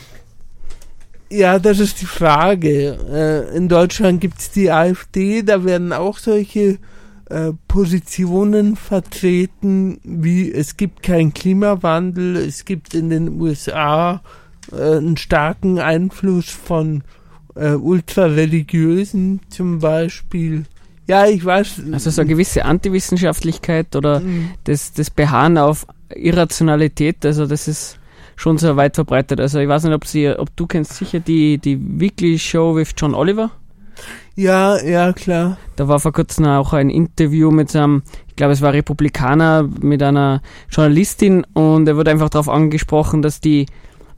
Ja, 1.32 1.60
das 1.60 1.80
ist 1.80 2.02
die 2.02 2.06
Frage. 2.06 2.98
Äh, 3.12 3.58
in 3.58 3.68
Deutschland 3.70 4.22
gibt 4.22 4.40
es 4.40 4.52
die 4.52 4.72
AfD, 4.72 5.42
da 5.44 5.64
werden 5.64 5.94
auch 5.94 6.20
solche 6.20 6.78
äh, 7.30 7.54
Positionen 7.68 8.76
vertreten, 8.76 10.00
wie 10.04 10.52
es 10.52 10.78
gibt 10.78 11.02
keinen 11.04 11.34
Klimawandel, 11.34 12.36
es 12.36 12.66
gibt 12.66 12.94
in 12.94 13.10
den 13.10 13.42
USA 13.42 14.22
äh, 14.72 14.98
einen 14.98 15.18
starken 15.18 15.80
Einfluss 15.80 16.50
von 16.50 17.04
äh, 17.60 17.76
ultrareligiösen 17.76 19.42
zum 19.50 19.80
Beispiel. 19.80 20.66
Ja, 21.08 21.26
ich 21.26 21.44
weiß. 21.44 21.82
Also 21.92 22.12
so 22.12 22.22
eine 22.22 22.30
gewisse 22.30 22.66
Antiwissenschaftlichkeit 22.66 23.96
oder 23.96 24.20
mhm. 24.20 24.52
das, 24.66 24.94
das 24.94 25.10
Beharren 25.10 25.58
auf 25.58 25.88
Irrationalität, 26.16 27.26
also 27.26 27.46
das 27.46 27.68
ist 27.68 28.00
schon 28.36 28.58
sehr 28.58 28.78
weit 28.78 28.96
verbreitet. 28.96 29.40
Also 29.42 29.60
ich 29.60 29.68
weiß 29.68 29.84
nicht, 29.84 29.94
ob 29.94 30.06
sie, 30.06 30.30
ob 30.30 30.56
du 30.56 30.66
kennst 30.66 30.94
sicher 30.94 31.20
die, 31.20 31.58
die 31.58 31.78
Weekly 32.00 32.40
Show 32.40 32.76
with 32.76 32.94
John 32.96 33.14
Oliver. 33.14 33.52
Ja, 34.36 34.82
ja, 34.82 35.12
klar. 35.12 35.58
Da 35.76 35.90
war 35.90 36.00
vor 36.00 36.14
kurzem 36.14 36.46
auch 36.46 36.72
ein 36.72 36.90
Interview 36.90 37.52
mit 37.52 37.76
einem, 37.76 38.04
ich 38.30 38.38
glaube, 38.38 38.54
es 38.54 38.62
war 38.62 38.72
Republikaner, 38.72 39.68
mit 39.82 40.02
einer 40.02 40.42
Journalistin 40.70 41.44
und 41.54 41.88
er 41.88 41.98
wurde 41.98 42.12
einfach 42.12 42.30
darauf 42.30 42.48
angesprochen, 42.48 43.22
dass 43.22 43.42
die 43.42 43.66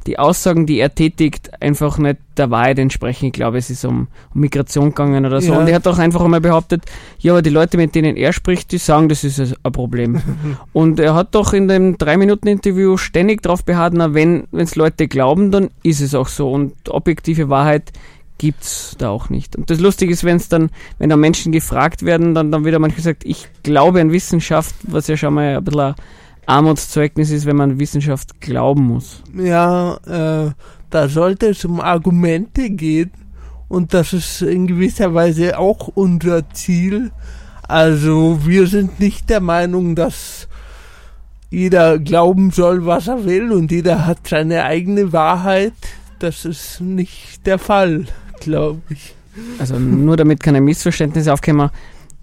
die 0.07 0.17
Aussagen, 0.17 0.65
die 0.65 0.79
er 0.79 0.93
tätigt, 0.93 1.51
einfach 1.61 1.97
nicht 1.97 2.17
der 2.37 2.49
Wahrheit 2.49 2.79
entsprechen. 2.79 3.25
Ich 3.27 3.33
glaube, 3.33 3.57
es 3.57 3.69
ist 3.69 3.85
um, 3.85 4.07
um 4.33 4.41
Migration 4.41 4.89
gegangen 4.89 5.25
oder 5.25 5.41
so. 5.41 5.53
Ja. 5.53 5.59
Und 5.59 5.67
er 5.67 5.75
hat 5.75 5.87
auch 5.87 5.99
einfach 5.99 6.21
einmal 6.21 6.41
behauptet, 6.41 6.83
ja, 7.19 7.33
aber 7.33 7.41
die 7.41 7.49
Leute, 7.49 7.77
mit 7.77 7.93
denen 7.93 8.15
er 8.15 8.33
spricht, 8.33 8.71
die 8.71 8.77
sagen, 8.77 9.09
das 9.09 9.23
ist 9.23 9.39
ein 9.39 9.71
Problem. 9.71 10.21
und 10.73 10.99
er 10.99 11.13
hat 11.13 11.35
doch 11.35 11.53
in 11.53 11.67
dem 11.67 11.97
Drei-Minuten-Interview 11.97 12.97
ständig 12.97 13.41
darauf 13.41 13.63
beharrt, 13.63 13.93
na, 13.95 14.13
wenn 14.13 14.47
es 14.51 14.75
Leute 14.75 15.07
glauben, 15.07 15.51
dann 15.51 15.69
ist 15.83 16.01
es 16.01 16.15
auch 16.15 16.27
so. 16.27 16.51
Und 16.51 16.89
objektive 16.89 17.49
Wahrheit 17.49 17.91
gibt's 18.41 18.95
da 18.97 19.09
auch 19.09 19.29
nicht. 19.29 19.55
Und 19.55 19.69
das 19.69 19.79
Lustige 19.79 20.11
ist, 20.11 20.23
wenn 20.23 20.37
es 20.37 20.49
dann, 20.49 20.71
wenn 20.97 21.11
da 21.11 21.15
Menschen 21.15 21.51
gefragt 21.51 22.03
werden, 22.03 22.33
dann, 22.33 22.51
dann 22.51 22.65
wird 22.65 22.73
manchmal 22.79 22.95
gesagt, 22.95 23.23
ich 23.23 23.47
glaube 23.61 24.01
an 24.01 24.11
Wissenschaft, 24.11 24.73
was 24.83 25.07
ja 25.07 25.15
schon 25.15 25.35
mal 25.35 25.57
ein 25.57 25.63
bisschen 25.63 25.93
Armutszeugnis 26.45 27.31
ist, 27.31 27.45
wenn 27.45 27.55
man 27.55 27.79
Wissenschaft 27.79 28.41
glauben 28.41 28.83
muss. 28.87 29.21
Ja, 29.35 29.95
äh, 30.05 30.51
da 30.89 31.07
sollte 31.07 31.47
es 31.47 31.63
um 31.65 31.79
Argumente 31.79 32.69
gehen 32.69 33.11
und 33.67 33.93
das 33.93 34.13
ist 34.13 34.41
in 34.41 34.67
gewisser 34.67 35.13
Weise 35.13 35.57
auch 35.57 35.87
unser 35.93 36.49
Ziel. 36.49 37.11
Also 37.67 38.39
wir 38.45 38.67
sind 38.67 38.99
nicht 38.99 39.29
der 39.29 39.39
Meinung, 39.39 39.95
dass 39.95 40.49
jeder 41.49 41.99
glauben 41.99 42.51
soll, 42.51 42.85
was 42.85 43.07
er 43.07 43.25
will 43.25 43.51
und 43.51 43.71
jeder 43.71 44.05
hat 44.05 44.27
seine 44.27 44.63
eigene 44.63 45.13
Wahrheit. 45.13 45.73
Das 46.19 46.45
ist 46.45 46.81
nicht 46.81 47.45
der 47.45 47.59
Fall, 47.59 48.05
glaube 48.39 48.81
ich. 48.89 49.15
Also 49.59 49.79
nur 49.79 50.17
damit 50.17 50.41
keine 50.41 50.59
Missverständnisse 50.59 51.31
aufkommen, 51.31 51.69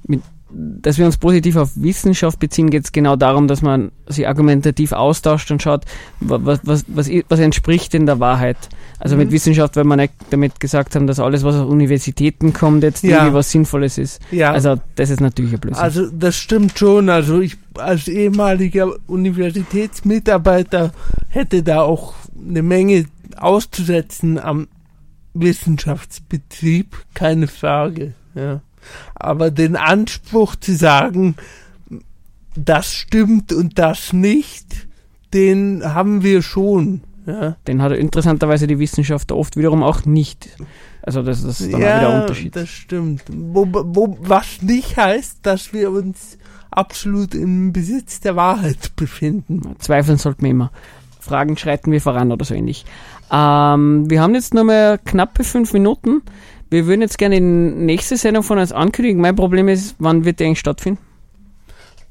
mit 0.06 0.22
dass 0.50 0.98
wir 0.98 1.04
uns 1.04 1.18
positiv 1.18 1.56
auf 1.56 1.70
Wissenschaft 1.74 2.38
beziehen, 2.38 2.70
geht 2.70 2.84
es 2.84 2.92
genau 2.92 3.16
darum, 3.16 3.48
dass 3.48 3.60
man 3.60 3.92
sich 4.06 4.26
argumentativ 4.26 4.92
austauscht 4.92 5.50
und 5.50 5.62
schaut, 5.62 5.84
was, 6.20 6.60
was, 6.64 6.84
was, 6.88 7.10
was 7.28 7.40
entspricht 7.40 7.92
denn 7.92 8.06
der 8.06 8.18
Wahrheit. 8.20 8.56
Also 8.98 9.14
mhm. 9.14 9.22
mit 9.22 9.32
Wissenschaft, 9.32 9.76
weil 9.76 9.84
wir 9.84 9.96
nicht 9.96 10.14
damit 10.30 10.58
gesagt 10.58 10.94
haben, 10.94 11.06
dass 11.06 11.20
alles, 11.20 11.44
was 11.44 11.54
aus 11.54 11.68
Universitäten 11.68 12.52
kommt, 12.52 12.82
jetzt 12.82 13.04
ja. 13.04 13.18
irgendwie 13.18 13.34
was 13.34 13.50
Sinnvolles 13.50 13.98
ist. 13.98 14.20
Ja. 14.30 14.52
Also 14.52 14.80
das 14.96 15.10
ist 15.10 15.20
natürlich 15.20 15.52
ein 15.52 15.60
Blödsinn. 15.60 15.82
Also 15.82 16.10
das 16.10 16.36
stimmt 16.36 16.78
schon. 16.78 17.08
Also 17.10 17.40
ich 17.40 17.56
als 17.74 18.08
ehemaliger 18.08 18.92
Universitätsmitarbeiter 19.06 20.92
hätte 21.28 21.62
da 21.62 21.82
auch 21.82 22.14
eine 22.48 22.62
Menge 22.62 23.04
auszusetzen 23.36 24.38
am 24.38 24.68
Wissenschaftsbetrieb, 25.34 26.96
keine 27.14 27.46
Frage. 27.46 28.14
Ja. 28.34 28.62
Aber 29.14 29.50
den 29.50 29.76
Anspruch 29.76 30.56
zu 30.56 30.74
sagen, 30.74 31.36
das 32.54 32.92
stimmt 32.92 33.52
und 33.52 33.78
das 33.78 34.12
nicht, 34.12 34.88
den 35.32 35.82
haben 35.84 36.22
wir 36.22 36.42
schon. 36.42 37.02
Ja. 37.26 37.56
Den 37.66 37.82
hat 37.82 37.92
interessanterweise 37.92 38.66
die 38.66 38.78
Wissenschaft 38.78 39.32
oft 39.32 39.56
wiederum 39.56 39.82
auch 39.82 40.06
nicht. 40.06 40.48
Also 41.02 41.22
das, 41.22 41.42
das 41.42 41.60
ist 41.60 41.72
dann 41.72 41.80
ja, 41.80 41.98
wieder 41.98 42.14
ein 42.14 42.20
Unterschied. 42.22 42.56
das 42.56 42.68
stimmt. 42.68 43.22
Wo, 43.30 43.66
wo, 43.70 44.18
was 44.20 44.62
nicht 44.62 44.96
heißt, 44.96 45.40
dass 45.42 45.72
wir 45.72 45.90
uns 45.90 46.38
absolut 46.70 47.34
im 47.34 47.72
Besitz 47.72 48.20
der 48.20 48.36
Wahrheit 48.36 48.96
befinden. 48.96 49.76
Zweifeln 49.78 50.18
sollten 50.18 50.42
wir 50.42 50.50
immer. 50.50 50.70
Fragen 51.20 51.56
schreiten 51.56 51.92
wir 51.92 52.00
voran 52.00 52.32
oder 52.32 52.44
so 52.44 52.54
ähnlich. 52.54 52.86
Ähm, 53.30 54.08
wir 54.08 54.22
haben 54.22 54.34
jetzt 54.34 54.54
nur 54.54 54.64
mehr 54.64 54.98
knappe 54.98 55.44
fünf 55.44 55.72
Minuten. 55.72 56.22
Wir 56.70 56.86
würden 56.86 57.00
jetzt 57.00 57.18
gerne 57.18 57.36
die 57.36 57.40
nächste 57.40 58.16
Sendung 58.16 58.42
von 58.42 58.58
uns 58.58 58.72
ankündigen. 58.72 59.20
Mein 59.20 59.36
Problem 59.36 59.68
ist, 59.68 59.96
wann 59.98 60.24
wird 60.24 60.40
die 60.40 60.44
eigentlich 60.44 60.60
stattfinden? 60.60 61.00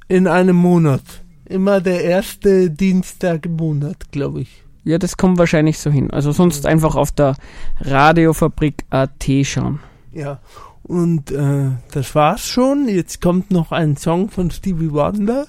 In 0.07 0.27
einem 0.27 0.55
Monat. 0.55 1.03
Immer 1.45 1.79
der 1.79 2.03
erste 2.03 2.69
Dienstag 2.69 3.45
im 3.45 3.55
Monat, 3.55 4.11
glaube 4.11 4.41
ich. 4.41 4.63
Ja, 4.83 4.97
das 4.97 5.17
kommt 5.17 5.37
wahrscheinlich 5.37 5.79
so 5.79 5.91
hin. 5.91 6.11
Also 6.11 6.31
sonst 6.31 6.65
einfach 6.65 6.95
auf 6.95 7.11
der 7.11 7.35
Radiofabrik 7.81 8.85
AT 8.89 9.25
schauen. 9.43 9.79
Ja, 10.11 10.39
und 10.83 11.31
äh, 11.31 11.71
das 11.91 12.15
war's 12.15 12.47
schon. 12.47 12.87
Jetzt 12.87 13.21
kommt 13.21 13.51
noch 13.51 13.71
ein 13.71 13.97
Song 13.97 14.29
von 14.29 14.49
Stevie 14.49 14.91
Wonder. 14.91 15.47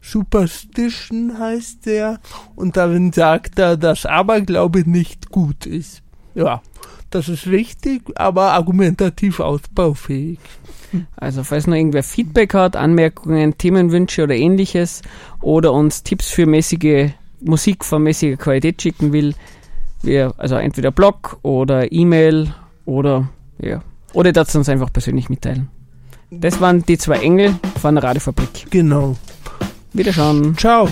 Superstition 0.00 1.38
heißt 1.38 1.86
der. 1.86 2.18
Und 2.56 2.76
darin 2.76 3.12
sagt 3.12 3.58
er, 3.58 3.76
dass 3.76 4.06
Aberglaube 4.06 4.88
nicht 4.88 5.30
gut 5.30 5.66
ist. 5.66 6.02
Ja. 6.34 6.62
Das 7.10 7.28
ist 7.28 7.46
richtig, 7.46 8.02
aber 8.16 8.52
argumentativ 8.52 9.40
ausbaufähig. 9.40 10.38
Also 11.16 11.42
falls 11.42 11.66
noch 11.66 11.76
irgendwer 11.76 12.02
Feedback 12.02 12.54
hat, 12.54 12.76
Anmerkungen, 12.76 13.56
Themenwünsche 13.56 14.24
oder 14.24 14.34
ähnliches 14.34 15.02
oder 15.40 15.72
uns 15.72 16.02
Tipps 16.02 16.28
für 16.30 16.46
mäßige 16.46 17.10
Musik 17.40 17.84
von 17.84 18.02
mäßiger 18.02 18.36
Qualität 18.36 18.80
schicken 18.82 19.12
will, 19.12 19.34
wir, 20.02 20.32
also 20.38 20.56
entweder 20.56 20.90
Blog 20.90 21.38
oder 21.42 21.92
E-Mail 21.92 22.54
oder 22.84 23.28
ja, 23.58 23.82
oder 24.12 24.32
das 24.32 24.54
uns 24.54 24.68
einfach 24.68 24.92
persönlich 24.92 25.28
mitteilen. 25.28 25.68
Das 26.30 26.60
waren 26.60 26.84
die 26.84 26.98
zwei 26.98 27.18
Engel 27.18 27.54
von 27.80 27.94
der 27.94 28.04
Radiofabrik. 28.04 28.66
Genau. 28.70 29.16
Wiederschauen. 29.92 30.56
Ciao. 30.56 30.88